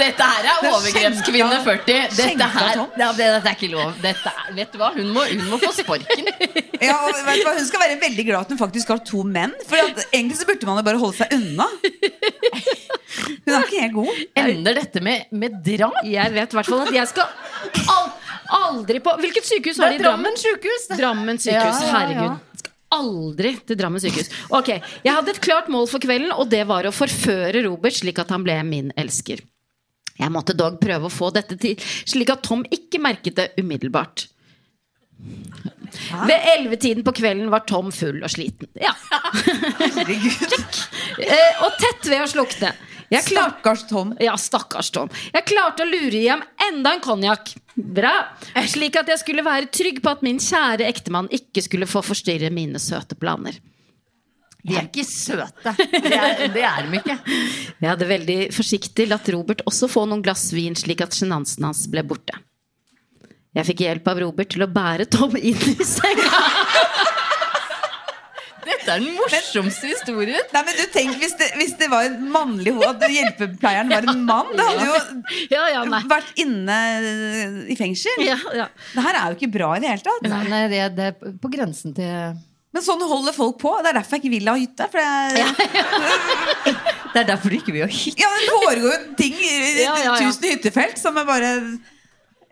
Dette 0.00 0.26
her 0.32 0.46
er 0.48 0.50
er 0.50 0.68
overgrepskvinne 0.70 1.58
40. 1.66 1.98
Dette 2.16 2.48
her 2.54 2.80
ja, 2.80 2.86
det, 3.16 3.26
dette 3.36 3.50
er 3.52 3.56
ikke 3.58 3.70
lov. 3.72 3.92
Dette 4.02 4.32
er, 4.32 4.50
vet 4.56 4.72
du 4.72 4.80
hva, 4.80 4.90
hun 4.96 5.10
må, 5.14 5.24
hun 5.28 5.46
må 5.52 5.60
få 5.62 5.72
sparken. 5.76 6.30
Ja, 6.80 6.94
og 7.04 7.12
vet 7.12 7.42
du 7.42 7.44
hva? 7.44 7.52
Hun 7.58 7.66
skal 7.68 7.82
være 7.82 7.98
veldig 8.00 8.24
glad 8.24 8.46
at 8.46 8.52
hun 8.54 8.60
faktisk 8.60 8.88
har 8.94 9.02
to 9.04 9.20
menn. 9.28 9.52
For 9.68 9.76
at, 9.82 10.00
egentlig 10.14 10.38
så 10.40 10.46
burde 10.48 10.68
man 10.68 10.80
jo 10.80 10.84
bare 10.86 11.00
holde 11.02 11.18
seg 11.18 11.34
unna. 11.36 11.66
Hun 13.10 13.52
er 13.52 13.64
ikke 13.66 13.82
helt 13.82 13.94
god. 13.96 14.20
Ender 14.38 14.78
dette 14.78 15.02
med, 15.04 15.28
med 15.34 15.58
drap? 15.66 15.98
Jeg 16.06 16.32
vet 16.34 16.54
i 16.54 16.58
hvert 16.58 16.70
fall 16.70 16.84
at 16.86 16.94
jeg 16.94 17.10
skal 17.10 17.26
al 17.90 18.08
aldri 18.50 19.00
på 19.02 19.12
Hvilket 19.20 19.46
sykehus 19.46 19.78
har 19.82 19.92
de 19.92 19.98
i 19.98 20.02
Drammen? 20.02 20.38
Sykehus. 20.40 20.88
Drammen 20.98 21.38
sykehus, 21.38 21.82
Ja, 21.82 21.84
ja, 21.84 21.86
ja. 21.86 21.98
herregud. 21.98 22.66
Aldri 22.96 23.52
til 23.66 23.78
Drammen 23.78 24.02
sykehus. 24.02 24.32
Ok, 24.56 24.72
Jeg 25.04 25.12
hadde 25.14 25.34
et 25.34 25.42
klart 25.44 25.68
mål 25.70 25.86
for 25.90 26.02
kvelden, 26.02 26.32
og 26.34 26.48
det 26.50 26.64
var 26.70 26.88
å 26.88 26.94
forføre 26.94 27.62
Robert 27.68 27.94
slik 28.00 28.18
at 28.22 28.32
han 28.34 28.46
ble 28.46 28.56
min 28.66 28.90
elsker. 28.98 29.44
Jeg 30.20 30.34
måtte 30.34 30.56
dog 30.56 30.76
prøve 30.82 31.08
å 31.08 31.12
få 31.12 31.30
dette 31.34 31.56
til, 31.60 31.80
slik 31.80 32.32
at 32.32 32.44
Tom 32.46 32.66
ikke 32.68 33.00
merket 33.02 33.38
det 33.40 33.48
umiddelbart. 33.60 34.28
Ved 36.28 36.46
ellevetiden 36.54 37.04
på 37.04 37.12
kvelden 37.16 37.50
var 37.52 37.64
Tom 37.68 37.90
full 37.92 38.22
og 38.24 38.32
sliten. 38.32 38.70
Ja. 38.80 38.94
Eh, 41.20 41.58
og 41.66 41.74
tett 41.76 42.06
ved 42.08 42.22
å 42.22 42.28
slukne. 42.30 42.70
Jeg 43.10 43.26
klarte 43.26 43.58
Stakkars 43.58 43.82
Tom. 43.90 44.12
ja, 44.22 44.36
stakkars 44.38 44.88
Tom. 44.94 45.10
Jeg 45.34 45.44
klarte 45.50 45.84
å 45.84 45.88
lure 45.88 46.16
i 46.16 46.28
ham 46.30 46.44
enda 46.68 46.94
en 46.94 47.02
konjakk. 47.04 47.50
Bra. 47.74 48.12
Slik 48.70 48.96
at 48.96 49.10
jeg 49.10 49.20
skulle 49.20 49.44
være 49.44 49.68
trygg 49.74 49.98
på 50.04 50.12
at 50.14 50.22
min 50.24 50.38
kjære 50.40 50.86
ektemann 50.88 51.28
ikke 51.34 51.64
skulle 51.66 51.90
få 51.90 52.00
forstyrre 52.06 52.52
mine 52.54 52.80
søte 52.80 53.18
planer. 53.18 53.58
De 54.66 54.76
er 54.76 54.86
ikke 54.90 55.04
søte. 55.08 55.72
Det 55.78 56.12
er, 56.12 56.42
det 56.52 56.64
er 56.68 56.84
de 56.90 56.98
ikke. 57.00 57.16
Jeg 57.80 57.88
hadde 57.94 58.08
veldig 58.10 58.38
forsiktig 58.52 59.06
latt 59.08 59.28
Robert 59.32 59.62
også 59.70 59.88
få 59.88 60.04
noen 60.10 60.20
glass 60.26 60.50
vin, 60.52 60.76
slik 60.76 61.00
at 61.06 61.16
sjenansen 61.16 61.64
hans 61.68 61.86
ble 61.92 62.02
borte. 62.04 62.36
Jeg 63.56 63.66
fikk 63.66 63.80
hjelp 63.86 64.06
av 64.12 64.20
Robert 64.22 64.52
til 64.52 64.62
å 64.62 64.68
bære 64.70 65.08
Tom 65.10 65.32
inn 65.40 65.56
i 65.72 65.86
senga. 65.86 66.42
Dette 68.60 68.92
er 68.92 69.00
den 69.00 69.14
morsomste 69.16 69.88
historien. 69.88 70.44
Nei, 70.52 70.60
men 70.66 70.76
du 70.76 70.82
tenk 70.92 71.14
Hvis 71.18 71.32
det, 71.40 71.46
hvis 71.56 71.72
det 71.80 71.86
var 71.90 72.04
en 72.10 72.26
mannlig 72.30 72.74
ho- 72.76 72.84
At 72.84 73.00
hjelpepleieren 73.08 73.88
var 73.90 74.04
en 74.12 74.20
mann, 74.28 74.50
Det 74.52 74.66
hadde 74.66 74.84
jo 74.84 74.98
Ja, 75.54 75.62
ja, 75.72 75.84
vært 76.10 76.36
inne 76.44 76.76
i 77.72 77.76
fengsel. 77.80 78.20
Ja, 78.26 78.36
ja. 78.54 78.68
Det 78.92 79.06
her 79.06 79.16
er 79.22 79.32
jo 79.32 79.38
ikke 79.40 79.50
bra 79.56 79.72
i 79.78 79.82
det 79.82 79.90
hele 79.94 80.04
tatt. 80.04 80.28
Nei, 80.28 80.42
nei, 80.52 80.62
det, 80.74 80.82
det 80.98 81.08
er 81.08 81.34
på 81.40 81.50
grensen 81.56 81.96
til 81.96 82.36
Men 82.72 82.84
sånn 82.86 83.00
holder 83.02 83.34
folk 83.34 83.56
på. 83.58 83.70
Det 83.82 83.90
er 83.90 83.96
derfor 83.98 84.16
jeg 84.16 84.22
ikke 84.24 84.34
vil 84.36 84.48
ha 84.50 84.54
hytte. 84.60 84.86
For 84.92 85.00
jeg, 85.02 85.54
Det 87.12 87.22
er 87.24 87.26
derfor 87.32 87.50
du 87.50 87.56
ikke 87.58 87.72
vil 87.74 87.82
ha 87.82 87.88
hytte. 87.90 88.20
ja, 88.22 88.28
det 88.38 88.52
foregår 88.54 88.84
jo 88.84 88.98
ting 89.18 89.34
Ja, 89.40 89.48
ja, 89.82 89.94
ja. 90.04 90.12
tusen 90.20 90.46
hyttefelt 90.52 91.00
som 91.00 91.16
er 91.18 91.26
bare 91.26 91.48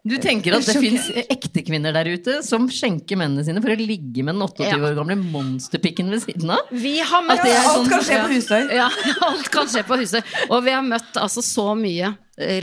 Du 0.09 0.17
tenker 0.23 0.57
at 0.57 0.67
det 0.67 0.75
fins 0.81 1.07
ekte 1.31 1.63
kvinner 1.67 1.93
der 1.95 2.09
ute 2.11 2.39
som 2.47 2.67
skjenker 2.73 3.19
mennene 3.21 3.45
sine 3.47 3.61
for 3.63 3.71
å 3.75 3.79
ligge 3.79 4.25
med 4.27 4.35
den 4.35 4.43
28 4.47 4.67
Ja. 4.73 4.79
år 4.89 4.97
gamle 4.99 5.17
monsterpikken 5.21 6.11
ved 6.11 6.25
siden 6.25 6.51
av? 6.55 6.71
Vi 6.73 6.97
har 6.99 7.23
møtt 7.27 7.43
det 7.45 7.53
er 7.55 7.61
Alt 7.61 7.77
sånn- 7.77 7.91
kan 7.93 8.07
skje 8.09 8.19
på 8.25 8.31
Husøy. 8.35 8.63
Ja, 8.79 8.89
alt 9.29 9.51
kan 9.55 9.69
skje 9.71 9.85
på 9.91 9.99
Husøy. 10.03 10.23
Og 10.49 10.65
vi 10.67 10.75
har 10.75 10.83
møtt 10.87 11.21
altså 11.21 11.45
så 11.45 11.69
mye 11.79 12.15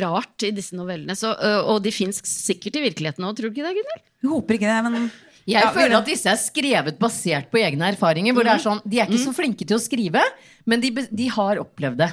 rart 0.02 0.44
i 0.48 0.52
disse 0.56 0.76
novellene. 0.76 1.16
Så, 1.20 1.32
og 1.68 1.80
de 1.84 1.92
fins 1.96 2.20
sikkert 2.24 2.80
i 2.80 2.84
virkeligheten 2.90 3.24
òg, 3.28 3.36
tror 3.38 3.52
du 3.52 3.56
ikke 3.56 3.68
det, 3.68 3.76
Gunnhild? 3.80 4.04
Jeg 4.26 4.32
håper 4.32 4.58
ikke 4.60 4.72
det, 4.72 4.92
men 4.92 5.08
Jeg 5.48 5.62
Ja, 5.62 5.72
føler 5.72 5.98
at 6.00 6.06
disse 6.10 6.26
er 6.32 6.38
skrevet 6.42 6.98
basert 6.98 7.52
på 7.52 7.60
egne 7.62 7.92
erfaringer. 7.94 8.34
Hvor 8.34 8.44
det 8.44 8.54
er 8.56 8.64
sånn, 8.64 8.82
De 8.88 9.00
er 9.00 9.06
ikke 9.06 9.22
så 9.28 9.34
flinke 9.38 9.66
til 9.68 9.78
å 9.78 9.80
skrive, 9.84 10.22
men 10.66 10.82
de, 10.82 10.90
de 10.90 11.28
har 11.28 11.58
opplevd 11.62 11.98
det. 11.98 12.12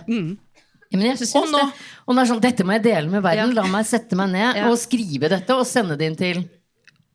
Ja, 0.92 0.98
men 0.98 1.06
jeg 1.06 1.16
synes 1.22 1.34
Og 1.40 1.46
nå- 1.48 1.58
det. 1.62 1.72
Og 2.06 2.14
det 2.16 2.22
er 2.22 2.28
sånn, 2.34 2.40
dette 2.44 2.64
må 2.68 2.72
jeg 2.76 2.82
dele 2.82 3.08
med 3.08 3.22
verden. 3.24 3.54
Ja. 3.54 3.62
La 3.62 3.68
meg 3.72 3.86
sette 3.88 4.14
meg 4.14 4.28
ned 4.34 4.56
Ja. 4.56 4.68
og 4.68 4.76
skrive 4.76 5.30
dette 5.32 5.48
og 5.56 5.64
sende 5.64 5.96
det 5.96 6.10
inn 6.10 6.16
til 6.16 6.42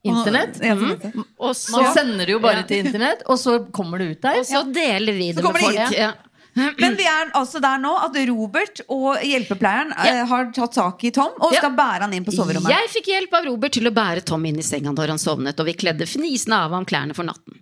internett. 0.03 0.57
Mhm. 0.59 1.23
Og 1.39 1.53
så, 1.53 1.71
Man 1.81 1.93
sender 1.93 2.25
det 2.25 2.29
jo 2.33 2.39
bare 2.39 2.61
Ja. 2.61 2.63
til 2.63 2.85
internett, 2.85 3.21
og 3.27 3.37
så 3.37 3.59
kommer 3.71 3.99
det 3.99 4.11
ut 4.17 4.21
der. 4.21 4.39
og 4.39 4.45
så 4.45 4.63
deler 4.73 5.13
vi 5.13 5.31
det 5.33 5.43
med 5.43 5.53
folk. 5.61 5.91
Ja. 5.93 6.13
Men 6.57 6.95
vi 6.97 7.05
er 7.07 7.29
altså 7.37 7.59
der 7.63 7.77
nå 7.81 7.93
at 8.01 8.17
Robert 8.29 8.81
og 8.93 9.21
hjelpepleieren 9.25 9.91
ja. 9.93 10.23
har 10.29 10.49
tatt 10.55 10.73
tak 10.77 11.03
i 11.07 11.11
Tom 11.15 11.33
og 11.37 11.53
Ja. 11.53 11.59
skal 11.61 11.73
bære 11.77 12.01
han 12.07 12.13
inn 12.17 12.25
på 12.25 12.33
soverommet. 12.35 12.71
Jeg 12.73 12.91
fikk 12.95 13.07
hjelp 13.13 13.31
av 13.39 13.47
Robert 13.51 13.73
til 13.77 13.89
å 13.89 13.93
bære 13.93 14.21
Tom 14.27 14.45
inn 14.49 14.59
i 14.59 14.65
senga 14.65 14.93
når 14.95 15.07
han 15.15 15.21
sovnet, 15.21 15.57
og 15.59 15.65
vi 15.69 15.75
kledde 15.77 16.05
fnisende 16.09 16.57
av 16.67 16.71
ham 16.77 16.85
klærne 16.87 17.13
for 17.17 17.25
natten. 17.27 17.53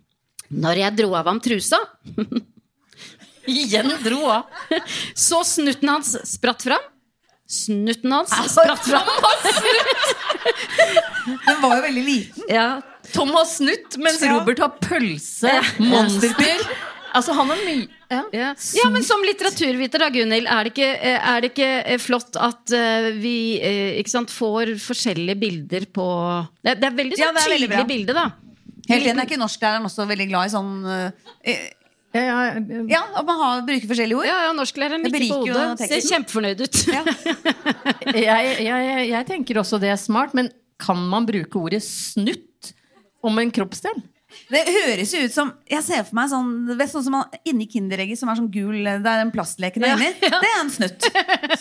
Når 0.55 0.75
jeg 0.83 0.91
dro 1.01 1.09
av 1.17 1.25
ham 1.31 1.39
trusa, 1.43 1.79
Igjen 3.45 3.91
dro 4.01 4.23
av. 4.25 4.47
så 5.13 5.43
snutten 5.45 5.89
hans 5.91 6.15
spratt 6.25 6.63
fram. 6.65 6.81
Snutten 7.45 8.09
hans 8.15 8.31
spratt 8.49 8.81
fram. 8.87 9.05
Den 11.45 11.59
var 11.61 11.75
jo 11.77 11.83
veldig 11.83 12.03
liten. 12.07 12.47
Ja, 12.49 12.79
Tom 13.13 13.29
har 13.37 13.45
snutt, 13.45 13.99
mens 14.01 14.17
Robert 14.25 14.63
har 14.63 14.73
pølse, 14.81 15.53
monster. 15.77 16.63
Altså, 17.15 17.35
han 17.37 17.53
har 17.53 17.61
mye 17.67 17.85
ja. 18.09 18.21
ja. 18.33 18.49
ja, 18.77 18.87
men 18.93 19.03
som 19.05 19.21
litteraturviter 19.25 20.03
da, 20.03 20.09
Gunhild, 20.13 20.49
er 20.51 20.67
det 20.67 20.73
ikke, 20.73 20.89
eh, 20.95 21.29
er 21.31 21.43
det 21.43 21.51
ikke 21.53 21.69
eh, 21.81 21.99
flott 22.01 22.37
at 22.41 22.73
eh, 22.75 23.09
vi 23.21 23.35
ikke 24.01 24.13
sant, 24.13 24.33
får 24.33 24.75
forskjellige 24.83 25.37
bilder 25.41 25.87
på 25.95 26.07
Det, 26.61 26.77
det 26.81 26.89
er 26.89 26.99
veldig 26.99 27.19
Ja, 27.19 27.29
sånn 27.29 27.39
det 27.39 27.45
er 27.45 27.53
veldig 27.55 27.71
tydelig 27.71 27.89
bilde, 27.93 28.17
da. 28.17 28.27
Helt 28.85 29.09
enig, 29.09 29.17
er 29.17 29.29
ikke 29.29 29.41
norsklæreren 29.41 29.89
også 29.89 30.05
veldig 30.09 30.27
glad 30.29 30.49
i 30.49 30.53
sånn 30.53 30.71
eh, 30.91 31.61
Ja, 32.15 32.21
ja, 32.21 32.41
ja. 32.47 32.81
Ja, 32.93 33.03
at 33.21 33.27
man 33.27 33.39
har, 33.41 33.63
bruker 33.67 33.89
forskjellige 33.91 34.21
ord? 34.21 34.29
Ja, 34.29 34.39
ja, 34.47 34.55
norsklæreren 34.55 35.05
Det 35.07 35.13
nikker 35.15 35.33
på 35.33 35.39
hodet. 35.49 35.87
Ser 35.89 36.05
kjempefornøyd 36.13 36.65
ut. 36.65 36.81
Jeg, 38.15 38.51
jeg, 38.63 39.07
jeg 39.09 39.25
tenker 39.27 39.57
også 39.59 39.79
det 39.81 39.89
er 39.91 39.97
smart, 39.99 40.35
men 40.37 40.47
kan 40.79 40.99
man 41.09 41.25
bruke 41.27 41.57
ordet 41.59 41.81
snutt 41.83 42.71
om 43.25 43.41
en 43.41 43.51
kroppsdel? 43.53 43.97
Det 44.51 44.61
høres 44.67 45.11
jo 45.15 45.21
ut 45.25 45.33
som 45.33 45.51
Jeg 45.69 45.81
ser 45.85 46.03
for 46.05 46.17
meg 46.19 46.29
sånn 46.31 46.49
vet, 46.77 46.91
sånn 46.91 47.05
som 47.07 47.15
man, 47.17 47.37
Inni 47.47 47.65
Kinderegget 47.71 48.19
som 48.19 48.29
er 48.29 48.37
sånn 48.39 48.49
gul 48.53 48.77
Det 48.85 49.11
er 49.11 49.23
en 49.23 49.31
plastleken 49.33 49.85
Ja, 49.85 49.95
inni. 49.95 50.11
Det 50.21 50.49
er 50.51 50.59
en 50.59 50.71
snutt. 50.73 51.07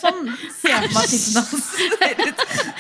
Sånn 0.01 0.21
ser 0.59 0.75
jeg 0.75 0.91
for 0.91 0.99
meg 0.99 1.09
tissen 1.13 1.41
hans. 1.41 1.71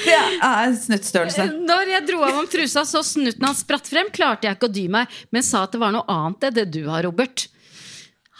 Det 0.04 0.18
er 0.50 0.74
snuttstørrelse. 0.82 1.46
Når 1.64 1.92
jeg 1.94 2.06
dro 2.10 2.20
av 2.26 2.38
ham 2.40 2.50
trusa 2.50 2.84
så 2.88 3.02
snutten 3.06 3.46
hans 3.46 3.62
spratt 3.64 3.88
frem, 3.90 4.10
klarte 4.14 4.48
jeg 4.48 4.58
ikke 4.58 4.68
å 4.70 4.74
dy 4.74 4.84
meg, 4.92 5.14
men 5.34 5.46
sa 5.46 5.64
at 5.64 5.74
det 5.74 5.80
var 5.82 5.94
noe 5.94 6.04
annet 6.10 6.48
enn 6.50 6.58
det 6.58 6.66
du 6.74 6.82
har, 6.90 7.04
Robert. 7.06 7.46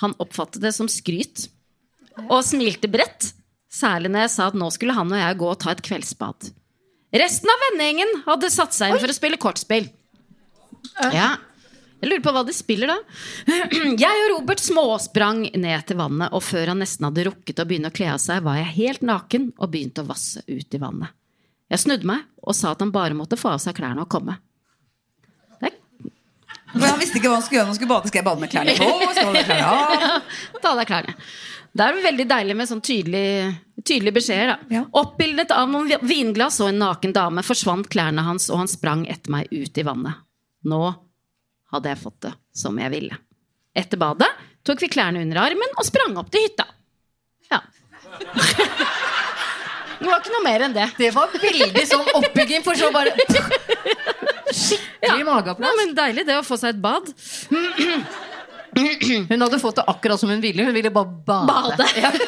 Han 0.02 0.16
oppfattet 0.22 0.62
det 0.64 0.74
som 0.76 0.90
skryt, 0.90 1.46
og 2.28 2.40
smilte 2.46 2.90
bredt. 2.90 3.32
Særlig 3.74 4.12
når 4.12 4.26
jeg 4.26 4.32
sa 4.36 4.50
at 4.50 4.58
nå 4.58 4.68
skulle 4.74 4.94
han 4.94 5.10
og 5.10 5.18
jeg 5.18 5.38
gå 5.40 5.48
og 5.50 5.58
ta 5.62 5.72
et 5.74 5.82
kveldsbad. 5.82 6.50
Resten 7.14 7.50
av 7.50 7.62
vennegjengen 7.68 8.12
hadde 8.26 8.50
satt 8.50 8.74
seg 8.74 8.92
inn 8.92 9.02
for 9.02 9.10
å 9.10 9.16
spille 9.16 9.38
kortspill. 9.40 9.86
Ja. 11.14 11.32
Jeg 12.04 12.10
lurer 12.10 12.22
på 12.26 12.32
hva 12.36 12.42
de 12.44 12.52
spiller 12.52 12.90
da. 12.90 12.96
Jeg 14.04 14.22
og 14.24 14.30
Robert 14.34 14.60
småsprang 14.60 15.46
ned 15.56 15.86
til 15.88 15.96
vannet, 15.96 16.32
og 16.36 16.42
før 16.44 16.72
han 16.74 16.82
nesten 16.84 17.06
hadde 17.08 17.24
rukket 17.30 17.62
å 17.62 17.64
begynne 17.70 17.88
å 17.88 17.94
kle 17.96 18.10
av 18.12 18.20
seg, 18.20 18.42
var 18.44 18.58
jeg 18.60 18.74
helt 18.76 19.04
naken 19.08 19.46
og 19.56 19.70
begynte 19.72 20.04
å 20.04 20.08
vasse 20.10 20.42
ut 20.44 20.76
i 20.76 20.80
vannet. 20.82 21.14
Jeg 21.72 21.80
snudde 21.86 22.04
meg 22.10 22.26
og 22.44 22.52
sa 22.58 22.74
at 22.74 22.82
han 22.84 22.92
bare 22.92 23.16
måtte 23.16 23.38
få 23.40 23.54
av 23.54 23.62
seg 23.64 23.78
klærne 23.78 24.04
og 24.04 24.10
komme. 24.12 24.36
For 26.74 26.82
han 26.90 26.98
visste 26.98 27.20
ikke 27.20 27.30
hva 27.30 27.36
han 27.38 27.44
skulle 27.46 27.60
gjøre. 27.60 27.68
Han 27.70 27.76
skulle 27.78 27.90
bade. 27.92 28.10
Skal 28.10 28.18
jeg 28.18 28.26
bade 28.26 28.42
med 28.42 28.50
klærne 28.50 28.72
på? 28.74 28.86
Skal 29.14 29.36
jeg 29.38 29.46
klærne 29.46 29.66
av? 29.70 30.56
Ta 30.58 30.72
av 30.72 30.80
deg 30.80 30.88
klærne. 30.90 31.14
Det 31.74 31.84
er 31.86 32.00
veldig 32.04 32.24
deilig 32.30 32.56
med 32.58 32.68
sånn 32.70 32.80
tydelig, 32.84 33.22
tydelige 33.86 34.16
beskjeder. 34.18 34.52
Ja. 34.74 34.82
Oppbildet 34.98 35.54
av 35.54 35.70
noen 35.70 35.86
vi- 35.90 36.00
vinglass 36.10 36.58
og 36.62 36.72
en 36.72 36.80
naken 36.82 37.14
dame 37.14 37.42
forsvant 37.46 37.86
klærne 37.94 38.26
hans, 38.26 38.48
og 38.50 38.60
han 38.64 38.70
sprang 38.70 39.06
etter 39.10 39.30
meg 39.34 39.50
ut 39.54 39.78
i 39.80 39.86
vannet. 39.86 40.18
Nå 40.64 40.80
hadde 41.74 41.90
jeg 41.92 42.00
fått 42.00 42.20
det 42.26 42.32
som 42.56 42.76
jeg 42.80 42.92
ville. 42.92 43.16
Etter 43.76 43.98
badet 44.00 44.30
tok 44.64 44.80
vi 44.84 44.88
klærne 44.92 45.20
under 45.24 45.42
armen 45.42 45.74
og 45.76 45.84
sprang 45.86 46.14
opp 46.20 46.30
til 46.32 46.46
hytta. 46.46 46.66
Ja. 47.50 47.60
Det 50.04 50.10
var 50.10 50.18
ikke 50.20 50.32
noe 50.34 50.44
mer 50.44 50.62
enn 50.66 50.74
det. 50.74 50.84
Det 50.98 51.08
var 51.14 51.30
veldig 51.32 51.82
sånn 51.88 52.08
oppbygging, 52.18 52.64
for 52.66 52.76
så 52.76 52.90
bare 52.92 53.12
Skikkelig 54.54 55.00
Ja, 55.00 55.14
mageplass. 55.24 55.78
men 55.78 55.94
deilig 55.96 56.26
det 56.28 56.36
å 56.36 56.42
få 56.44 56.58
seg 56.60 56.74
et 56.74 56.80
bad. 56.82 57.08
Hun 59.30 59.44
hadde 59.46 59.58
fått 59.62 59.76
det 59.80 59.84
akkurat 59.90 60.20
som 60.20 60.30
hun 60.32 60.40
ville. 60.42 60.64
Hun 60.64 60.74
ville 60.74 60.90
bare 60.90 61.10
bade. 61.26 61.46
Bade. 61.46 61.88
Ja. 62.00 62.12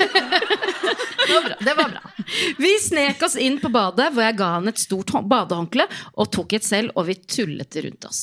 Det 1.26 1.34
var 1.34 1.42
bra. 1.42 1.56
Det 1.60 1.74
var 1.74 1.88
bra. 1.90 2.10
Vi 2.58 2.70
snek 2.78 3.22
oss 3.26 3.34
inn 3.36 3.56
på 3.58 3.68
badet, 3.74 4.12
hvor 4.14 4.22
jeg 4.22 4.36
ga 4.38 4.50
han 4.56 4.70
et 4.70 4.78
stort 4.78 5.10
badehåndkle 5.26 5.86
og 6.14 6.30
tok 6.30 6.54
et 6.58 6.66
selv, 6.66 6.92
og 6.94 7.08
vi 7.08 7.16
tullet 7.18 7.78
rundt 7.82 8.06
oss. 8.06 8.20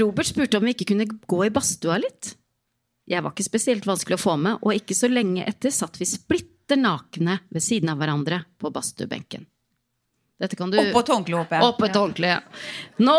Robert 0.00 0.26
spurte 0.30 0.56
om 0.56 0.64
vi 0.64 0.72
ikke 0.72 0.88
kunne 0.94 1.04
gå 1.04 1.40
i 1.44 1.52
badstua 1.52 1.98
litt. 2.00 2.32
Jeg 3.06 3.22
var 3.22 3.34
ikke 3.34 3.46
spesielt 3.46 3.84
vanskelig 3.86 4.16
å 4.16 4.22
få 4.22 4.38
med, 4.40 4.62
og 4.64 4.74
ikke 4.74 4.96
så 4.96 5.10
lenge 5.12 5.44
etter 5.46 5.74
satt 5.74 6.00
vi 6.00 6.08
splitter 6.08 6.80
nakne 6.80 7.38
ved 7.52 7.62
siden 7.62 7.92
av 7.92 8.00
hverandre 8.00 8.40
på 8.58 8.72
badstuebenken. 8.74 9.44
Dette 10.40 10.56
kan 10.58 10.72
du 10.72 10.80
Oppå 10.80 11.04
et 11.04 11.12
håndkle, 11.12 11.42
håper 11.44 11.56
jeg. 11.56 11.68
Oppå 11.68 11.86
et 11.86 12.00
håndkle, 12.00 12.32
ja. 12.34 12.40
Nå, 13.04 13.18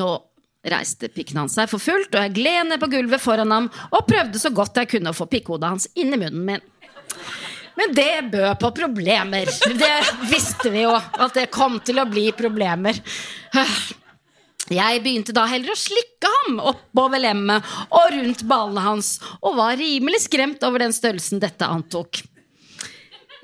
nå 0.00 0.08
reiste 0.72 1.10
pikken 1.12 1.42
hans 1.42 1.56
seg 1.58 1.70
for 1.70 1.82
fullt, 1.82 2.14
og 2.14 2.24
jeg 2.24 2.36
gled 2.38 2.70
ned 2.70 2.82
på 2.82 2.90
gulvet 2.92 3.22
foran 3.22 3.54
ham 3.54 3.68
og 3.90 4.06
prøvde 4.08 4.40
så 4.42 4.52
godt 4.54 4.82
jeg 4.82 4.90
kunne 4.96 5.12
å 5.12 5.16
få 5.16 5.28
pikkhodet 5.30 5.72
hans 5.74 5.88
inn 5.94 6.14
i 6.14 6.20
munnen 6.20 6.46
min. 6.48 6.64
Men 7.76 7.92
det 7.92 8.30
bød 8.32 8.56
på 8.60 8.70
problemer. 8.78 9.50
Det 9.76 9.94
visste 10.30 10.72
vi 10.72 10.86
jo, 10.86 10.94
at 10.96 11.36
det 11.36 11.50
kom 11.52 11.76
til 11.84 12.00
å 12.00 12.08
bli 12.08 12.30
problemer. 12.36 12.96
Jeg 14.72 15.02
begynte 15.04 15.34
da 15.36 15.44
heller 15.46 15.74
å 15.74 15.78
slikke 15.78 16.30
ham 16.38 16.56
oppover 16.72 17.20
lemmet 17.22 17.74
og 17.86 18.14
rundt 18.16 18.42
ballene 18.48 18.82
hans, 18.82 19.12
og 19.38 19.60
var 19.60 19.76
rimelig 19.78 20.24
skremt 20.24 20.64
over 20.66 20.82
den 20.82 20.96
størrelsen 20.96 21.42
dette 21.42 21.68
antok. 21.68 22.22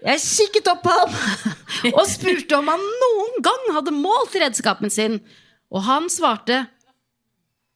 Jeg 0.02 0.18
kikket 0.24 0.72
opp 0.72 0.80
på 0.82 0.96
ham 0.96 1.92
og 1.92 2.02
spurte 2.10 2.58
om 2.58 2.72
han 2.72 2.82
noen 3.04 3.36
gang 3.44 3.68
hadde 3.76 3.94
målt 3.94 4.34
redskapen 4.34 4.90
sin, 4.90 5.20
og 5.70 5.84
han 5.86 6.08
svarte 6.10 6.64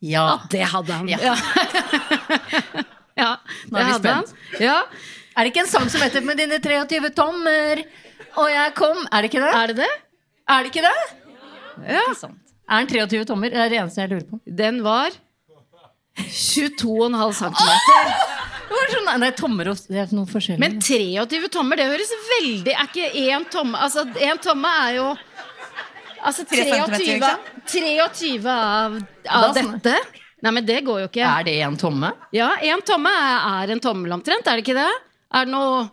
Ja. 0.05 0.25
at 0.35 0.51
det 0.53 0.65
hadde 0.69 0.93
han. 0.93 1.09
Ja. 1.09 1.37
Ja, 3.17 3.31
Nå 3.71 3.79
er 3.81 3.87
vi 3.89 3.95
spent. 4.01 4.35
Ja. 4.61 4.81
Er 5.37 5.45
det 5.45 5.53
ikke 5.53 5.63
en 5.65 5.71
sang 5.71 5.89
som 5.93 6.01
heter 6.05 6.21
'Med 6.25 6.37
dine 6.41 6.59
23 6.61 7.11
tommer'? 7.17 7.85
Og 8.37 8.51
jeg 8.51 8.75
kom 8.75 9.07
Er 9.13 9.23
det 9.23 9.31
ikke 9.33 9.41
det? 9.45 9.53
Er 9.55 9.67
det 9.73 9.77
det? 9.77 9.93
Er 10.49 10.63
det 10.63 10.73
ikke 10.73 10.85
det? 10.85 10.99
Ja. 11.89 12.01
Ikke 12.07 12.21
sant. 12.21 12.39
Er 12.69 12.85
den 12.85 13.09
23 13.09 13.25
tommer? 13.25 13.51
Det 13.51 13.59
er 13.59 13.69
det 13.69 13.79
eneste 13.81 14.01
jeg 14.01 14.11
lurer 14.11 14.27
på. 14.31 14.41
Den 14.59 14.83
var 14.85 15.11
22,5 16.17 17.33
cm. 17.33 17.73
Det 18.67 18.75
var 18.75 18.91
sånn, 18.91 19.11
nei, 19.21 19.31
tommer 19.37 19.69
og 19.71 19.79
Det 19.87 20.01
er 20.03 20.15
noe 20.17 20.27
forskjellig. 20.27 20.59
Men 20.63 20.81
23 20.83 21.51
tommer, 21.53 21.79
det 21.79 21.87
høres 21.87 22.11
veldig 22.33 22.73
Er 22.73 22.89
ikke 22.89 23.11
én 23.23 23.45
tomme 23.53 23.79
Altså, 23.79 24.03
én 24.19 24.41
tomme 24.43 24.73
er 24.89 24.97
jo 24.97 25.07
Altså 26.27 26.43
23, 26.51 27.07
liksom? 27.07 27.39
23 27.71 28.51
av, 28.51 28.97
av 29.31 29.53
dette. 29.55 29.95
Nei, 30.43 30.53
men 30.53 30.67
det 30.67 30.81
går 30.87 31.05
jo 31.05 31.07
ikke. 31.09 31.23
er 31.27 31.47
det 31.47 31.55
en 31.65 31.79
tomme? 31.81 32.11
Ja, 32.35 32.51
én 32.67 32.83
tomme 32.87 33.11
er, 33.11 33.47
er 33.63 33.73
en 33.77 33.83
tommel 33.83 34.13
omtrent, 34.19 34.47
er 34.47 34.59
det 34.59 34.67
ikke 34.67 34.77
det? 34.77 34.91
Er 35.35 35.47
det 35.47 35.55
noe 35.55 35.87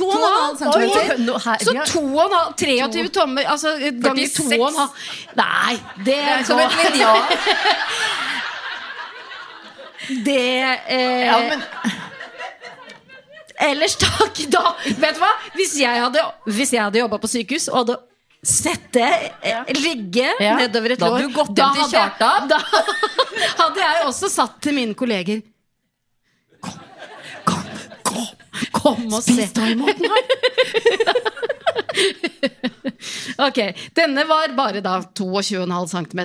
To 0.00 0.06
og 0.06 0.14
en 0.14 0.22
halv 0.24 0.56
centimeter. 0.56 1.18
Så 1.60 1.72
to 1.92 2.00
og 2.00 2.22
en 2.24 2.36
halv 2.36 2.54
23 2.56 3.08
tommer, 3.14 3.42
altså 3.52 3.74
ganger 3.78 4.30
to 4.36 4.46
og 4.56 4.68
en 4.68 4.78
halv 4.78 4.90
Nei, 5.40 5.74
det 5.98 6.04
Det 6.06 6.18
er 6.20 6.44
som 6.48 6.58
et 6.62 6.78
linjal. 6.84 7.18
Det 10.26 10.38
eh, 10.88 11.26
Ja, 11.26 11.36
men 11.50 11.60
Ellers 13.60 13.96
takk, 14.00 14.40
da 14.50 14.72
Vet 14.86 15.18
du 15.18 15.20
hva? 15.20 15.32
Hvis 15.54 15.76
jeg 15.78 16.00
hadde, 16.00 16.22
hvis 16.48 16.72
jeg 16.72 16.82
hadde 16.82 17.02
jobba 17.02 17.20
på 17.20 17.28
sykehus 17.30 17.68
og 17.68 17.82
hadde 17.82 17.98
sett 18.46 18.96
ja. 18.96 19.08
eh, 19.42 19.64
ligge 19.76 20.26
Ja. 20.40 20.56
nedover 20.56 20.90
et 20.94 20.98
Da 21.00 21.06
lår 21.10 21.16
hadde 21.18 21.28
du 21.28 21.34
gått 21.36 21.54
da 21.56 21.66
hjem 21.66 21.74
til 21.82 21.90
Kjartan. 21.92 22.48
Da 22.50 22.58
hadde 23.64 23.80
jeg 23.80 24.06
også 24.08 24.28
satt 24.32 24.56
til 24.64 24.74
mine 24.76 24.94
kolleger 24.98 25.42
Kom, 26.60 26.78
kom, 27.48 27.64
kom, 28.04 28.26
kom 28.76 29.14
og 29.14 29.22
se. 29.24 29.32
Spis 29.36 29.52
ta 29.56 29.68
imot 29.72 29.96
den 30.00 30.10
her. 30.10 30.24
Ok, 33.46 33.58
Denne 33.96 34.24
var 34.28 34.52
bare 34.56 34.82
da 34.84 34.98
22,5 35.16 35.86
cm. 35.94 36.20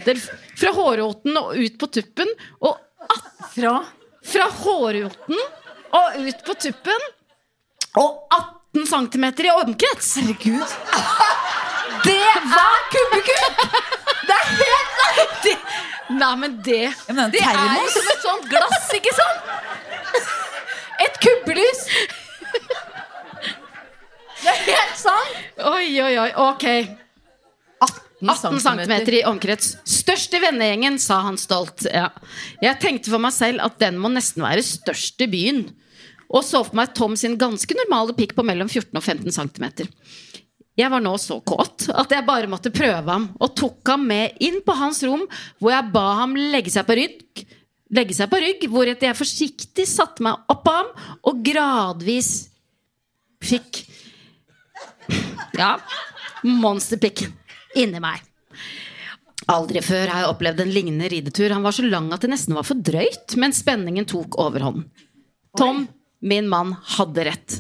Fra 0.60 0.72
hårroten 0.76 1.38
og 1.40 1.54
ut 1.56 1.78
på 1.80 1.88
tuppen. 2.00 2.32
Og 2.60 2.76
Fra 3.56 3.78
fra 4.26 4.48
hårroten 4.50 5.38
og 5.96 6.16
ut 6.26 6.40
på 6.48 6.56
tuppen. 6.66 7.04
Og 8.02 8.26
18 8.76 8.88
cm 8.90 9.26
i 9.46 9.52
omkrets! 9.54 10.16
Herregud. 10.20 10.70
Det 12.06 12.34
var 12.52 12.78
kubbekubb! 12.94 13.64
Det 14.26 14.36
er 14.36 14.48
helt 14.62 15.00
sant! 15.00 15.66
Nei, 16.16 16.34
men 16.42 16.58
det 16.66 16.82
ja, 16.86 17.14
men 17.14 17.32
Det 17.34 17.42
er 17.42 17.56
jo 17.80 17.88
som 17.94 18.12
et 18.12 18.26
sånt 18.26 18.46
glass, 18.50 18.92
ikke 18.94 19.14
sant? 19.18 19.48
Et 21.06 21.18
kubbelys. 21.24 21.82
Det 24.46 24.52
er 24.52 24.62
helt 24.68 25.00
sant. 25.00 25.42
Oi, 25.74 25.90
oi, 26.06 26.14
oi. 26.22 26.30
Ok. 26.46 26.68
18 28.26 28.60
cm 28.64 28.94
i 29.14 29.24
omkrets. 29.28 29.76
Størst 29.86 30.34
i 30.38 30.42
vennegjengen, 30.42 31.00
sa 31.02 31.20
han 31.26 31.38
stolt. 31.38 31.86
Ja. 31.92 32.10
Jeg 32.64 32.80
tenkte 32.82 33.12
for 33.12 33.22
meg 33.22 33.34
selv 33.36 33.66
at 33.66 33.78
den 33.82 34.00
må 34.02 34.12
nesten 34.14 34.46
være 34.46 34.64
størst 34.66 35.22
i 35.26 35.30
byen. 35.32 35.66
Og 36.32 36.46
så 36.46 36.64
for 36.66 36.78
meg 36.78 36.94
Tom 36.98 37.18
sin 37.20 37.36
ganske 37.38 37.78
normale 37.78 38.16
pikk 38.18 38.34
på 38.38 38.46
mellom 38.48 38.70
14 38.72 38.96
og 38.98 39.04
15 39.04 39.36
cm. 39.36 39.90
Jeg 40.76 40.92
var 40.92 41.04
nå 41.04 41.14
så 41.22 41.38
kåt 41.40 41.88
at 41.96 42.12
jeg 42.12 42.28
bare 42.28 42.50
måtte 42.52 42.74
prøve 42.76 43.08
ham, 43.08 43.30
og 43.40 43.54
tok 43.56 43.94
ham 43.94 44.04
med 44.10 44.36
inn 44.44 44.60
på 44.66 44.76
hans 44.76 45.00
rom, 45.08 45.24
hvor 45.62 45.72
jeg 45.72 45.92
ba 45.94 46.08
ham 46.20 46.36
legge 46.36 46.74
seg 46.74 46.88
på 46.88 46.98
rygg, 47.00 47.46
legge 47.96 48.18
seg 48.18 48.28
på 48.32 48.42
rygg 48.44 48.66
hvoretter 48.72 49.08
jeg 49.08 49.20
forsiktig 49.20 49.86
satte 49.88 50.26
meg 50.26 50.52
oppå 50.52 50.74
ham 50.76 50.92
og 51.30 51.44
gradvis 51.46 52.32
fikk 53.46 53.86
Ja, 55.56 55.76
monsterpikken 56.44 57.32
inni 57.78 58.02
meg. 58.04 58.24
Aldri 59.52 59.82
før 59.86 60.10
har 60.10 60.24
jeg 60.24 60.32
opplevd 60.32 60.64
en 60.64 60.74
lignende 60.74 61.10
ridetur. 61.12 61.54
Han 61.54 61.64
var 61.66 61.76
så 61.76 61.86
lang 61.86 62.10
at 62.16 62.24
det 62.26 62.32
nesten 62.32 62.58
var 62.58 62.66
for 62.66 62.82
drøyt, 62.82 63.36
men 63.40 63.54
spenningen 63.54 64.08
tok 64.10 64.40
overhånd. 64.42 64.88
Tom, 65.56 65.86
min 66.26 66.50
mann, 66.50 66.74
hadde 66.98 67.28
rett. 67.30 67.60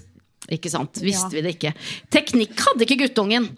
Ikke 0.52 0.70
sant? 0.70 1.00
Visste 1.02 1.32
vi 1.34 1.42
det 1.42 1.56
ikke. 1.58 1.74
Teknikk 2.14 2.60
hadde 2.68 2.86
ikke 2.86 3.00
guttungen. 3.08 3.50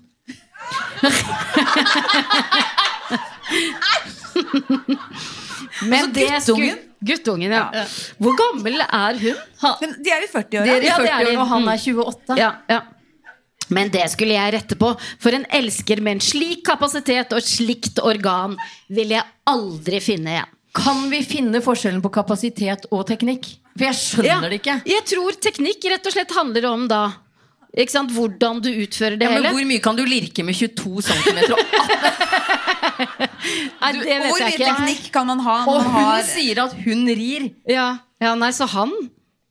Men 5.82 5.94
Altså, 5.94 6.12
det 6.14 6.28
guttungen? 6.28 6.42
skulle- 6.42 6.84
Guttungen, 7.06 7.52
ja. 7.52 7.86
Hvor 8.18 8.34
gammel 8.40 8.74
er 8.82 9.14
hun? 9.22 9.36
Men 9.82 9.92
de 10.04 10.10
er 10.10 10.24
i 10.24 10.28
40-åra. 10.34 10.64
De 10.66 10.70
er 10.72 10.82
i 10.82 10.86
Ja, 10.88 10.96
er 10.98 11.06
40 11.06 11.26
de. 11.32 11.38
år, 11.38 11.42
og 11.42 11.48
han 11.48 11.62
Mm. 11.62 11.68
er 11.68 11.78
28. 11.78 12.38
Ja, 12.38 12.52
ja. 12.70 12.80
Men 13.70 13.90
det 13.90 14.10
skulle 14.12 14.34
jeg 14.34 14.54
rette 14.54 14.76
på, 14.76 15.00
for 15.20 15.30
en 15.30 15.46
elsker 15.52 16.02
med 16.02 16.12
en 16.14 16.20
slik 16.20 16.64
kapasitet 16.66 17.32
og 17.34 17.38
et 17.38 17.44
slikt 17.44 18.00
organ 18.02 18.58
vil 18.90 19.10
jeg 19.10 19.24
aldri 19.46 20.00
finne 20.00 20.26
igjen. 20.30 20.54
Kan 20.78 21.10
vi 21.10 21.24
finne 21.26 21.62
forskjellen 21.66 22.02
på 22.04 22.12
kapasitet 22.14 22.86
og 22.94 23.06
teknikk? 23.10 23.48
For 23.78 23.86
jeg 23.88 23.98
skjønner 23.98 24.30
Ja, 24.30 24.40
det 24.50 24.60
ikke. 24.62 24.76
Jeg 24.90 25.06
tror 25.10 25.32
teknikk 25.42 25.88
rett 25.92 26.06
og 26.06 26.14
slett 26.14 26.32
handler 26.38 26.66
om 26.70 26.88
da 26.92 27.02
ikke 27.78 27.92
sant, 27.94 28.10
hvordan 28.16 28.62
du 28.64 28.70
utfører 28.72 29.18
det 29.20 29.26
Ja, 29.28 29.30
men 29.36 29.44
hele. 29.44 29.52
hvor 29.54 29.66
mye 29.70 29.82
kan 29.84 29.96
du 29.98 30.04
lirke 30.08 30.42
med 30.46 30.56
22 30.58 31.02
cm? 31.06 31.38
Nei, 33.82 33.92
det 33.94 34.06
vet 34.08 34.24
Hvor 34.32 34.40
jeg 34.42 34.56
mye 34.56 34.64
teknikk 34.64 35.12
kan 35.14 35.28
man 35.30 35.40
ha 35.46 35.58
Og 35.68 35.76
man 35.76 35.86
hun 35.86 35.94
har 36.08 36.24
sier 36.26 36.62
at 36.64 36.74
hun 36.86 37.04
rir. 37.10 37.50
Ja, 37.70 37.90
ja, 38.24 38.32
nei, 38.40 38.50
så 38.56 38.66
han 38.72 38.94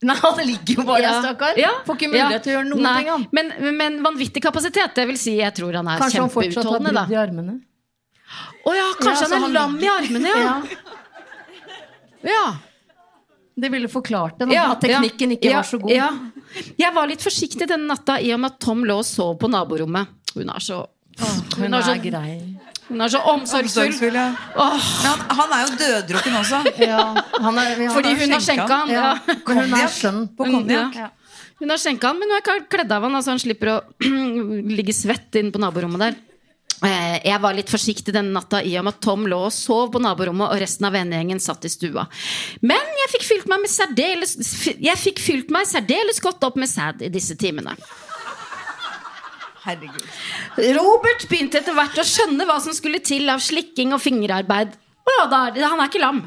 Nei, 0.07 0.16
han 0.20 0.41
ligger 0.45 0.74
jo 0.81 0.83
bare 0.89 1.01
Ja. 1.07 1.12
stakkar. 1.22 1.57
Ja. 1.59 1.70
Får 1.87 1.97
ikke 1.97 2.11
mulighet 2.12 2.33
Ja. 2.35 2.39
til 2.45 2.53
å 2.53 2.57
gjøre 2.59 2.68
noen 2.68 2.83
Nei, 2.85 2.97
ting. 2.99 3.09
Han. 3.11 3.27
Men, 3.33 3.53
men 3.79 4.03
vanvittig 4.05 4.43
kapasitet, 4.45 4.93
det 4.95 5.07
vil 5.09 5.16
si 5.18 5.37
jeg 5.39 5.55
tror 5.57 5.72
han 5.79 5.89
er 5.89 5.99
Kanskje 6.03 6.20
han 6.20 6.31
fortsatt 6.31 6.64
har 6.66 6.81
kjempeutholdende, 6.81 7.07
brudd 7.07 7.14
i 7.14 7.20
armene. 7.22 7.55
Å 8.66 8.74
ja, 8.77 8.89
kanskje 9.01 9.24
Ja, 9.24 9.29
han 9.29 9.33
er 9.33 9.41
han 9.47 9.53
lam 9.57 9.77
i 9.77 9.81
ligger- 9.81 9.97
armene, 10.03 10.29
ja. 10.29 10.62
Ja. 12.27 12.47
Det 13.57 13.70
ville 13.72 13.89
forklart 13.89 14.39
det, 14.43 14.51
Ja, 14.53 14.66
at 14.74 14.83
teknikken 14.85 15.31
ja, 15.33 15.37
ikke 15.39 15.49
ja, 15.49 15.57
var 15.62 15.64
så 15.64 15.79
god. 15.81 15.91
Ja. 15.95 16.11
Jeg 16.77 16.93
var 16.93 17.07
litt 17.09 17.22
forsiktig 17.24 17.64
denne 17.70 17.89
natta 17.89 18.18
i 18.20 18.29
og 18.35 18.41
med 18.43 18.53
at 18.53 18.59
Tom 18.61 18.83
lå 18.85 18.99
og 19.01 19.07
sov 19.09 19.39
på 19.41 19.49
naborommet. 19.49 20.11
Hun 20.35 20.51
er 20.53 20.61
så 20.61 20.83
Hun 21.57 21.72
er 21.72 21.79
er 21.79 21.83
så- 21.87 22.03
grei. 22.05 22.35
Hun 22.89 23.01
er 23.01 23.09
så 23.09 23.18
omsorgsfull. 23.33 23.87
Omsorgsfull, 23.89 24.14
ja. 24.14 24.35
Han, 24.55 25.22
han 25.39 25.55
er 25.57 25.62
jo 25.64 25.79
døddrukken 25.81 26.37
også. 26.39 26.61
Ja, 26.85 27.01
han 27.41 27.59
er, 27.59 27.72
han 27.81 27.91
fordi 27.97 28.12
er 28.12 28.20
hun 28.20 28.31
har 28.37 28.45
skjenka. 28.45 28.77
han. 28.77 28.93
Ja. 28.93 29.14
Hun 29.49 29.74
er 29.81 29.89
skjønn. 29.89 30.20
På 30.37 30.45
konjakk. 30.45 30.95
Ja. 31.01 31.09
Hun 31.59 31.70
har 31.72 31.79
skjenka 31.81 32.12
han, 32.12 32.20
men 32.20 32.29
hun 32.31 32.37
har 32.45 32.61
kledd 32.68 32.93
av 32.93 33.03
han, 33.09 33.16
altså 33.16 33.33
han 33.33 33.41
slipper 33.41 33.72
å 33.72 33.81
ligge 34.77 34.93
svett 34.93 35.35
inne 35.41 35.51
på 35.51 35.59
naborommet 35.64 35.99
der. 36.05 36.14
Eh, 36.85 37.20
Jeg 37.24 37.41
var 37.41 37.55
litt 37.57 37.70
forsiktig 37.72 38.12
denne 38.12 38.35
natta 38.37 38.61
i 38.62 38.77
og 38.77 38.85
med 38.85 38.95
at 38.97 39.01
Tom 39.07 39.24
lå 39.31 39.39
og 39.49 39.55
sov 39.55 39.93
på 39.95 40.03
naborommet, 40.03 40.51
og 40.53 40.61
resten 40.61 40.89
av 40.89 40.93
vennegjengen 40.97 41.41
satt 41.41 41.64
i 41.64 41.70
stua. 41.72 42.05
Men 42.61 42.85
jeg 43.03 43.12
fikk 43.14 43.24
fylt 43.31 43.47
meg, 43.49 43.62
med 43.64 43.72
særdeles, 43.72 44.37
jeg 44.77 44.97
fikk 45.01 45.22
fylt 45.24 45.55
meg 45.55 45.68
særdeles 45.70 46.20
godt 46.20 46.45
opp 46.45 46.57
med 46.61 46.68
sæd 46.68 47.03
i 47.07 47.12
disse 47.12 47.37
timene. 47.41 47.77
Herregud. 49.66 50.05
Robert 50.77 51.24
begynte 51.31 51.59
etter 51.59 51.74
hvert 51.74 51.97
å 51.99 52.05
skjønne 52.07 52.45
hva 52.47 52.61
som 52.62 52.72
skulle 52.77 53.01
til 53.03 53.27
av 53.33 53.41
slikking 53.43 53.97
og 53.97 54.05
fingerarbeid. 54.05 54.77
Å 55.07 55.11
ja, 55.16 55.24
da 55.33 55.41
er 55.49 55.66
han 55.66 55.81
er 55.81 55.91
ikke 55.91 56.05
lam. 56.05 56.20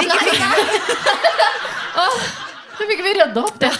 Så 2.80 2.86
fikk 2.88 3.02
vi 3.04 3.10
rydda 3.18 3.42
opp 3.42 3.58
det. 3.60 3.70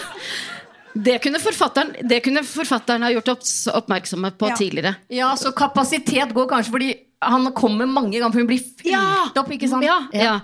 Det 0.93 1.19
kunne 1.23 1.39
forfatteren, 1.39 1.93
det 2.07 2.19
kunne 2.25 2.43
forfatteren 2.43 3.05
ha 3.05 3.11
gjort 3.13 3.31
opps, 3.37 3.53
oppmerksomme 3.71 4.31
på 4.37 4.49
Ja. 4.49 4.55
tidligere. 4.57 4.95
Ja, 5.09 5.35
så 5.35 5.51
kapasitet 5.55 6.33
går 6.33 6.47
kanskje 6.49 6.71
fordi 6.71 6.91
han 7.21 7.51
kommer 7.53 7.85
mange 7.85 8.17
ganger, 8.17 8.31
for 8.33 8.39
hun 8.41 8.47
blir 8.47 8.59
fylt 8.59 9.37
opp, 9.37 9.51
ikke 9.53 9.69
sant? 9.69 9.85
Ja, 9.85 9.99
ja. 10.11 10.39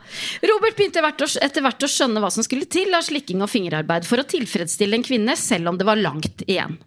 Robert 0.46 0.78
begynte 0.78 1.02
etter 1.42 1.62
hvert 1.66 1.82
å 1.84 1.90
skjønne 1.90 2.22
hva 2.22 2.30
som 2.32 2.44
skulle 2.44 2.70
til 2.70 2.94
av 2.94 3.02
slikking 3.02 3.42
og 3.42 3.50
fingerarbeid 3.50 4.06
for 4.06 4.18
å 4.22 4.24
tilfredsstille 4.28 4.94
en 4.94 5.04
kvinne, 5.04 5.36
selv 5.36 5.70
om 5.70 5.78
det 5.78 5.86
var 5.86 5.98
langt 5.98 6.44
igjen. 6.48 6.78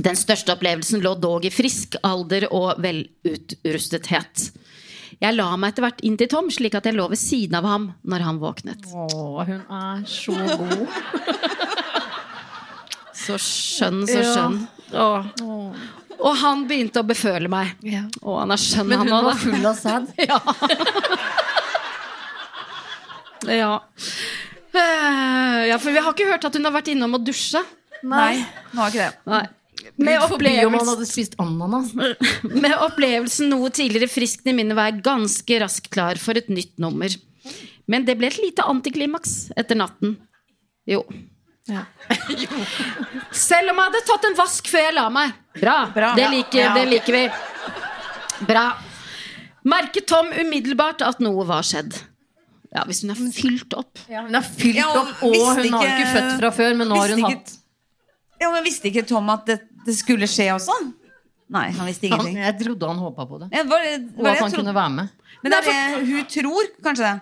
Den 0.00 0.16
største 0.16 0.56
opplevelsen 0.56 1.02
lå 1.04 1.14
dog 1.20 1.44
i 1.44 1.52
frisk 1.54 1.94
alder 2.02 2.48
og 2.50 2.80
velutrustethet. 2.82 4.48
Jeg 5.22 5.36
la 5.36 5.52
meg 5.60 5.72
etter 5.72 5.84
hvert 5.86 6.00
inn 6.02 6.16
til 6.18 6.30
Tom, 6.32 6.48
slik 6.50 6.74
at 6.74 6.88
jeg 6.88 6.96
lå 6.96 7.06
ved 7.12 7.20
siden 7.20 7.54
av 7.60 7.68
ham 7.68 7.84
når 8.02 8.24
han 8.26 8.40
våknet. 8.42 8.88
Å, 8.90 9.44
hun 9.46 9.62
er 9.62 10.02
så 10.10 10.34
god. 10.34 10.88
Så 13.24 13.38
skjønn, 13.40 14.02
så 14.08 14.20
Ja. 14.20 14.32
skjønn. 14.34 14.58
Åh. 14.94 15.24
Og 16.24 16.36
han 16.40 16.66
begynte 16.68 17.02
å 17.02 17.06
beføle 17.06 17.48
meg. 17.50 17.74
Å, 18.22 18.38
han 18.40 18.52
er 18.54 18.60
skjønn, 18.60 18.88
Men 18.88 19.02
hun 19.02 19.08
han 19.12 19.24
var 19.24 19.40
full 19.40 19.66
av 19.66 19.76
sæd. 19.80 20.12
Ja. 20.28 20.38
ja. 23.50 23.72
ja, 25.68 25.76
for 25.78 25.90
vi 25.92 26.00
har 26.00 26.14
ikke 26.14 26.30
hørt 26.30 26.46
at 26.48 26.54
hun 26.56 26.64
har 26.64 26.72
vært 26.74 26.88
innom 26.94 27.18
og 27.18 27.26
dusja. 27.26 27.60
Nei, 28.04 28.38
hun 28.70 28.80
har 28.80 28.92
ikke 28.92 29.04
det. 29.04 29.12
Nei. 29.28 29.44
Med, 30.00 30.22
opplevelse, 30.24 31.36
med 32.64 32.72
opplevelsen 32.86 33.50
noe 33.52 33.68
tidligere 33.74 34.08
friskt 34.08 34.46
i 34.48 34.54
minnet 34.56 34.78
var 34.78 34.88
jeg 34.88 35.02
ganske 35.04 35.58
raskt 35.60 35.90
klar 35.92 36.16
for 36.22 36.40
et 36.40 36.48
nytt 36.48 36.72
nummer. 36.80 37.12
Men 37.90 38.06
det 38.08 38.16
ble 38.16 38.30
et 38.30 38.40
lite 38.40 38.64
antiklimaks 38.64 39.50
etter 39.60 39.76
natten. 39.76 40.16
Jo. 40.88 41.02
Selv 43.34 43.70
om 43.72 43.78
jeg 43.78 43.86
hadde 43.86 44.00
tatt 44.08 44.26
en 44.28 44.36
vask 44.38 44.66
før 44.70 44.84
jeg 44.88 44.94
la 44.96 45.04
meg. 45.12 45.32
Bra. 45.60 45.76
Bra. 45.94 46.10
Det, 46.18 46.26
liker, 46.32 46.60
Ja, 46.60 46.72
det 46.76 46.84
liker 46.90 47.16
vi. 47.16 47.22
Bra. 48.48 48.64
Merket 49.64 50.06
Tom 50.10 50.28
umiddelbart 50.28 51.00
at 51.06 51.22
noe 51.24 51.46
var 51.48 51.64
skjedd. 51.64 51.96
Ja, 52.74 52.82
Hvis 52.88 53.00
hun 53.04 53.12
er 53.14 53.20
fylt 53.32 53.74
opp. 53.78 54.00
Ja, 54.10 54.24
hun 54.26 54.34
er 54.34 54.42
fylt 54.44 54.76
Ja, 54.80 54.88
opp, 54.90 55.22
og 55.22 55.34
hun 55.34 55.62
ikke, 55.64 55.78
har 55.78 55.86
ikke- 55.94 56.12
født 56.16 56.32
fra 56.40 56.50
før, 56.50 56.74
men 56.76 56.88
nå 56.90 56.96
har 56.98 57.08
hun 57.14 57.18
ikke- 57.22 57.30
hatt 57.38 57.52
Ja, 58.40 58.50
men 58.50 58.64
Visste 58.64 58.90
ikke 58.90 59.06
Tom 59.06 59.30
at 59.30 59.46
det, 59.46 59.60
det 59.86 59.94
skulle 59.96 60.26
skje 60.26 60.50
også? 60.52 60.74
Nei, 61.48 61.70
han 61.70 61.86
visste 61.86 62.08
han, 62.10 62.18
ingenting. 62.20 62.36
Jeg 62.42 62.58
trodde 62.60 62.88
han 62.88 62.98
håpa 62.98 63.26
på 63.28 63.38
det. 63.40 63.48
Ja, 63.52 63.62
var, 63.62 63.78
det- 63.78 64.10
Og 64.18 64.26
at 64.26 64.38
han 64.38 64.50
trodde. 64.50 64.56
kunne 64.64 64.74
være 64.74 64.90
med. 64.90 65.08
Men 65.42 65.52
det 65.52 65.68
er 65.68 66.04
hun 66.04 66.24
tror, 66.26 66.64
kanskje 66.82 67.04
det. 67.12 67.20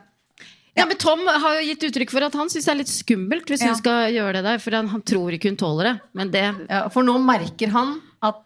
Ja, 0.74 0.86
men 0.88 0.96
Tom 0.96 1.20
har 1.28 1.58
jo 1.58 1.66
gitt 1.66 1.84
uttrykk 1.90 2.14
for 2.14 2.24
at 2.24 2.36
han 2.38 2.48
syns 2.48 2.64
det 2.64 2.72
er 2.72 2.78
litt 2.80 2.92
skummelt 2.92 3.50
hvis 3.50 3.60
Ja. 3.60 3.72
hun 3.72 3.76
skal 3.76 4.14
gjøre 4.14 4.38
det 4.38 4.44
der. 4.46 4.58
For 4.62 4.72
han, 4.78 4.88
han 4.88 5.02
tror 5.04 5.34
ikke 5.36 5.52
hun 5.52 5.60
tåler 5.60 5.84
det. 5.90 5.94
Men 6.16 6.30
det, 6.32 6.44
Ja, 6.70 6.88
for 6.88 7.04
nå 7.04 7.18
merker 7.20 7.68
han 7.74 8.00
at 8.22 8.40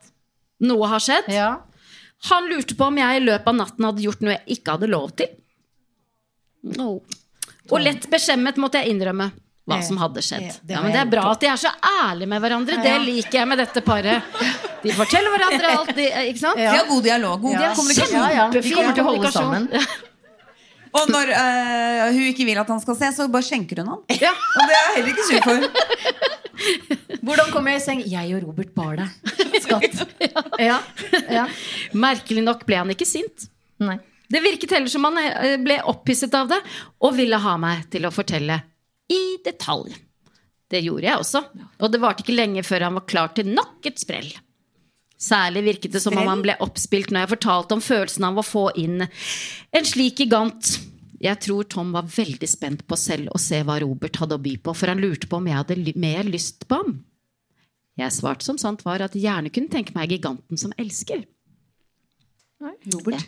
noe 0.67 0.89
har 0.91 1.01
skjedd. 1.01 1.31
Ja, 1.33 1.63
Han 2.31 2.49
lurte 2.49 2.75
på 2.75 2.87
om 2.89 2.97
jeg 2.97 3.21
i 3.21 3.25
løpet 3.25 3.47
av 3.47 3.55
natten 3.55 3.85
hadde 3.85 4.03
gjort 4.03 4.23
noe 4.25 4.33
jeg 4.39 4.57
ikke 4.57 4.73
hadde 4.73 4.89
lov 4.89 5.11
til. 5.21 5.29
No. 6.77 7.03
Og 7.71 7.83
lett 7.83 8.09
beskjemmet 8.11 8.57
måtte 8.57 8.81
jeg 8.81 8.95
innrømme 8.95 9.31
hva 9.67 9.79
som 9.85 9.99
hadde 10.01 10.23
skjedd. 10.23 10.61
det 10.63 10.75
Ja, 10.75 10.83
men 10.83 10.95
det 10.95 11.01
er 11.03 11.11
bra 11.11 11.27
at 11.33 11.43
de 11.43 11.51
er 11.51 11.61
så 11.61 11.71
ærlige 11.83 12.31
med 12.31 12.43
hverandre. 12.43 12.79
Det 12.83 12.97
liker 13.05 13.41
jeg 13.41 13.49
med 13.51 13.59
dette 13.59 13.83
paret. 13.83 14.23
De 14.83 14.95
forteller 14.95 15.35
hverandre 15.35 15.73
alt, 15.77 15.95
de, 15.97 16.09
ikke 16.31 16.43
sant? 16.43 16.59
De 16.59 16.67
har 16.71 16.87
god 16.89 17.03
dialog. 17.03 17.41
God 17.43 17.59
ja. 17.61 17.73
kommunikasjon. 17.75 18.19
ja, 18.19 18.29
ja. 18.33 18.51
De 18.55 18.63
kommer 18.71 18.95
til 18.97 19.05
å 19.05 19.09
holde 19.11 19.33
sammen. 19.35 19.69
Og 20.97 21.11
når 21.13 21.31
eh, 21.35 22.03
hun 22.17 22.27
ikke 22.31 22.47
vil 22.49 22.59
at 22.61 22.71
han 22.73 22.81
skal 22.83 22.97
se, 22.99 23.11
så 23.17 23.27
bare 23.33 23.47
skjenker 23.47 23.83
hun 23.83 23.93
han. 23.95 24.03
Ja. 24.23 24.33
Og 24.33 24.63
det 24.71 24.77
er 24.77 24.83
jeg 24.83 24.95
heller 24.97 25.13
ikke 25.13 25.27
sur 25.29 25.41
for. 25.47 26.37
Hvordan 27.27 27.53
kom 27.53 27.69
jeg 27.71 27.81
i 27.81 27.85
seng? 27.85 28.03
Jeg 28.09 28.37
og 28.37 28.47
Robert 28.49 28.73
bar 28.77 29.01
deg. 29.03 29.35
Skatt. 29.65 30.05
Ja. 30.63 30.79
ja. 31.33 31.45
Merkelig 31.97 32.43
nok 32.45 32.65
ble 32.69 32.79
han 32.81 32.91
ikke 32.93 33.07
sint. 33.09 33.49
Nei. 33.83 33.99
Det 34.33 34.41
virket 34.43 34.73
heller 34.75 34.91
som 34.91 35.05
han 35.07 35.19
eh, 35.21 35.57
ble 35.63 35.77
opphisset 35.91 36.35
av 36.35 36.49
det 36.51 36.59
og 37.05 37.15
ville 37.19 37.39
ha 37.41 37.55
meg 37.61 37.87
til 37.93 38.09
å 38.09 38.15
fortelle 38.15 38.59
i 39.13 39.23
detalj. 39.45 39.95
Det 40.67 40.81
gjorde 40.83 41.07
jeg 41.07 41.23
også, 41.23 41.43
og 41.79 41.93
det 41.93 42.01
varte 42.03 42.25
ikke 42.25 42.35
lenge 42.35 42.65
før 42.67 42.89
han 42.89 42.97
var 42.99 43.05
klar 43.07 43.31
til 43.37 43.53
nok 43.55 43.87
et 43.87 44.01
sprell. 44.03 44.33
Særlig 45.17 45.63
virket 45.65 45.95
det 45.97 46.03
som 46.05 46.17
om 46.19 46.29
han 46.29 46.43
ble 46.45 46.59
oppspilt 46.61 47.13
når 47.13 47.25
jeg 47.25 47.33
fortalte 47.37 47.77
om 47.77 47.83
følelsen 47.85 48.27
av 48.29 48.37
å 48.37 48.45
få 48.45 48.67
inn 48.77 49.07
en 49.07 49.89
slik 49.89 50.21
gigant. 50.21 50.75
Jeg 51.23 51.41
tror 51.41 51.65
Tom 51.73 51.95
var 51.97 52.09
veldig 52.13 52.49
spent 52.51 52.85
på 52.85 52.99
selv 53.01 53.33
å 53.33 53.41
se 53.41 53.63
hva 53.65 53.79
Robert 53.81 54.19
hadde 54.21 54.37
å 54.37 54.43
by 54.43 54.59
på, 54.61 54.75
for 54.77 54.93
han 54.93 55.01
lurte 55.01 55.31
på 55.31 55.39
om 55.39 55.49
jeg 55.49 55.57
hadde 55.57 55.95
mer 55.97 56.29
lyst 56.29 56.67
på 56.69 56.83
ham. 56.83 56.99
Jeg 57.97 58.13
svarte 58.13 58.45
som 58.45 58.61
sant 58.61 58.85
var 58.85 59.01
at 59.01 59.17
jeg 59.17 59.25
gjerne 59.25 59.53
kunne 59.55 59.73
tenke 59.73 59.97
meg 59.97 60.13
giganten 60.13 60.61
som 60.61 60.75
elsker. 60.77 61.25
Nei, 62.61 62.75
Robert. 62.93 63.25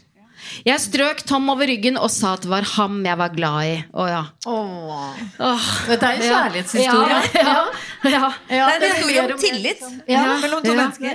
Jeg 0.67 0.81
strøk 0.81 1.23
Tom 1.29 1.49
over 1.53 1.67
ryggen 1.69 1.97
og 1.99 2.11
sa 2.15 2.35
at 2.37 2.43
det 2.45 2.51
var 2.51 2.63
ham 2.77 3.01
jeg 3.07 3.19
var 3.21 3.33
glad 3.35 3.69
i. 3.69 3.77
Å 3.93 4.07
ja. 4.09 4.21
Åh. 4.49 5.69
Dette 5.89 6.07
er 6.09 6.13
en 6.19 6.23
Ja. 6.23 6.33
kjærlighetshistorie. 6.35 7.21
Ja, 7.35 7.65
ja, 8.05 8.11
ja. 8.13 8.31
Det 8.49 8.59
er 8.59 8.75
en 8.79 8.87
historie 8.95 9.25
om 9.25 9.39
tillit 9.43 9.81
mellom 10.09 10.63
to 10.65 10.73
Ja. 10.73 10.79
mennesker. 10.83 11.13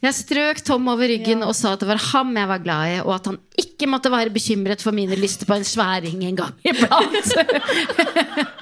Jeg 0.00 0.14
strøk 0.16 0.62
Tom 0.64 0.88
over 0.88 1.08
ryggen 1.10 1.42
og 1.44 1.54
sa 1.58 1.72
at 1.74 1.80
det 1.82 1.88
var 1.90 2.00
ham 2.12 2.34
jeg 2.36 2.48
var 2.48 2.58
glad 2.64 2.94
i, 2.94 3.00
og 3.04 3.14
at 3.18 3.26
han 3.26 3.38
ikke 3.60 3.86
måtte 3.90 4.10
være 4.12 4.30
bekymret 4.32 4.80
for 4.80 4.92
mine 4.96 5.16
lyster 5.18 5.44
på 5.46 5.54
en 5.58 5.64
sværing 5.64 6.22
en 6.24 6.36
gang 6.36 6.54
iblant. 6.64 7.34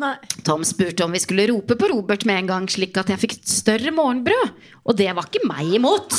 Nei. 0.00 0.14
Tom 0.46 0.62
spurte 0.64 1.02
om 1.04 1.12
vi 1.12 1.18
skulle 1.22 1.48
rope 1.50 1.74
på 1.76 1.88
Robert 1.90 2.22
med 2.24 2.38
en 2.44 2.46
gang, 2.50 2.68
slik 2.70 2.96
at 3.00 3.08
jeg 3.10 3.18
fikk 3.24 3.32
et 3.40 3.48
større 3.50 3.90
morgenbrød. 3.94 4.52
Og 4.86 4.96
det 4.96 5.10
var 5.18 5.26
ikke 5.26 5.42
meg 5.50 5.74
imot. 5.80 6.14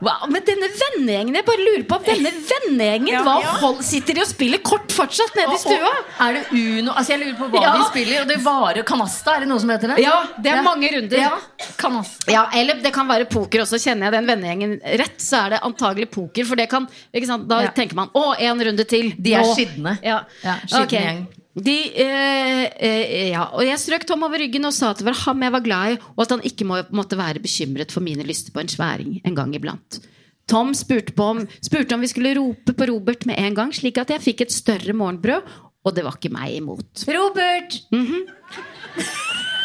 Wow, 0.00 0.22
men 0.32 0.40
denne 0.46 0.68
vennegjengen, 0.72 1.34
jeg 1.36 1.44
bare 1.44 1.60
lurer 1.60 1.82
på 1.84 1.98
denne 2.06 2.30
vennegjengen 2.32 3.10
Ja, 3.12 3.20
hva 3.26 3.34
ja. 3.42 3.50
hold, 3.60 3.82
sitter 3.84 4.16
de 4.16 4.22
og 4.24 4.28
spiller 4.30 4.62
kort 4.64 4.94
fortsatt 4.96 5.34
nede 5.36 5.58
i 5.58 5.60
stua? 5.60 5.90
Er 6.24 6.38
det 6.38 6.44
Uno? 6.56 6.94
Altså 6.94 7.12
Jeg 7.12 7.20
lurer 7.20 7.36
på 7.36 7.48
hva 7.52 7.60
Ja. 7.66 7.72
de 7.76 7.84
spiller. 7.90 8.22
Og 8.22 8.28
det 8.28 8.38
varer 8.44 8.82
Kanasta, 8.88 9.34
er 9.36 9.40
det 9.44 9.48
noe 9.50 9.60
som 9.60 9.68
heter 9.74 9.92
det? 9.92 9.98
Ja, 10.00 10.14
det 10.40 10.54
er 10.54 10.62
mange 10.64 10.88
runder. 10.94 11.18
Ja, 11.20 11.34
Kanasta. 11.76 12.32
Ja, 12.32 12.46
eller 12.54 12.80
det 12.80 12.94
kan 12.96 13.08
være 13.08 13.28
poker 13.28 13.60
også. 13.66 13.76
Kjenner 13.76 14.08
jeg 14.08 14.12
den 14.16 14.26
vennegjengen 14.32 14.80
rett, 15.02 15.20
så 15.20 15.44
er 15.44 15.56
det 15.56 15.60
antagelig 15.68 16.08
poker. 16.10 16.48
For 16.48 16.56
det 16.56 16.70
kan? 16.72 16.88
Da 17.12 17.66
tenker 17.76 17.94
man 17.94 18.08
'å, 18.08 18.34
en 18.40 18.64
runde 18.70 18.84
til'. 18.88 19.14
De 19.20 19.34
er 19.34 19.42
Nå». 19.44 19.54
skitne. 19.54 19.98
Ja. 20.02 20.24
Ja, 20.42 20.56
okay. 20.80 21.04
Gjeng. 21.04 21.26
De, 21.54 21.76
eh, 21.98 22.64
eh, 22.78 23.30
ja. 23.32 23.48
Og 23.58 23.64
jeg 23.66 23.80
strøk 23.82 24.06
Tom 24.06 24.22
over 24.22 24.38
ryggen 24.38 24.68
og 24.68 24.74
sa 24.74 24.92
at 24.92 25.00
det 25.00 25.08
var 25.08 25.18
ham 25.24 25.42
jeg 25.42 25.54
var 25.56 25.64
glad 25.64 25.94
i, 25.94 25.98
og 26.14 26.22
at 26.24 26.34
han 26.36 26.44
ikke 26.46 26.66
må, 26.68 26.78
måtte 26.94 27.18
være 27.18 27.42
bekymret 27.42 27.90
for 27.94 28.04
mine 28.06 28.26
lyster 28.26 28.54
på 28.54 28.62
en 28.62 28.70
sværing 28.70 29.18
en 29.26 29.38
gang 29.38 29.54
iblant. 29.58 29.98
Tom 30.50 30.72
spurte, 30.74 31.14
om, 31.22 31.42
spurte 31.62 31.94
om 31.94 32.02
vi 32.02 32.10
skulle 32.10 32.34
rope 32.38 32.74
på 32.74 32.86
Robert 32.90 33.26
med 33.26 33.38
en 33.38 33.58
gang, 33.58 33.74
slik 33.74 33.98
at 34.02 34.10
jeg 34.14 34.22
fikk 34.22 34.46
et 34.46 34.54
større 34.54 34.94
morgenbrød, 34.94 35.50
og 35.86 35.94
det 35.96 36.04
var 36.06 36.18
ikke 36.18 36.32
meg 36.34 36.56
imot. 36.58 37.04
Robert! 37.08 37.76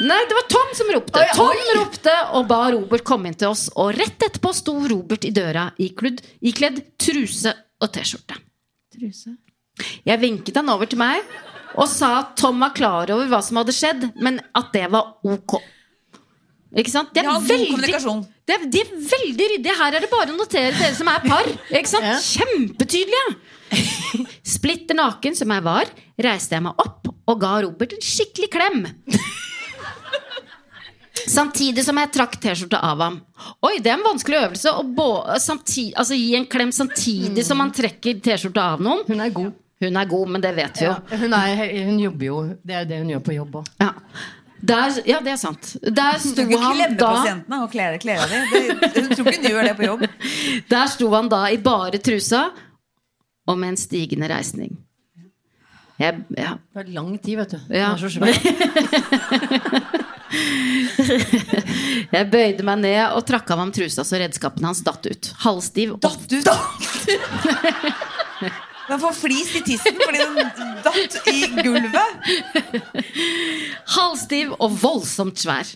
Nei, 0.06 0.20
det 0.28 0.36
var 0.36 0.46
Tom 0.52 0.74
som 0.78 0.92
ropte. 0.92 1.22
Oi, 1.22 1.32
Tom 1.38 1.64
ropte 1.80 2.14
og 2.38 2.48
ba 2.50 2.60
Robert 2.76 3.06
komme 3.08 3.30
inn 3.30 3.38
til 3.40 3.54
oss. 3.54 3.68
Og 3.80 3.94
rett 3.96 4.26
etterpå 4.28 4.52
sto 4.56 4.76
Robert 4.92 5.26
i 5.28 5.32
døra 5.36 5.70
ikledd, 5.82 6.22
ikledd 6.46 6.82
truse 7.00 7.54
og 7.82 7.92
T-skjorte. 7.96 8.38
Truse? 8.96 9.36
Jeg 10.08 10.22
vinket 10.22 10.56
han 10.60 10.72
over 10.72 10.88
til 10.88 11.00
meg 11.02 11.24
og 11.76 11.88
sa 11.92 12.12
at 12.22 12.36
Tom 12.40 12.62
var 12.64 12.74
klar 12.76 13.12
over 13.14 13.30
hva 13.32 13.42
som 13.44 13.60
hadde 13.60 13.76
skjedd, 13.76 14.10
men 14.24 14.40
at 14.56 14.72
det 14.76 14.86
var 14.94 15.16
ok. 15.28 15.58
Ikke 16.76 16.92
sant? 16.92 17.14
Det 17.16 17.24
er, 17.24 17.30
Ja, 17.30 17.38
veldig, 17.40 17.88
det 18.46 18.56
er, 18.56 18.66
de 18.68 18.82
er 18.84 18.90
veldig 19.12 19.50
ryddige. 19.54 19.76
Her 19.80 19.96
er 19.96 20.04
det 20.04 20.12
bare 20.12 20.34
å 20.34 20.38
notere 20.38 20.74
dere 20.76 20.96
som 20.98 21.08
er 21.12 21.24
par. 21.24 21.48
Ikke 21.72 21.92
sant? 21.92 22.08
Ja. 22.08 22.20
Kjempetydelige! 22.20 23.38
Splitter 24.56 24.98
naken 24.98 25.38
som 25.38 25.52
jeg 25.52 25.64
var, 25.66 25.90
reiste 26.22 26.56
jeg 26.58 26.66
meg 26.68 26.84
opp 26.84 27.10
og 27.26 27.40
ga 27.42 27.56
Robert 27.66 27.96
en 27.96 28.04
skikkelig 28.04 28.52
klem. 28.54 28.84
Samtidig 31.26 31.82
som 31.88 31.98
jeg 31.98 32.12
trakk 32.14 32.36
T-skjorta 32.44 32.82
av 32.86 33.02
ham. 33.02 33.16
Oi, 33.66 33.80
det 33.82 33.90
er 33.90 33.98
en 33.98 34.06
vanskelig 34.06 34.44
øvelse 34.44 34.74
å 34.78 34.84
altså, 35.34 36.14
gi 36.14 36.36
en 36.38 36.46
klem 36.46 36.74
samtidig 36.76 37.46
som 37.48 37.58
man 37.64 37.74
trekker 37.74 38.20
T-skjorta 38.22 38.68
av 38.76 38.84
noen. 38.84 39.02
Hun 39.08 39.24
er 39.24 39.34
god. 39.34 39.56
Hun 39.84 39.96
er 40.00 40.06
god, 40.08 40.28
men 40.32 40.40
det 40.42 40.54
vet 40.56 40.78
vi 40.80 40.86
jo. 40.88 40.94
Ja, 41.12 41.18
hun, 41.20 41.34
er, 41.36 41.50
hun 41.90 41.98
jobber 42.00 42.26
jo 42.30 42.38
Det 42.64 42.76
er 42.76 42.80
jo 42.86 42.90
det 42.94 42.98
hun 43.02 43.10
gjør 43.12 43.24
på 43.28 43.34
jobb 43.36 43.56
òg. 43.60 43.66
Ja. 43.82 43.90
Ja, 44.66 44.88
det 45.22 45.30
er 45.30 45.36
sant. 45.38 45.76
Der 45.84 46.16
sto 46.24 46.42
han 46.42 46.96
da 46.98 47.10
pasientene 47.12 47.58
og 47.62 47.70
kle 47.74 47.98
klærne. 48.02 48.40
Det- 48.50 48.96
Hun 48.96 49.10
tror 49.12 49.28
ikke 49.30 49.42
hun 49.44 49.52
gjør 49.52 49.64
det 49.68 49.76
på 49.78 49.84
jobb. 49.86 50.02
Der 50.74 50.86
sto 50.90 51.06
han 51.14 51.30
da 51.30 51.44
i 51.54 51.58
bare 51.62 51.98
trusa 52.02 52.48
og 53.46 53.58
med 53.62 53.68
en 53.76 53.78
stigende 53.78 54.26
reisning. 54.32 54.74
Jeg, 56.00 56.16
ja. 56.38 56.56
Det 56.74 56.82
er 56.82 56.88
lang 56.96 57.14
tid, 57.22 57.38
vet 57.44 57.52
du. 57.54 57.60
Ja. 57.70 57.92
Er 57.94 57.98
så 58.02 58.10
svær. 58.10 58.32
Jeg 62.16 62.30
bøyde 62.32 62.64
meg 62.68 62.78
ned 62.82 63.14
og 63.16 63.22
trakk 63.28 63.50
av 63.54 63.60
ham 63.62 63.72
trusa 63.76 64.04
så 64.08 64.16
redskapen 64.20 64.64
hans 64.66 64.82
datt 64.86 65.06
ut. 65.08 65.30
Halvstiv. 65.46 65.90
ut? 65.96 66.02
Datt 66.02 66.34
ut! 66.34 66.46
Den 68.86 69.02
får 69.02 69.16
flis 69.18 69.54
i 69.58 69.62
tissen 69.66 69.98
fordi 69.98 70.22
den 70.22 70.76
datt 70.86 71.16
i 71.32 71.40
gulvet. 71.58 72.28
Halvstiv 73.96 74.54
og 74.60 74.76
voldsomt 74.82 75.42
svær. 75.42 75.72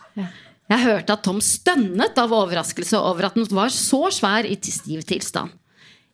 Jeg 0.70 0.84
hørte 0.84 1.16
at 1.16 1.24
Tom 1.26 1.40
stønnet 1.42 2.20
av 2.22 2.36
overraskelse 2.38 3.00
over 3.02 3.30
at 3.30 3.40
den 3.40 3.48
var 3.50 3.74
så 3.74 4.06
svær 4.14 4.46
i 4.46 4.60
stiv 4.62 5.02
tilstand. 5.10 5.56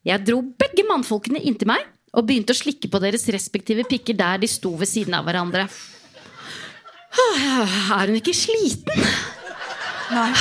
Jeg 0.05 0.23
dro 0.23 0.39
begge 0.55 0.85
mannfolkene 0.87 1.41
inntil 1.43 1.73
meg 1.73 1.83
og 2.15 2.27
begynte 2.29 2.55
å 2.55 2.61
slikke 2.61 2.87
på 2.91 3.01
deres 3.03 3.27
respektive 3.33 3.83
pikker 3.89 4.15
der 4.15 4.39
de 4.39 4.47
sto 4.47 4.71
ved 4.79 4.87
siden 4.87 5.17
av 5.17 5.27
hverandre. 5.27 5.67
Er 7.15 8.07
hun 8.07 8.19
ikke 8.19 8.35
sliten? 8.35 9.07
Nei. 10.13 10.31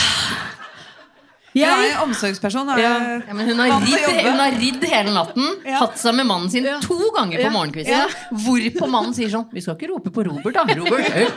Hun 1.54 1.62
er 1.62 1.92
en 1.92 2.00
omsorgsperson. 2.08 2.68
Er 2.74 2.80
Ja. 2.82 2.94
Ja, 3.28 3.34
men 3.34 3.46
hun 3.46 3.58
har, 3.62 3.80
ridd, 3.80 4.24
hun 4.26 4.40
har 4.42 4.50
ridd 4.58 4.84
hele 4.90 5.12
natten, 5.14 5.44
Ja. 5.64 5.78
hatt 5.84 5.96
seg 5.98 6.14
med 6.18 6.26
mannen 6.26 6.50
sin 6.50 6.64
to 6.82 6.96
ganger 7.16 7.38
på 7.44 7.52
morgenkvisten. 7.54 7.94
Ja. 7.94 8.08
Hvorpå 8.32 8.88
mannen 8.90 9.14
sier 9.14 9.30
sånn 9.30 9.46
Vi 9.52 9.60
skal 9.62 9.76
ikke 9.78 9.88
rope 9.92 10.10
på 10.10 10.24
Robert, 10.26 10.54
da. 10.54 10.64
Robert, 10.74 11.32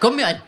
kom 0.00 0.18
her. 0.18 0.40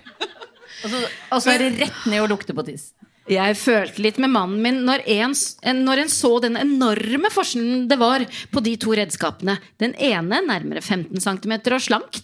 Og 0.84 0.90
så, 0.90 0.98
og 1.32 1.40
så 1.42 1.54
er 1.54 1.58
det 1.62 1.78
rett 1.80 2.06
ned 2.10 2.20
og 2.24 2.28
lukte 2.34 2.52
på 2.52 2.64
tiss. 2.66 2.90
jeg 3.30 3.54
følte 3.56 4.02
litt 4.02 4.18
med 4.18 4.28
mannen 4.34 4.60
min 4.60 4.82
når 4.84 5.00
en, 5.06 5.32
en- 5.62 5.84
når 5.86 5.98
en 6.02 6.08
så 6.12 6.40
den 6.42 6.56
enorme 6.60 7.30
forskjellen 7.32 7.86
det 7.88 7.96
var 7.98 8.20
på 8.52 8.62
de 8.62 8.76
to 8.76 8.90
redskapene. 8.92 9.58
Den 9.78 9.94
ene 9.94 10.42
nærmere 10.44 10.82
15 10.82 11.20
cm 11.20 11.52
og 11.72 11.80
slank. 11.80 12.20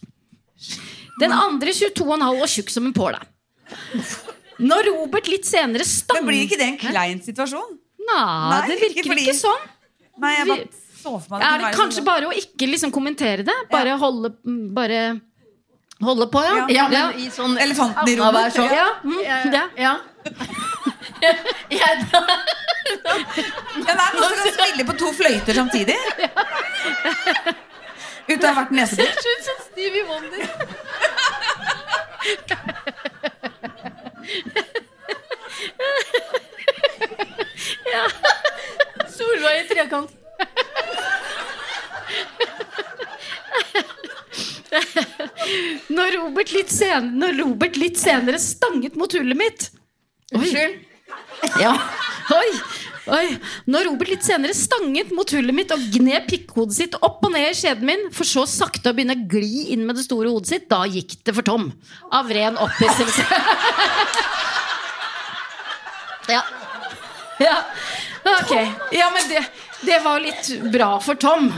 Den 1.20 1.32
andre 1.32 1.70
22,5 1.72 2.42
og 2.42 2.48
tjukk 2.48 2.68
som 2.68 2.84
en 2.86 2.92
påle. 2.92 3.18
Når 4.60 4.88
Robert 4.92 5.26
litt 5.32 5.46
senere 5.48 5.84
stang... 5.88 6.20
Men 6.20 6.26
blir 6.28 6.42
ikke 6.44 6.58
det 6.60 6.66
en 6.74 6.78
klein 6.82 7.20
situasjon? 7.24 7.78
Nei, 8.10 8.60
det 8.68 8.76
virker 8.80 9.00
ikke 9.04 9.10
fordi- 9.12 9.26
ikke 9.28 9.38
sånn. 9.38 9.66
Nei, 10.20 10.32
jeg 10.36 10.46
bare 10.50 10.66
så 11.00 11.10
for 11.16 11.30
meg 11.32 11.40
at 11.40 11.46
Er 11.46 11.58
det 11.62 11.66
det 11.70 11.76
kanskje 11.78 12.02
være 12.04 12.08
bare 12.10 12.26
å 12.28 12.32
ikke 12.36 12.66
liksom 12.68 12.90
kommentere 12.92 13.42
det? 13.46 13.54
Bare 13.70 13.88
Ja. 13.94 13.96
holde 13.96 14.28
Bare 14.76 14.98
holde 16.02 16.26
på, 16.32 16.42
ja? 16.44 16.66
Ja, 16.68 16.88
men 16.88 17.18
i 17.20 17.28
sånn 17.32 17.56
Elefanten 17.60 18.08
i 18.08 18.16
rommet. 18.16 18.52
sånn- 18.52 18.72
Ja, 18.74 18.88
mm, 19.04 19.22
ja. 19.24 19.68
Ja. 19.78 19.94
Jeg, 21.20 21.36
men 21.70 21.86
Ja, 23.86 23.94
nei, 23.94 24.08
noen 24.16 24.28
som 24.28 24.36
kan 24.36 24.52
spille 24.58 24.84
på 24.88 24.94
to 24.98 25.08
fløyter 25.16 25.54
samtidig. 25.54 25.96
Uten 28.28 28.44
å 28.44 28.52
ha 28.52 28.54
vært 28.60 28.70
nesebor. 28.76 29.08
Stevie 29.70 30.04
Wonder. 30.08 30.44
Solveig 39.10 39.64
i 39.64 39.68
trekant. 39.68 40.10
Når 45.90 46.14
Robert 46.14 46.52
litt, 46.54 46.70
sen 46.70 47.10
når 47.18 47.34
Robert 47.40 47.76
litt 47.80 47.98
senere 47.98 48.38
stanget 48.42 48.94
mot 48.98 49.12
hullet 49.16 49.38
mitt 49.38 49.70
Unnskyld. 50.30 50.76
Ja, 51.58 51.72
oi, 52.36 52.50
oi 53.14 53.26
Når 53.70 53.86
Robert 53.88 54.10
litt 54.12 54.26
senere 54.26 54.54
stanget 54.56 55.12
mot 55.14 55.30
hullet 55.34 55.56
mitt 55.56 55.72
og 55.74 55.82
gned 55.94 56.26
pikkhodet 56.30 56.76
sitt 56.76 56.96
opp 57.00 57.24
og 57.26 57.34
ned 57.34 57.48
i 57.50 57.56
skjeden 57.56 57.86
min, 57.88 58.06
for 58.14 58.28
så 58.28 58.46
sakte 58.48 58.92
å 58.92 58.96
begynne 58.96 59.16
å 59.18 59.24
gli 59.30 59.70
inn 59.74 59.86
med 59.86 59.98
det 59.98 60.06
store 60.06 60.30
hodet 60.32 60.52
sitt, 60.52 60.68
da 60.70 60.84
gikk 60.88 61.18
det 61.26 61.34
for 61.36 61.46
Tom. 61.46 61.70
Av 62.14 62.30
ren 62.30 62.58
opphisselse. 62.60 63.24
ja. 66.34 66.42
ja. 67.42 67.56
Ok. 68.36 68.54
Ja, 68.94 69.10
men 69.14 69.28
det, 69.30 69.44
det 69.86 70.00
var 70.04 70.20
litt 70.22 70.52
bra 70.72 70.92
for 71.04 71.18
Tom. 71.20 71.50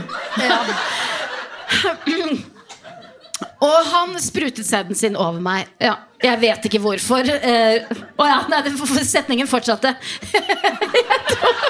Og 3.63 3.77
han 3.93 4.15
sprutet 4.19 4.67
sæden 4.67 4.97
sin 4.97 5.15
over 5.15 5.39
meg. 5.43 5.69
Ja, 5.81 5.95
jeg 6.23 6.39
vet 6.41 6.65
ikke 6.67 6.81
hvorfor. 6.83 7.23
Eh, 7.23 7.85
Å 8.19 8.27
ja, 8.27 8.39
nei, 8.51 8.59
setningen 9.07 9.47
fortsatte. 9.47 9.93
jeg, 10.33 11.17
trodde, 11.31 11.69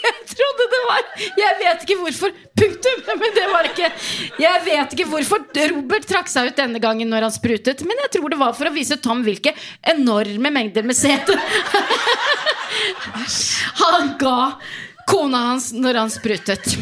jeg 0.00 0.14
trodde 0.32 0.66
det 0.72 0.80
var 0.86 1.02
Jeg 1.40 1.58
vet 1.60 1.84
ikke 1.84 1.98
hvorfor. 2.00 2.32
Punktum! 2.60 3.02
Men 3.20 3.36
det 3.36 3.46
var 3.52 3.68
ikke 3.68 3.90
Jeg 4.42 4.64
vet 4.66 4.96
ikke 4.96 5.08
hvorfor 5.10 5.44
Robert 5.74 6.08
trakk 6.08 6.28
seg 6.32 6.50
ut 6.50 6.58
denne 6.60 6.80
gangen 6.82 7.10
når 7.12 7.28
han 7.28 7.34
sprutet, 7.34 7.84
men 7.88 8.00
jeg 8.06 8.14
tror 8.16 8.32
det 8.32 8.40
var 8.40 8.56
for 8.56 8.70
å 8.70 8.74
vise 8.74 8.98
Tom 9.02 9.22
hvilke 9.26 9.52
enorme 9.92 10.52
mengder 10.52 10.86
med 10.86 10.96
sæd 10.96 11.30
han 13.80 14.14
ga 14.20 14.36
kona 15.08 15.40
hans 15.50 15.70
når 15.74 15.98
han 16.04 16.12
sprutet. 16.12 16.76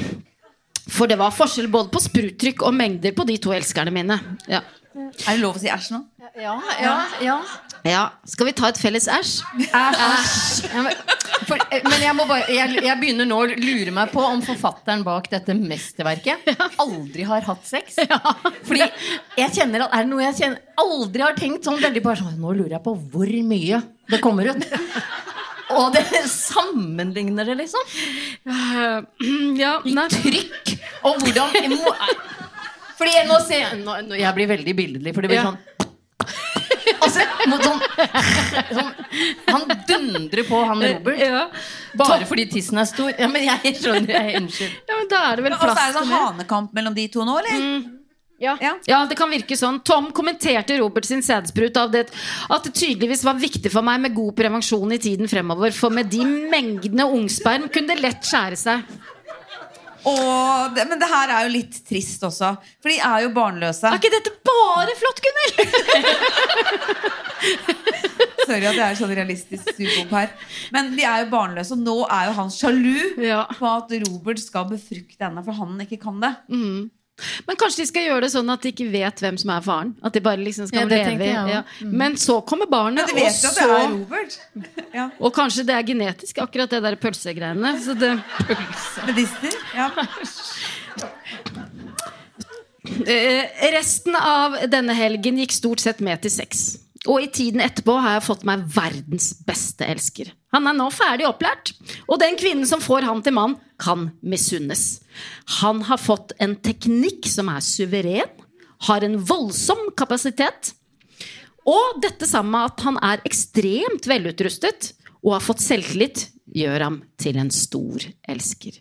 For 0.89 1.11
det 1.11 1.19
var 1.21 1.35
forskjell 1.35 1.69
både 1.73 1.93
på 1.93 2.03
spruttrykk 2.03 2.65
og 2.67 2.75
mengder 2.77 3.15
på 3.17 3.27
de 3.29 3.37
to 3.43 3.53
elskerne 3.57 3.93
mine. 3.95 4.19
Ja. 4.49 4.63
Er 4.99 5.37
det 5.37 5.41
lov 5.43 5.59
å 5.59 5.61
si 5.61 5.69
æsj 5.71 5.93
nå? 5.95 6.01
Ja, 6.39 6.55
ja, 6.83 6.95
ja. 7.23 7.37
ja. 7.87 8.03
Skal 8.29 8.49
vi 8.49 8.55
ta 8.57 8.71
et 8.73 8.81
felles 8.81 9.07
æsj? 9.11 9.35
Æsj. 9.69 10.69
Men, 10.75 10.89
eh, 10.91 11.85
men 11.85 12.03
jeg, 12.03 12.15
må 12.19 12.27
bare, 12.29 12.49
jeg, 12.53 12.81
jeg 12.85 12.97
begynner 13.01 13.29
nå 13.29 13.39
å 13.45 13.47
lure 13.49 13.95
meg 13.95 14.11
på 14.13 14.25
om 14.27 14.43
forfatteren 14.45 15.05
bak 15.07 15.31
dette 15.33 15.55
mesterverket 15.57 16.51
aldri 16.85 17.27
har 17.29 17.47
hatt 17.47 17.69
sex. 17.69 18.01
Fordi 18.69 18.89
jeg 19.39 19.55
kjenner 19.55 19.87
at 19.87 19.97
er 19.97 20.07
det 20.07 20.13
noe 20.13 20.25
jeg 20.27 20.39
kjenner, 20.43 20.63
aldri 20.83 21.25
har 21.25 21.39
tenkt 21.39 21.69
sånn 21.69 21.81
veldig 21.83 22.05
bare 22.05 22.23
sånn 22.23 22.39
Nå 22.39 22.55
lurer 22.57 22.79
jeg 22.79 22.85
på 22.85 22.97
hvor 23.13 23.35
mye 23.53 23.83
det 24.09 24.23
kommer 24.25 24.51
ut. 24.53 24.69
Og 25.77 25.93
det 25.93 26.05
sammenligner 26.33 27.45
det, 27.49 27.59
liksom. 27.61 27.81
Ja, 29.63 29.75
I 29.85 29.95
trykk. 30.15 30.73
Og 31.09 31.21
hvordan 31.23 31.73
må, 31.75 31.95
Fordi 32.99 33.13
jeg, 33.15 33.27
nå 33.29 33.41
ser 33.47 33.65
jeg 33.67 33.81
nå, 33.85 33.99
Jeg 34.19 34.35
blir 34.39 34.49
veldig 34.55 34.75
billedlig, 34.79 35.15
for 35.15 35.27
det 35.27 35.33
blir 35.35 35.43
Ja. 35.43 35.51
sånn 35.51 35.59
Altså, 36.99 37.23
mot 37.51 37.63
sånn, 37.63 37.83
sånn 38.75 38.89
Han 39.53 39.67
dundrer 39.89 40.45
på 40.49 40.61
han 40.67 40.83
Robert. 40.83 41.21
Ja. 41.21 41.45
Bare 42.01 42.27
fordi 42.29 42.47
tissen 42.51 42.81
er 42.81 42.89
stor. 42.89 43.13
Ja, 43.13 43.29
men 43.31 43.45
jeg 43.45 43.75
skjønner. 43.79 44.09
Jeg, 44.17 44.41
unnskyld. 44.43 44.75
ja, 44.89 44.97
men 44.97 45.09
da 45.13 45.21
er 45.31 45.39
det 45.39 45.45
vel 45.47 45.57
Og 45.57 45.63
så 45.63 45.71
er 45.75 45.93
det 45.93 45.97
sånn 46.01 46.13
hanekamp 46.15 46.75
mellom 46.77 46.97
de 46.97 47.07
to 47.13 47.25
nå, 47.29 47.39
eller? 47.43 47.55
Ja. 47.61 47.79
Ja. 48.39 48.53
ja, 48.87 49.01
det 49.11 49.17
kan 49.19 49.33
virke 49.35 49.57
sånn. 49.59 49.81
Tom 49.83 50.13
kommenterte 50.15 50.77
Robert 50.79 51.03
sin 51.09 51.25
sædsprut 51.27 51.75
av 51.81 51.91
det 51.91 52.05
at 52.55 52.63
det 52.69 52.71
tydeligvis 52.79 53.25
var 53.27 53.35
viktig 53.35 53.73
for 53.75 53.83
meg 53.83 53.99
med 54.05 54.15
god 54.15 54.37
prevensjon 54.39 54.93
i 54.95 54.99
tiden 55.03 55.27
fremover, 55.31 55.75
for 55.75 55.91
med 55.91 56.07
de 56.13 56.23
mengdene 56.53 57.03
ungsperm 57.19 57.67
kunne 57.75 57.97
det 57.97 58.03
lett 58.05 58.23
skjære 58.29 58.57
seg. 58.61 58.85
Åh, 60.07 60.69
det, 60.73 60.85
men 60.89 61.01
det 61.03 61.09
her 61.11 61.29
er 61.35 61.49
jo 61.49 61.53
litt 61.57 61.81
trist 61.89 62.23
også. 62.25 62.53
For 62.81 62.89
de 62.95 63.01
er 63.03 63.25
jo 63.27 63.33
barnløse. 63.35 63.91
Er 63.91 63.99
ikke 63.99 64.15
dette 64.15 64.31
bare 64.47 64.95
flott, 64.97 65.19
Gunnhild? 65.27 65.59
Sorry 68.49 68.65
at 68.65 68.79
jeg 68.79 68.85
er 68.87 68.97
sånn 68.97 69.13
realistisk 69.19 69.67
surpomp 69.75 70.13
her. 70.17 70.31
Men 70.75 70.93
de 70.95 71.03
er 71.05 71.25
jo 71.25 71.29
barnløse, 71.35 71.75
og 71.77 71.83
nå 71.85 71.97
er 72.07 72.31
jo 72.31 72.37
han 72.39 72.51
sjalu 72.55 72.95
Ja. 73.27 73.43
på 73.59 73.67
at 73.75 73.91
Robert 74.07 74.41
skal 74.41 74.65
befrukte 74.71 75.27
henne, 75.27 75.43
for 75.45 75.53
han 75.59 75.75
ikke 75.85 75.99
kan 76.07 76.17
det. 76.23 76.33
Men 77.49 77.59
kanskje 77.59 77.83
de 77.83 77.89
skal 77.91 78.05
gjøre 78.07 78.27
det 78.27 78.31
sånn 78.35 78.53
at 78.53 78.63
de 78.63 78.73
ikke 78.73 78.87
vet 78.93 79.23
hvem 79.25 79.39
som 79.41 79.51
er 79.55 79.65
faren? 79.65 79.93
At 80.07 80.15
de 80.15 80.23
bare 80.25 80.41
liksom 80.43 80.69
skal 80.71 80.85
Ja, 80.85 80.89
det 80.91 81.01
leve 81.07 81.27
jeg 81.27 81.35
ja. 81.35 81.63
også. 81.65 81.91
Men 82.03 82.17
så 82.21 82.39
kommer 82.47 82.71
barnet, 82.71 83.11
Men 83.11 83.19
de 83.19 83.27
og 83.27 83.35
så 83.35 83.51
at 83.51 83.59
det 83.59 83.69
er 83.69 83.89
Robert. 83.95 84.39
Ja. 84.99 85.09
Og 85.21 85.35
kanskje 85.37 85.67
det 85.69 85.75
er 85.75 85.85
genetisk, 85.87 86.39
akkurat 86.43 86.71
det 86.73 86.83
der 86.85 86.97
pølsegreiene. 87.01 87.75
Så 87.83 87.95
det 87.99 88.15
Medister. 89.09 89.59
Ja. 89.77 89.91
Eh, 92.89 93.45
resten 93.75 94.15
av 94.17 94.55
denne 94.73 94.95
helgen 94.97 95.37
gikk 95.43 95.53
stort 95.53 95.83
sett 95.83 95.99
med 96.01 96.23
til 96.25 96.33
sex. 96.33 96.79
Og 97.07 97.21
i 97.23 97.29
tiden 97.31 97.61
etterpå 97.61 97.99
har 98.01 98.17
jeg 98.17 98.25
fått 98.27 98.47
meg 98.49 98.65
verdens 98.75 99.35
beste 99.47 99.87
elsker. 99.87 100.33
Han 100.55 100.69
er 100.69 100.77
nå 100.79 100.89
ferdig 100.95 101.27
opplært, 101.29 101.75
og 102.09 102.21
den 102.23 102.39
kvinnen 102.41 102.69
som 102.69 102.81
får 102.81 103.05
han 103.09 103.21
til 103.25 103.37
mann, 103.37 103.59
kan 103.79 104.09
misunnes. 104.25 105.01
Han 105.61 105.83
har 105.87 106.01
fått 106.01 106.33
en 106.43 106.57
teknikk 106.65 107.29
som 107.31 107.51
er 107.53 107.63
suveren, 107.65 108.33
har 108.89 109.05
en 109.05 109.19
voldsom 109.29 109.91
kapasitet, 109.99 110.73
og 111.69 112.01
dette 112.03 112.27
sammen 112.27 112.55
med 112.55 112.71
at 112.71 112.85
han 112.87 112.99
er 113.05 113.25
ekstremt 113.29 114.09
velutrustet 114.09 114.93
og 115.21 115.35
har 115.35 115.45
fått 115.45 115.65
selvtillit, 115.65 116.29
gjør 116.57 116.85
ham 116.87 117.01
til 117.21 117.37
en 117.43 117.51
stor 117.53 118.07
elsker. 118.31 118.79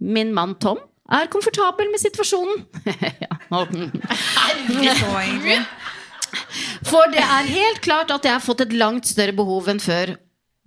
Min 0.00 0.32
mann 0.32 0.54
Tom 0.62 0.78
er 1.12 1.28
komfortabel 1.32 1.90
med 1.92 2.00
situasjonen. 2.00 2.64
For 6.88 7.12
det 7.12 7.24
er 7.24 7.52
helt 7.52 7.80
klart 7.84 8.10
at 8.14 8.24
jeg 8.24 8.34
har 8.34 8.44
fått 8.44 8.64
et 8.64 8.74
langt 8.76 9.06
større 9.08 9.34
behov 9.36 9.68
enn 9.72 9.80
før, 9.82 10.14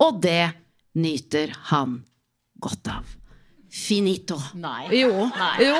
og 0.02 0.20
det 0.24 0.50
nyter 0.98 1.52
han 1.70 2.00
godt 2.62 2.88
av. 2.92 3.12
Finito. 3.72 4.36
Nei. 4.60 4.88
Jo. 5.00 5.28
Nei. 5.32 5.54
jo. 5.64 5.78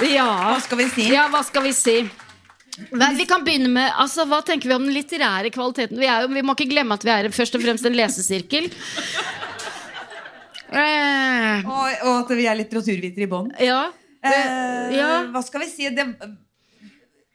Ja. 0.00 0.26
Hva 0.54 0.60
skal 0.64 0.80
vi 0.80 0.88
si? 0.94 1.06
Ja, 1.12 1.26
hva 1.32 1.42
skal 1.44 1.64
vi 1.66 1.72
si? 1.76 1.96
Vi 2.80 3.26
kan 3.28 3.42
begynne 3.44 3.68
med, 3.68 3.90
altså, 4.00 4.24
Hva 4.28 4.38
tenker 4.46 4.70
vi 4.70 4.76
om 4.76 4.86
den 4.86 4.94
litterære 4.96 5.50
kvaliteten? 5.52 5.98
Vi, 6.00 6.06
er 6.08 6.24
jo, 6.24 6.30
vi 6.32 6.44
må 6.46 6.54
ikke 6.56 6.70
glemme 6.70 6.96
at 6.96 7.04
vi 7.04 7.12
er 7.12 7.28
først 7.34 7.58
og 7.58 7.64
fremst 7.66 7.88
en 7.88 7.98
lesesirkel. 7.98 8.70
Eh, 10.70 11.64
Og, 11.66 12.02
og 12.06 12.12
at 12.20 12.28
vi 12.38 12.44
er 12.46 12.54
litteraturvitere 12.54 13.24
i 13.24 13.26
bånn. 13.26 13.48
ja. 13.58 13.88
Eh, 14.20 14.94
ja. 14.98 15.10
Hva 15.32 15.42
skal 15.44 15.64
vi 15.64 15.68
si? 15.72 15.88
Det, 15.94 16.06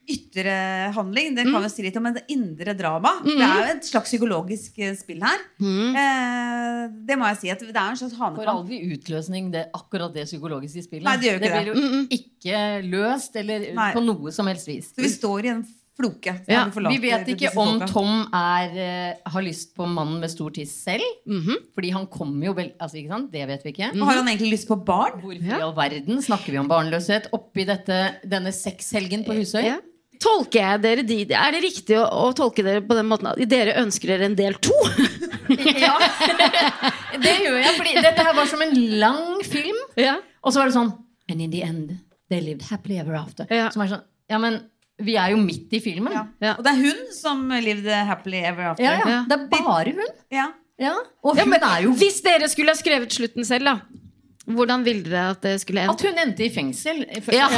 ytre 0.05 0.55
handling, 0.93 1.33
det 1.33 1.47
kan 1.49 1.63
vi 1.63 1.69
si 1.73 1.85
litt 1.85 1.95
om. 1.97 2.05
Men 2.05 2.17
det 2.17 2.25
indre 2.33 2.75
drama 2.77 3.15
Det 3.25 3.35
er 3.39 3.55
jo 3.55 3.69
et 3.73 3.87
slags 3.87 4.11
psykologisk 4.11 4.77
eh, 4.83 4.93
spill 4.97 5.23
her. 5.25 5.45
Eh, 5.61 6.83
det 7.07 7.17
må 7.17 7.29
jeg 7.31 7.41
si. 7.41 7.53
At 7.53 7.63
det 7.65 7.73
er 7.73 7.95
en 7.95 7.99
slags 8.01 8.17
hanekamp. 8.19 8.41
For 8.43 8.53
aldri 8.53 8.81
utløsning 8.95 9.49
det, 9.55 9.67
akkurat 9.77 10.13
det 10.15 10.27
psykologiske 10.29 10.85
spillet. 10.85 11.07
Nei, 11.07 11.17
det 11.21 11.31
gjør 11.31 11.41
ikke 11.41 11.55
blir 11.55 11.71
jo 11.71 12.03
ikke 12.19 12.61
løst 12.91 13.41
eller 13.41 13.71
Nei. 13.77 13.89
på 13.95 14.05
noe 14.05 14.35
som 14.35 14.51
helst 14.51 14.69
vis. 14.69 14.93
Så 14.93 15.05
vi 15.05 15.11
står 15.13 15.49
i 15.49 15.53
en 15.55 15.65
floke. 15.95 16.33
Ja, 16.51 16.65
vi 16.73 16.97
vet 16.99 17.29
ikke 17.31 17.53
om. 17.61 17.79
Tom 17.87 18.25
er, 18.35 18.73
eh, 18.75 19.31
har 19.31 19.41
lyst 19.45 19.73
på 19.77 19.87
mannen 19.87 20.19
med 20.19 20.29
stor 20.33 20.51
tiss 20.51 20.73
selv. 20.83 21.03
Mhm. 21.25 21.61
Fordi 21.75 21.91
han 21.95 22.07
kommer 22.11 22.49
jo 22.49 22.53
vel 22.57 22.73
altså, 22.79 22.99
ikke 22.99 23.13
sant? 23.13 23.31
Det 23.31 23.47
vet 23.47 23.63
vi 23.63 23.71
ikke. 23.73 23.91
Og 23.95 24.05
Har 24.09 24.19
han 24.19 24.27
egentlig 24.27 24.51
lyst 24.57 24.67
på 24.67 24.77
barn? 24.85 25.21
Hvorfor 25.23 25.55
i 25.55 25.61
all 25.61 25.75
verden 25.77 26.21
snakker 26.21 26.51
vi 26.51 26.57
om 26.59 26.67
barnløshet 26.67 27.29
oppi 27.33 27.65
dette, 27.65 27.99
denne 28.27 28.51
sexhelgen 28.51 29.23
på 29.25 29.37
Husøy? 29.39 29.63
Ja. 29.63 29.77
Tolker 30.19 30.61
jeg 30.61 30.81
dere 30.81 31.03
de, 31.03 31.17
Er 31.35 31.51
det 31.51 31.61
riktig 31.63 31.97
å, 31.99 32.05
å 32.07 32.33
tolke 32.35 32.63
dere 32.63 32.81
på 32.81 32.95
den 32.95 33.07
måten 33.09 33.27
at 33.27 33.39
dere 33.51 33.73
ønsker 33.81 34.13
dere 34.13 34.29
en 34.31 34.35
del 34.35 34.55
to? 34.63 34.75
Ja, 35.45 35.93
det 37.21 37.33
gjør 37.43 37.59
jeg. 37.61 37.73
Fordi 37.77 37.91
dette 38.01 38.23
her 38.25 38.33
var 38.33 38.47
som 38.49 38.63
en 38.65 38.71
lang 38.99 39.43
film. 39.45 39.77
ja. 39.99 40.15
Og 40.41 40.53
så 40.53 40.61
var 40.61 40.69
det 40.69 40.75
sånn 40.77 40.93
And 41.29 41.41
in 41.41 41.49
the 41.49 41.61
end, 41.65 41.91
they 42.29 42.39
lived 42.41 42.61
happily 42.69 42.97
ever 43.01 43.15
after. 43.17 43.45
Ja. 43.49 43.69
Som 43.73 43.81
er 43.81 43.87
sånn, 43.95 44.03
ja, 44.29 44.37
men 44.41 44.59
vi 45.03 45.15
er 45.19 45.29
jo 45.33 45.37
midt 45.37 45.73
i 45.75 45.79
filmen. 45.83 46.13
Ja. 46.13 46.25
Ja. 46.41 46.53
Og 46.57 46.63
det 46.63 46.71
er 46.71 46.81
hun 46.85 46.99
som 47.13 47.49
lived 47.49 47.89
happily 48.07 48.37
ever 48.47 48.71
after. 48.71 48.83
Ja, 48.83 48.91
ja. 49.01 49.09
Ja. 49.09 49.23
Det 49.27 49.39
er 49.39 49.47
bare 49.51 49.91
hun. 49.91 50.13
Ja. 50.31 50.47
Ja. 50.79 50.93
Og 51.23 51.37
Ja, 51.37 51.43
hun 51.43 51.49
men 51.55 51.63
er 51.63 51.81
jo 51.85 51.91
Hvis 51.95 52.21
dere 52.21 52.47
skulle 52.51 52.71
ha 52.73 52.75
skrevet 52.75 53.11
slutten 53.15 53.45
selv, 53.47 53.65
da? 53.65 53.75
Hvordan 54.45 54.83
ville 54.85 55.03
dere 55.07 55.29
at 55.31 55.41
det 55.41 55.61
skulle 55.61 55.81
At 55.89 56.01
hun 56.01 56.19
endte 56.21 56.43
i 56.45 56.49
fengsel. 56.53 57.05
For, 57.23 57.31
Ja. 57.33 57.47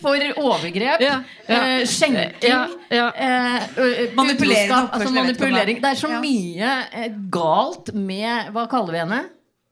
For 0.00 0.20
overgrep, 0.38 1.00
Ja, 1.02 1.16
ja. 1.48 1.56
eh, 1.80 1.86
skjenking, 1.88 2.34
Ja, 2.44 2.66
ja. 2.92 3.06
eh, 3.14 4.12
Manipulering, 4.14 4.70
altså 4.92 5.10
manipulering. 5.14 5.80
det. 5.82 5.90
Er 5.90 5.94
så 5.98 6.08
Ja. 6.10 6.20
mye 6.20 6.86
eh, 6.92 7.08
galt 7.30 7.92
med 7.94 8.52
Hva 8.52 8.66
kaller 8.70 8.92
vi 8.92 8.98
henne? 8.98 9.20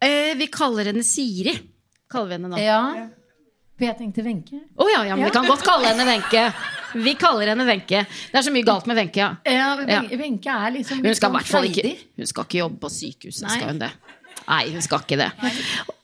Eh, 0.03 0.35
vi 0.37 0.47
kaller 0.47 0.85
henne 0.91 1.03
Siri. 1.05 1.55
Kaller 2.11 2.27
vi 2.27 2.33
henne 2.39 2.49
nå. 2.49 2.57
Ja. 3.85 3.93
Jeg 3.93 3.99
tenkte 4.01 4.25
Wenche. 4.27 4.61
ja, 4.95 5.03
ja, 5.05 5.17
men 5.17 5.25
vi 5.29 5.31
kan 5.35 5.47
godt 5.49 5.65
kalle 5.67 5.91
henne 5.93 6.07
Wenche. 6.09 6.45
Vi 6.95 7.15
kaller 7.21 7.53
henne 7.53 7.67
Wenche. 7.69 8.05
Det 8.33 8.39
er 8.41 8.47
så 8.47 8.53
mye 8.55 8.67
galt 8.67 8.87
med 8.91 8.97
Wenche, 9.01 9.21
ja. 9.21 9.31
Ja, 9.47 9.71
Ja. 9.89 10.03
Wenche 10.21 10.51
er 10.51 10.71
liksom 10.79 11.03
Hun 11.05 11.15
skal 11.15 11.41
sånn 11.45 11.69
ikke. 11.71 11.97
Hun 12.17 12.27
skal 12.31 12.45
ikke 12.49 12.63
jobbe 12.63 12.81
på 12.85 12.91
sykehuset, 12.91 13.47
Nei. 13.49 13.57
skal 13.59 13.69
hun 13.75 13.83
det? 13.83 13.93
Nei, 14.49 14.63
hun 14.73 14.83
skal 14.85 15.05
ikke 15.05 15.19
det. 15.21 15.31
Det 15.41 15.53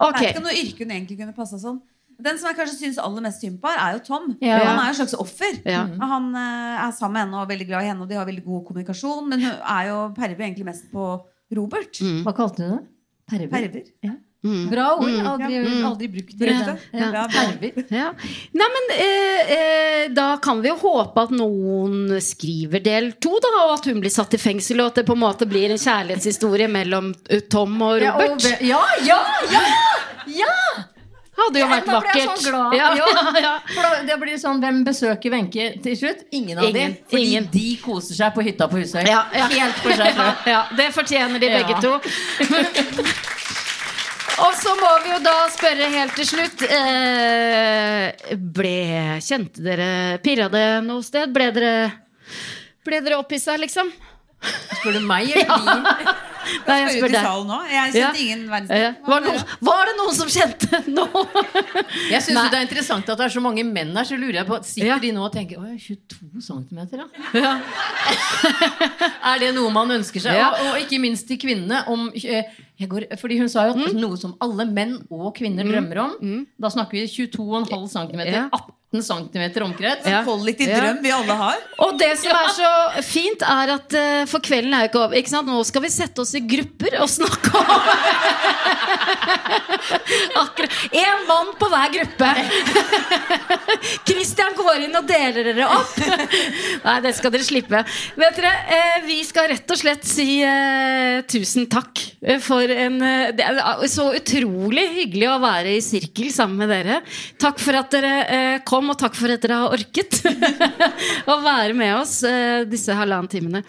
Ok. 0.00 0.20
er 0.22 0.28
ikke 0.32 0.44
noe 0.44 0.56
yrke 0.56 0.84
hun 0.84 0.90
egentlig 0.96 1.18
kunne 1.18 1.34
passa 1.36 1.58
sånn. 1.60 1.80
Den 2.20 2.36
som 2.38 2.50
jeg 2.50 2.56
kanskje 2.58 2.76
synes 2.76 2.98
aller 3.00 3.22
mest 3.24 3.40
synd 3.40 3.60
på, 3.62 3.68
er 3.72 3.94
jo 3.96 4.00
Tom. 4.04 4.36
Ja. 4.44 4.58
Han 4.58 4.78
er 4.78 4.92
jo 4.92 4.92
et 4.92 4.98
slags 5.00 5.14
offer. 5.16 5.54
Ja. 5.64 5.86
Han 5.86 6.34
eh, 6.36 6.86
er 6.86 6.90
sammen 6.92 7.14
med 7.16 7.22
henne 7.24 7.38
og 7.40 7.46
er 7.46 7.52
veldig 7.56 7.66
glad 7.70 7.82
i 7.84 7.88
henne, 7.88 8.02
og 8.04 8.08
de 8.10 8.18
har 8.18 8.26
veldig 8.28 8.44
god 8.44 8.66
kommunikasjon. 8.66 9.28
Men 9.28 9.40
hun 9.40 9.52
er 9.56 9.86
jo 9.88 10.00
perver 10.16 10.44
egentlig 10.44 10.66
mest 10.68 10.90
på 10.92 11.06
Robert. 11.56 12.00
Hva 12.26 12.34
kalte 12.36 12.56
du 12.60 12.74
det? 12.74 12.82
Perver? 13.30 13.48
Perver. 13.54 13.88
Ja. 14.04 14.12
Bra 14.42 14.86
ord. 14.96 15.10
Aldri, 15.20 15.56
aldri 15.84 16.06
brukt 16.08 16.38
det. 16.40 16.46
Ja. 16.48 16.76
Ja, 16.96 17.24
Ja. 17.90 18.06
Nei, 18.56 18.68
men 18.76 18.86
eh, 18.94 19.50
eh, 19.56 20.04
da 20.16 20.36
kan 20.40 20.62
vi 20.64 20.70
jo 20.70 20.76
håpe 20.80 21.26
at 21.26 21.30
noen 21.36 22.14
skriver 22.24 22.80
del 22.80 23.10
to, 23.20 23.34
da, 23.44 23.50
og 23.66 23.74
at 23.78 23.84
hun 23.90 24.00
blir 24.00 24.10
satt 24.14 24.32
i 24.34 24.40
fengsel, 24.40 24.80
og 24.80 24.86
at 24.94 25.02
det 25.02 25.06
på 25.10 25.12
en 25.18 25.20
måte 25.26 25.44
blir 25.50 25.70
en 25.74 25.80
kjærlighetshistorie 25.82 26.70
mellom 26.72 27.12
eh, 27.28 27.40
Tom 27.52 27.76
og 27.84 28.00
Ja, 28.00 28.14
Robert. 28.16 28.46
og, 28.48 28.64
ja, 28.64 28.80
ja, 29.04 29.20
ja! 29.52 29.60
ja! 30.40 30.54
Hadde 31.40 31.60
jo 31.62 31.66
vært 31.70 31.86
Da 31.88 32.00
ble 32.00 32.10
jeg 32.12 32.26
vakkert. 32.26 32.40
sånn 32.42 32.52
glad. 32.52 32.74
Ja, 32.76 32.88
Ja. 32.96 33.04
ja, 33.06 33.40
ja. 33.46 33.52
For 33.74 33.82
da, 33.86 33.90
det 34.08 34.16
blir 34.20 34.36
sånn, 34.40 34.58
Hvem 34.60 34.80
besøker 34.84 35.32
Wenche 35.32 35.68
til 35.84 35.96
slutt? 35.96 36.24
Ingen 36.36 36.58
av 36.60 36.66
Ingen, 36.68 36.96
de. 36.96 37.04
Fordi 37.12 37.28
ingen. 37.30 37.46
de 37.52 37.66
koser 37.80 38.14
seg 38.18 38.34
på 38.36 38.44
hytta 38.44 38.68
på 38.68 38.80
Husøy. 38.82 39.04
Ja, 39.08 39.22
ja. 39.36 39.46
Helt 39.52 39.78
for 39.84 39.92
seg 39.96 40.16
selv. 40.16 40.42
Ja, 40.54 40.64
det 40.76 40.90
fortjener 40.96 41.40
de 41.40 41.48
begge 41.48 41.76
Ja. 41.76 41.80
to. 41.80 41.92
Og 44.40 44.54
så 44.56 44.72
må 44.78 44.90
vi 45.04 45.10
jo 45.12 45.18
da 45.24 45.34
spørre 45.52 45.88
helt 45.92 46.14
til 46.16 46.28
slutt 46.28 46.62
eh, 46.66 48.36
Ble 48.56 48.74
Kjente 49.24 49.64
dere 49.64 49.90
Pirra 50.24 50.48
det 50.52 50.66
noe 50.86 51.04
sted? 51.04 51.32
Ble 51.34 51.50
dere 51.56 51.74
Ble 52.86 53.02
dere 53.04 53.18
opphissa, 53.20 53.58
liksom? 53.60 53.90
Spør 54.80 54.94
du 54.96 55.02
meg 55.04 55.28
eller? 55.36 55.82
Nei, 56.66 56.76
jeg 56.80 56.94
spør 56.96 57.12
deg. 57.12 57.26
nå. 57.46 57.56
Jeg 57.68 57.90
kjente 57.92 58.00
Ja. 58.00 58.08
ingen 58.24 58.46
verdens 58.48 58.70
Ja. 58.72 58.86
Var, 59.04 59.26
var 59.68 59.82
det 59.90 59.92
noen 59.98 60.14
som 60.16 60.30
kjente 60.32 60.80
noe? 60.96 61.24
Jeg 62.08 62.22
syns 62.24 62.48
det 62.48 62.56
er 62.56 62.64
interessant 62.64 63.12
at 63.12 63.20
det 63.20 63.26
er 63.26 63.34
så 63.36 63.42
mange 63.44 63.60
menn 63.68 63.92
her. 63.92 64.08
Så 64.08 64.16
lurer 64.16 64.38
jeg 64.40 64.48
på 64.48 64.56
Sitter 64.64 65.02
de 65.04 65.10
nå 65.12 65.26
og 65.26 65.34
tenker 65.36 65.60
Å, 65.60 65.68
22 65.76 66.40
cm, 66.40 66.80
da? 66.96 67.04
er 69.34 69.44
det 69.44 69.52
noe 69.58 69.70
man 69.76 69.92
ønsker 70.00 70.24
seg? 70.24 70.40
Ja. 70.40 70.48
Og, 70.56 70.72
og 70.72 70.80
ikke 70.86 71.02
minst 71.04 71.28
til 71.28 71.38
kvinnene. 71.44 71.84
Om, 71.92 72.08
eh, 72.16 72.48
går, 72.88 73.04
fordi 73.20 73.38
hun 73.40 73.48
sa 73.48 73.66
jo 73.68 73.74
at 73.76 73.94
noe 73.96 74.16
som 74.16 74.36
alle 74.40 74.64
menn 74.70 74.96
og 75.10 75.34
kvinner 75.36 75.64
drømmer 75.68 75.98
om. 75.98 76.46
Da 76.60 76.70
snakker 76.72 76.96
vi 76.96 77.04
22,5 77.06 77.88
cm. 77.92 78.20
Ja. 78.30 78.48
18 78.48 78.72
cm 78.90 79.62
omkrets. 79.62 80.06
Ja. 80.06 80.24
Kollektiv 80.24 80.68
Ja. 80.68 80.94
vi 81.02 81.10
alle 81.14 81.32
har. 81.32 81.56
Og 81.78 81.98
det 81.98 82.18
som 82.18 82.32
er 82.34 82.48
så 82.56 82.70
fint, 83.06 83.42
er 83.42 83.68
at 83.76 83.92
uh, 83.94 84.26
for 84.26 84.40
kvelden 84.42 84.74
er 84.74 84.80
jo 84.82 84.88
ikke 84.90 84.98
over. 85.04 85.14
Ikke 85.20 85.30
sant? 85.30 85.46
Nå 85.46 85.62
skal 85.64 85.82
vi 85.84 85.88
sette 85.94 86.20
oss 86.20 86.34
i 86.34 86.40
grupper 86.42 86.98
og 87.00 87.08
snakke 87.08 87.50
om 87.54 87.66
Akkurat. 90.40 90.70
Én 90.90 91.26
mann 91.28 91.52
på 91.58 91.68
hver 91.70 91.90
gruppe. 91.94 92.28
Christian 94.08 94.54
går 94.58 94.76
inn 94.88 94.96
og 94.98 95.06
deler 95.06 95.44
dere 95.52 95.66
opp. 95.70 95.94
Nei, 96.86 96.96
det 97.06 97.14
skal 97.18 97.30
dere 97.34 97.44
slippe. 97.46 97.84
Vet 98.18 98.36
dere, 98.40 98.52
uh, 98.74 98.98
Vi 99.06 99.20
skal 99.26 99.48
rett 99.54 99.70
og 99.70 99.78
slett 99.80 100.04
si 100.08 100.42
uh, 100.42 101.22
tusen 101.30 101.66
takk 101.70 101.94
for 102.44 102.68
en 102.68 102.98
Det 103.32 103.40
er 103.44 103.86
så 103.88 104.10
utrolig 104.18 104.82
hyggelig 104.98 105.28
å 105.30 105.38
være 105.40 105.76
i 105.78 105.82
sirkel 105.84 106.28
sammen 106.34 106.58
med 106.60 106.68
dere. 106.74 106.98
Takk 107.40 107.58
for 107.62 107.72
at 107.78 107.90
dere 107.94 108.12
eh, 108.26 108.58
kom, 108.80 108.90
og 108.94 108.98
takk 109.00 109.16
for 109.18 109.32
at 109.34 109.44
dere 109.44 109.60
har 109.60 109.76
orket 109.76 110.20
å 111.30 111.36
være 111.44 111.76
med 111.76 111.94
oss 112.00 112.20
eh, 112.26 112.64
disse 112.68 112.96
halvannen 112.96 113.30
timene. 113.30 113.62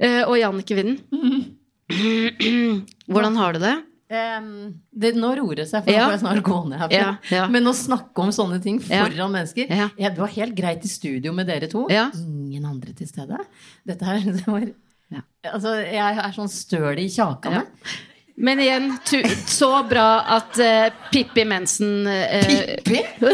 Eh, 0.00 0.22
og 0.24 0.38
Jannicke 0.40 0.78
Winden, 0.78 1.56
hvordan 3.10 3.36
har 3.40 3.56
du 3.56 3.62
det? 3.62 3.76
Um, 4.10 4.46
det, 4.90 5.12
nå 5.14 5.28
roer 5.38 5.60
det 5.60 5.68
seg, 5.70 5.84
for 5.84 5.94
Ja. 5.94 6.08
nå 6.08 6.08
får 6.08 6.16
jeg 6.16 6.22
snart 6.24 6.42
gå 6.48 6.56
ned 6.66 6.80
herfra. 6.80 6.96
Ja, 6.98 7.10
ja. 7.30 7.44
Men 7.52 7.70
å 7.70 7.74
snakke 7.78 8.24
om 8.24 8.32
sånne 8.34 8.58
ting 8.64 8.80
foran 8.82 9.30
mennesker 9.36 9.70
Det 9.70 10.16
var 10.18 10.32
helt 10.34 10.56
greit 10.58 10.82
i 10.82 10.90
studio 10.90 11.30
med 11.36 11.46
dere 11.46 11.68
to. 11.70 11.84
Ingen 12.18 12.66
andre 12.66 12.94
til 12.98 13.06
stede. 13.06 13.38
Dette 13.86 14.08
her 14.08 14.24
det 14.40 14.46
var, 14.48 14.66
Ja. 15.14 15.22
Altså, 15.52 15.76
Jeg 15.86 16.18
er 16.24 16.34
sånn 16.34 16.50
støl 16.50 16.98
i 16.98 17.06
kjakene. 17.10 17.62
Men 18.40 18.60
igjen, 18.60 18.98
tu 19.04 19.22
så 19.46 19.82
bra 19.84 20.20
at 20.38 20.58
uh, 20.58 20.86
Pippi 21.12 21.44
Mensen 21.44 22.06
uh, 22.06 22.12
Pippi? 22.84 23.04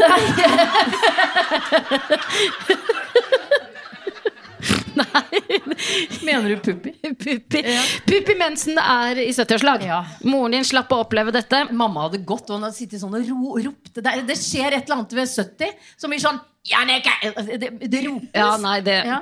Mener 6.22 6.48
du 6.48 6.56
Puppi? 6.56 6.92
Puppi. 7.02 7.64
Puppi 8.06 8.34
Mensen 8.38 8.78
er 8.78 9.18
i 9.22 9.30
70-årslag. 9.30 9.84
Ja. 9.86 10.04
Moren 10.26 10.52
din 10.56 10.64
slapp 10.66 10.90
å 10.90 10.96
oppleve 11.04 11.30
dette. 11.34 11.66
Mamma 11.70 12.00
hadde 12.08 12.18
gått, 12.26 12.50
og 12.50 12.54
hun 12.58 12.64
hadde 12.66 12.78
sittet 12.78 13.00
sånn 13.02 13.14
og 13.14 13.22
ro, 13.30 13.54
ropte. 13.68 14.00
Det, 14.02 14.10
det 14.26 14.36
skjer 14.40 14.70
et 14.72 14.84
eller 14.84 14.96
annet 14.98 15.12
ved 15.20 15.28
70 15.30 15.66
som 15.94 16.10
blir 16.10 16.22
sånn 16.22 16.40
Jannicke! 16.66 17.12
Det, 17.46 17.68
det 17.86 18.00
ropes. 18.08 18.30
Ja, 18.34 18.56
nei, 18.58 18.80
det 18.82 19.04
Ja. 19.06 19.18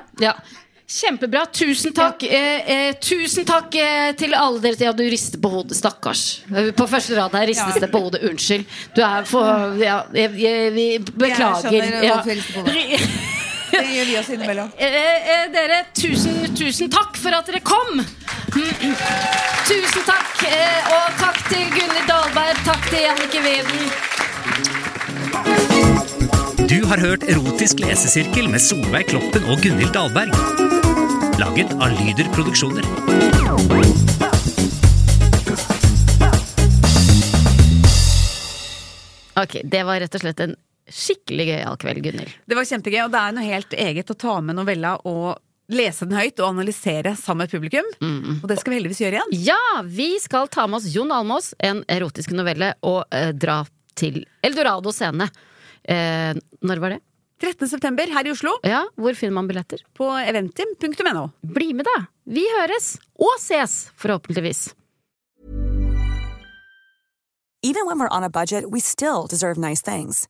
Ja. 0.87 0.91
Kjempebra. 0.95 1.45
Tusen 1.51 1.93
takk. 1.93 2.23
Eh, 2.23 2.69
eh, 2.69 2.95
tusen 3.01 3.45
takk 3.45 3.73
eh, 3.75 4.11
til 4.17 4.33
alle 4.37 4.59
dere. 4.61 4.77
Ja, 4.85 4.91
du 4.93 5.03
rister 5.09 5.39
på 5.41 5.49
hodet. 5.49 5.77
Stakkars. 5.77 6.41
På 6.77 6.87
første 6.87 7.15
rad 7.17 7.33
her 7.33 7.47
ristes 7.49 7.79
det 7.81 7.89
på 7.91 7.99
hodet. 8.05 8.21
Unnskyld. 8.29 8.65
Du 8.95 9.01
er 9.05 9.25
for 9.25 9.75
Ja, 9.81 10.03
jeg, 10.13 10.35
jeg, 10.39 10.71
vi 10.75 10.87
beklager. 10.99 11.65
skjønner 11.65 12.03
Ja. 12.05 12.21
jeg 12.25 12.43
på 12.53 12.61
hodet. 12.61 13.09
Det 13.75 13.81
gjør 13.91 14.05
vi 14.07 14.13
oss 14.19 14.29
innimellom. 14.29 14.69
Eh, 14.79 14.93
eh, 15.33 15.47
dere, 15.51 15.81
tusen, 15.97 16.37
tusen 16.55 16.89
takk 16.93 17.17
for 17.19 17.33
at 17.35 17.49
dere 17.49 17.59
kom! 17.65 17.97
Mm, 17.97 18.61
mm. 18.61 18.95
Tusen 19.67 20.05
takk. 20.07 20.45
Eh, 20.47 20.91
og 20.93 21.17
takk 21.19 21.41
til 21.49 21.65
Gunhild 21.73 22.07
Dahlberg. 22.07 22.61
Takk 22.63 22.87
til 22.93 23.03
Jannike 23.03 23.41
Weden. 23.43 23.89
Du 26.69 26.85
har 26.85 26.97
hørt 26.97 27.23
Erotisk 27.29 27.79
lesesirkel 27.79 28.47
med 28.49 28.61
Solveig 28.63 29.05
Kloppen 29.11 29.43
og 29.51 29.59
Gunhild 29.61 29.91
Dahlberg. 29.93 30.33
Laget 31.37 31.73
av 31.77 31.93
Lyder 31.93 32.29
Produksjoner. 32.33 32.85
Ok, 39.35 39.61
Det 39.63 39.83
var 39.83 39.99
rett 39.99 40.15
og 40.15 40.23
slett 40.23 40.41
en 40.45 40.55
skikkelig 40.89 41.47
gøyal 41.51 41.77
kveld, 41.81 42.01
Gunhild. 42.05 42.33
Det 42.45 42.57
var 42.57 42.69
kjempegøy, 42.69 43.01
og 43.05 43.13
det 43.13 43.21
er 43.21 43.37
noe 43.37 43.45
helt 43.45 43.77
eget 43.85 44.11
å 44.13 44.17
ta 44.25 44.39
med 44.41 44.57
novella 44.57 44.95
og 45.05 45.35
lese 45.69 46.05
den 46.09 46.17
høyt 46.17 46.39
og 46.39 46.51
analysere 46.53 47.15
sammen 47.19 47.43
med 47.43 47.49
et 47.49 47.57
publikum. 47.59 47.93
Og 48.41 48.49
det 48.49 48.57
skal 48.61 48.73
vi 48.73 48.79
heldigvis 48.79 49.01
gjøre 49.05 49.19
igjen. 49.19 49.39
Ja, 49.53 49.81
vi 49.85 50.15
skal 50.21 50.49
ta 50.49 50.65
med 50.69 50.81
oss 50.81 50.89
Jon 50.93 51.13
Almås, 51.13 51.53
en 51.59 51.83
erotisk 51.89 52.33
novelle, 52.37 52.73
og 52.85 53.03
eh, 53.13 53.33
dra 53.33 53.63
til 53.97 54.23
Eldorado 54.45 54.91
scene. 54.93 55.29
Eh, 55.87 56.33
når 56.65 56.79
var 56.81 56.95
det? 56.95 57.01
13. 57.43 57.67
september 57.67 58.07
her 58.15 58.25
i 58.25 58.31
Oslo 58.31 58.53
Ja, 58.63 58.85
Hvor 58.95 59.13
finner 59.13 59.33
man 59.35 59.47
billetter? 59.49 59.81
på 59.93 60.07
eventim.no. 60.07 61.27
Bli 61.43 61.73
med, 61.73 61.85
da! 61.85 62.05
Vi 62.25 62.45
høres 62.57 62.95
og 63.19 63.35
ses, 63.39 63.89
forhåpentligvis. 63.99 64.69
Even 67.61 67.85
when 67.87 67.99
we're 67.99 68.09
on 68.17 68.23
a 68.23 68.29
budget, 68.29 68.69
we 68.69 68.79
still 68.79 69.27
deserve 69.27 69.57
nice 69.57 69.81
things. 69.81 70.27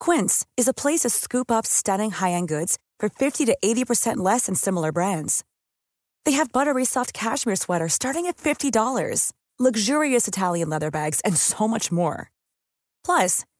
Quince 0.00 0.44
is 0.56 0.68
a 0.68 0.74
place 0.74 1.00
to 1.02 1.10
scoop 1.10 1.50
up 1.50 1.66
stunning 1.66 2.10
high-end 2.10 2.48
goods 2.48 2.78
for 2.98 3.08
50 3.08 3.46
to 3.46 3.56
80% 3.64 4.16
less 4.16 4.46
than 4.46 4.54
similar 4.56 4.90
brands. 4.92 5.44
They 6.24 6.32
have 6.32 6.52
buttery 6.52 6.84
soft 6.84 7.12
cashmere 7.14 7.56
sweaters 7.56 7.92
starting 7.92 8.26
at 8.26 8.36
$50, 8.38 9.32
luxurious 9.58 10.26
Italian 10.26 10.68
leather 10.68 10.90
bags, 10.90 11.20
and 11.24 11.36
so 11.36 11.68
much 11.68 11.92
more. 11.92 12.30
Plus, 13.04 13.44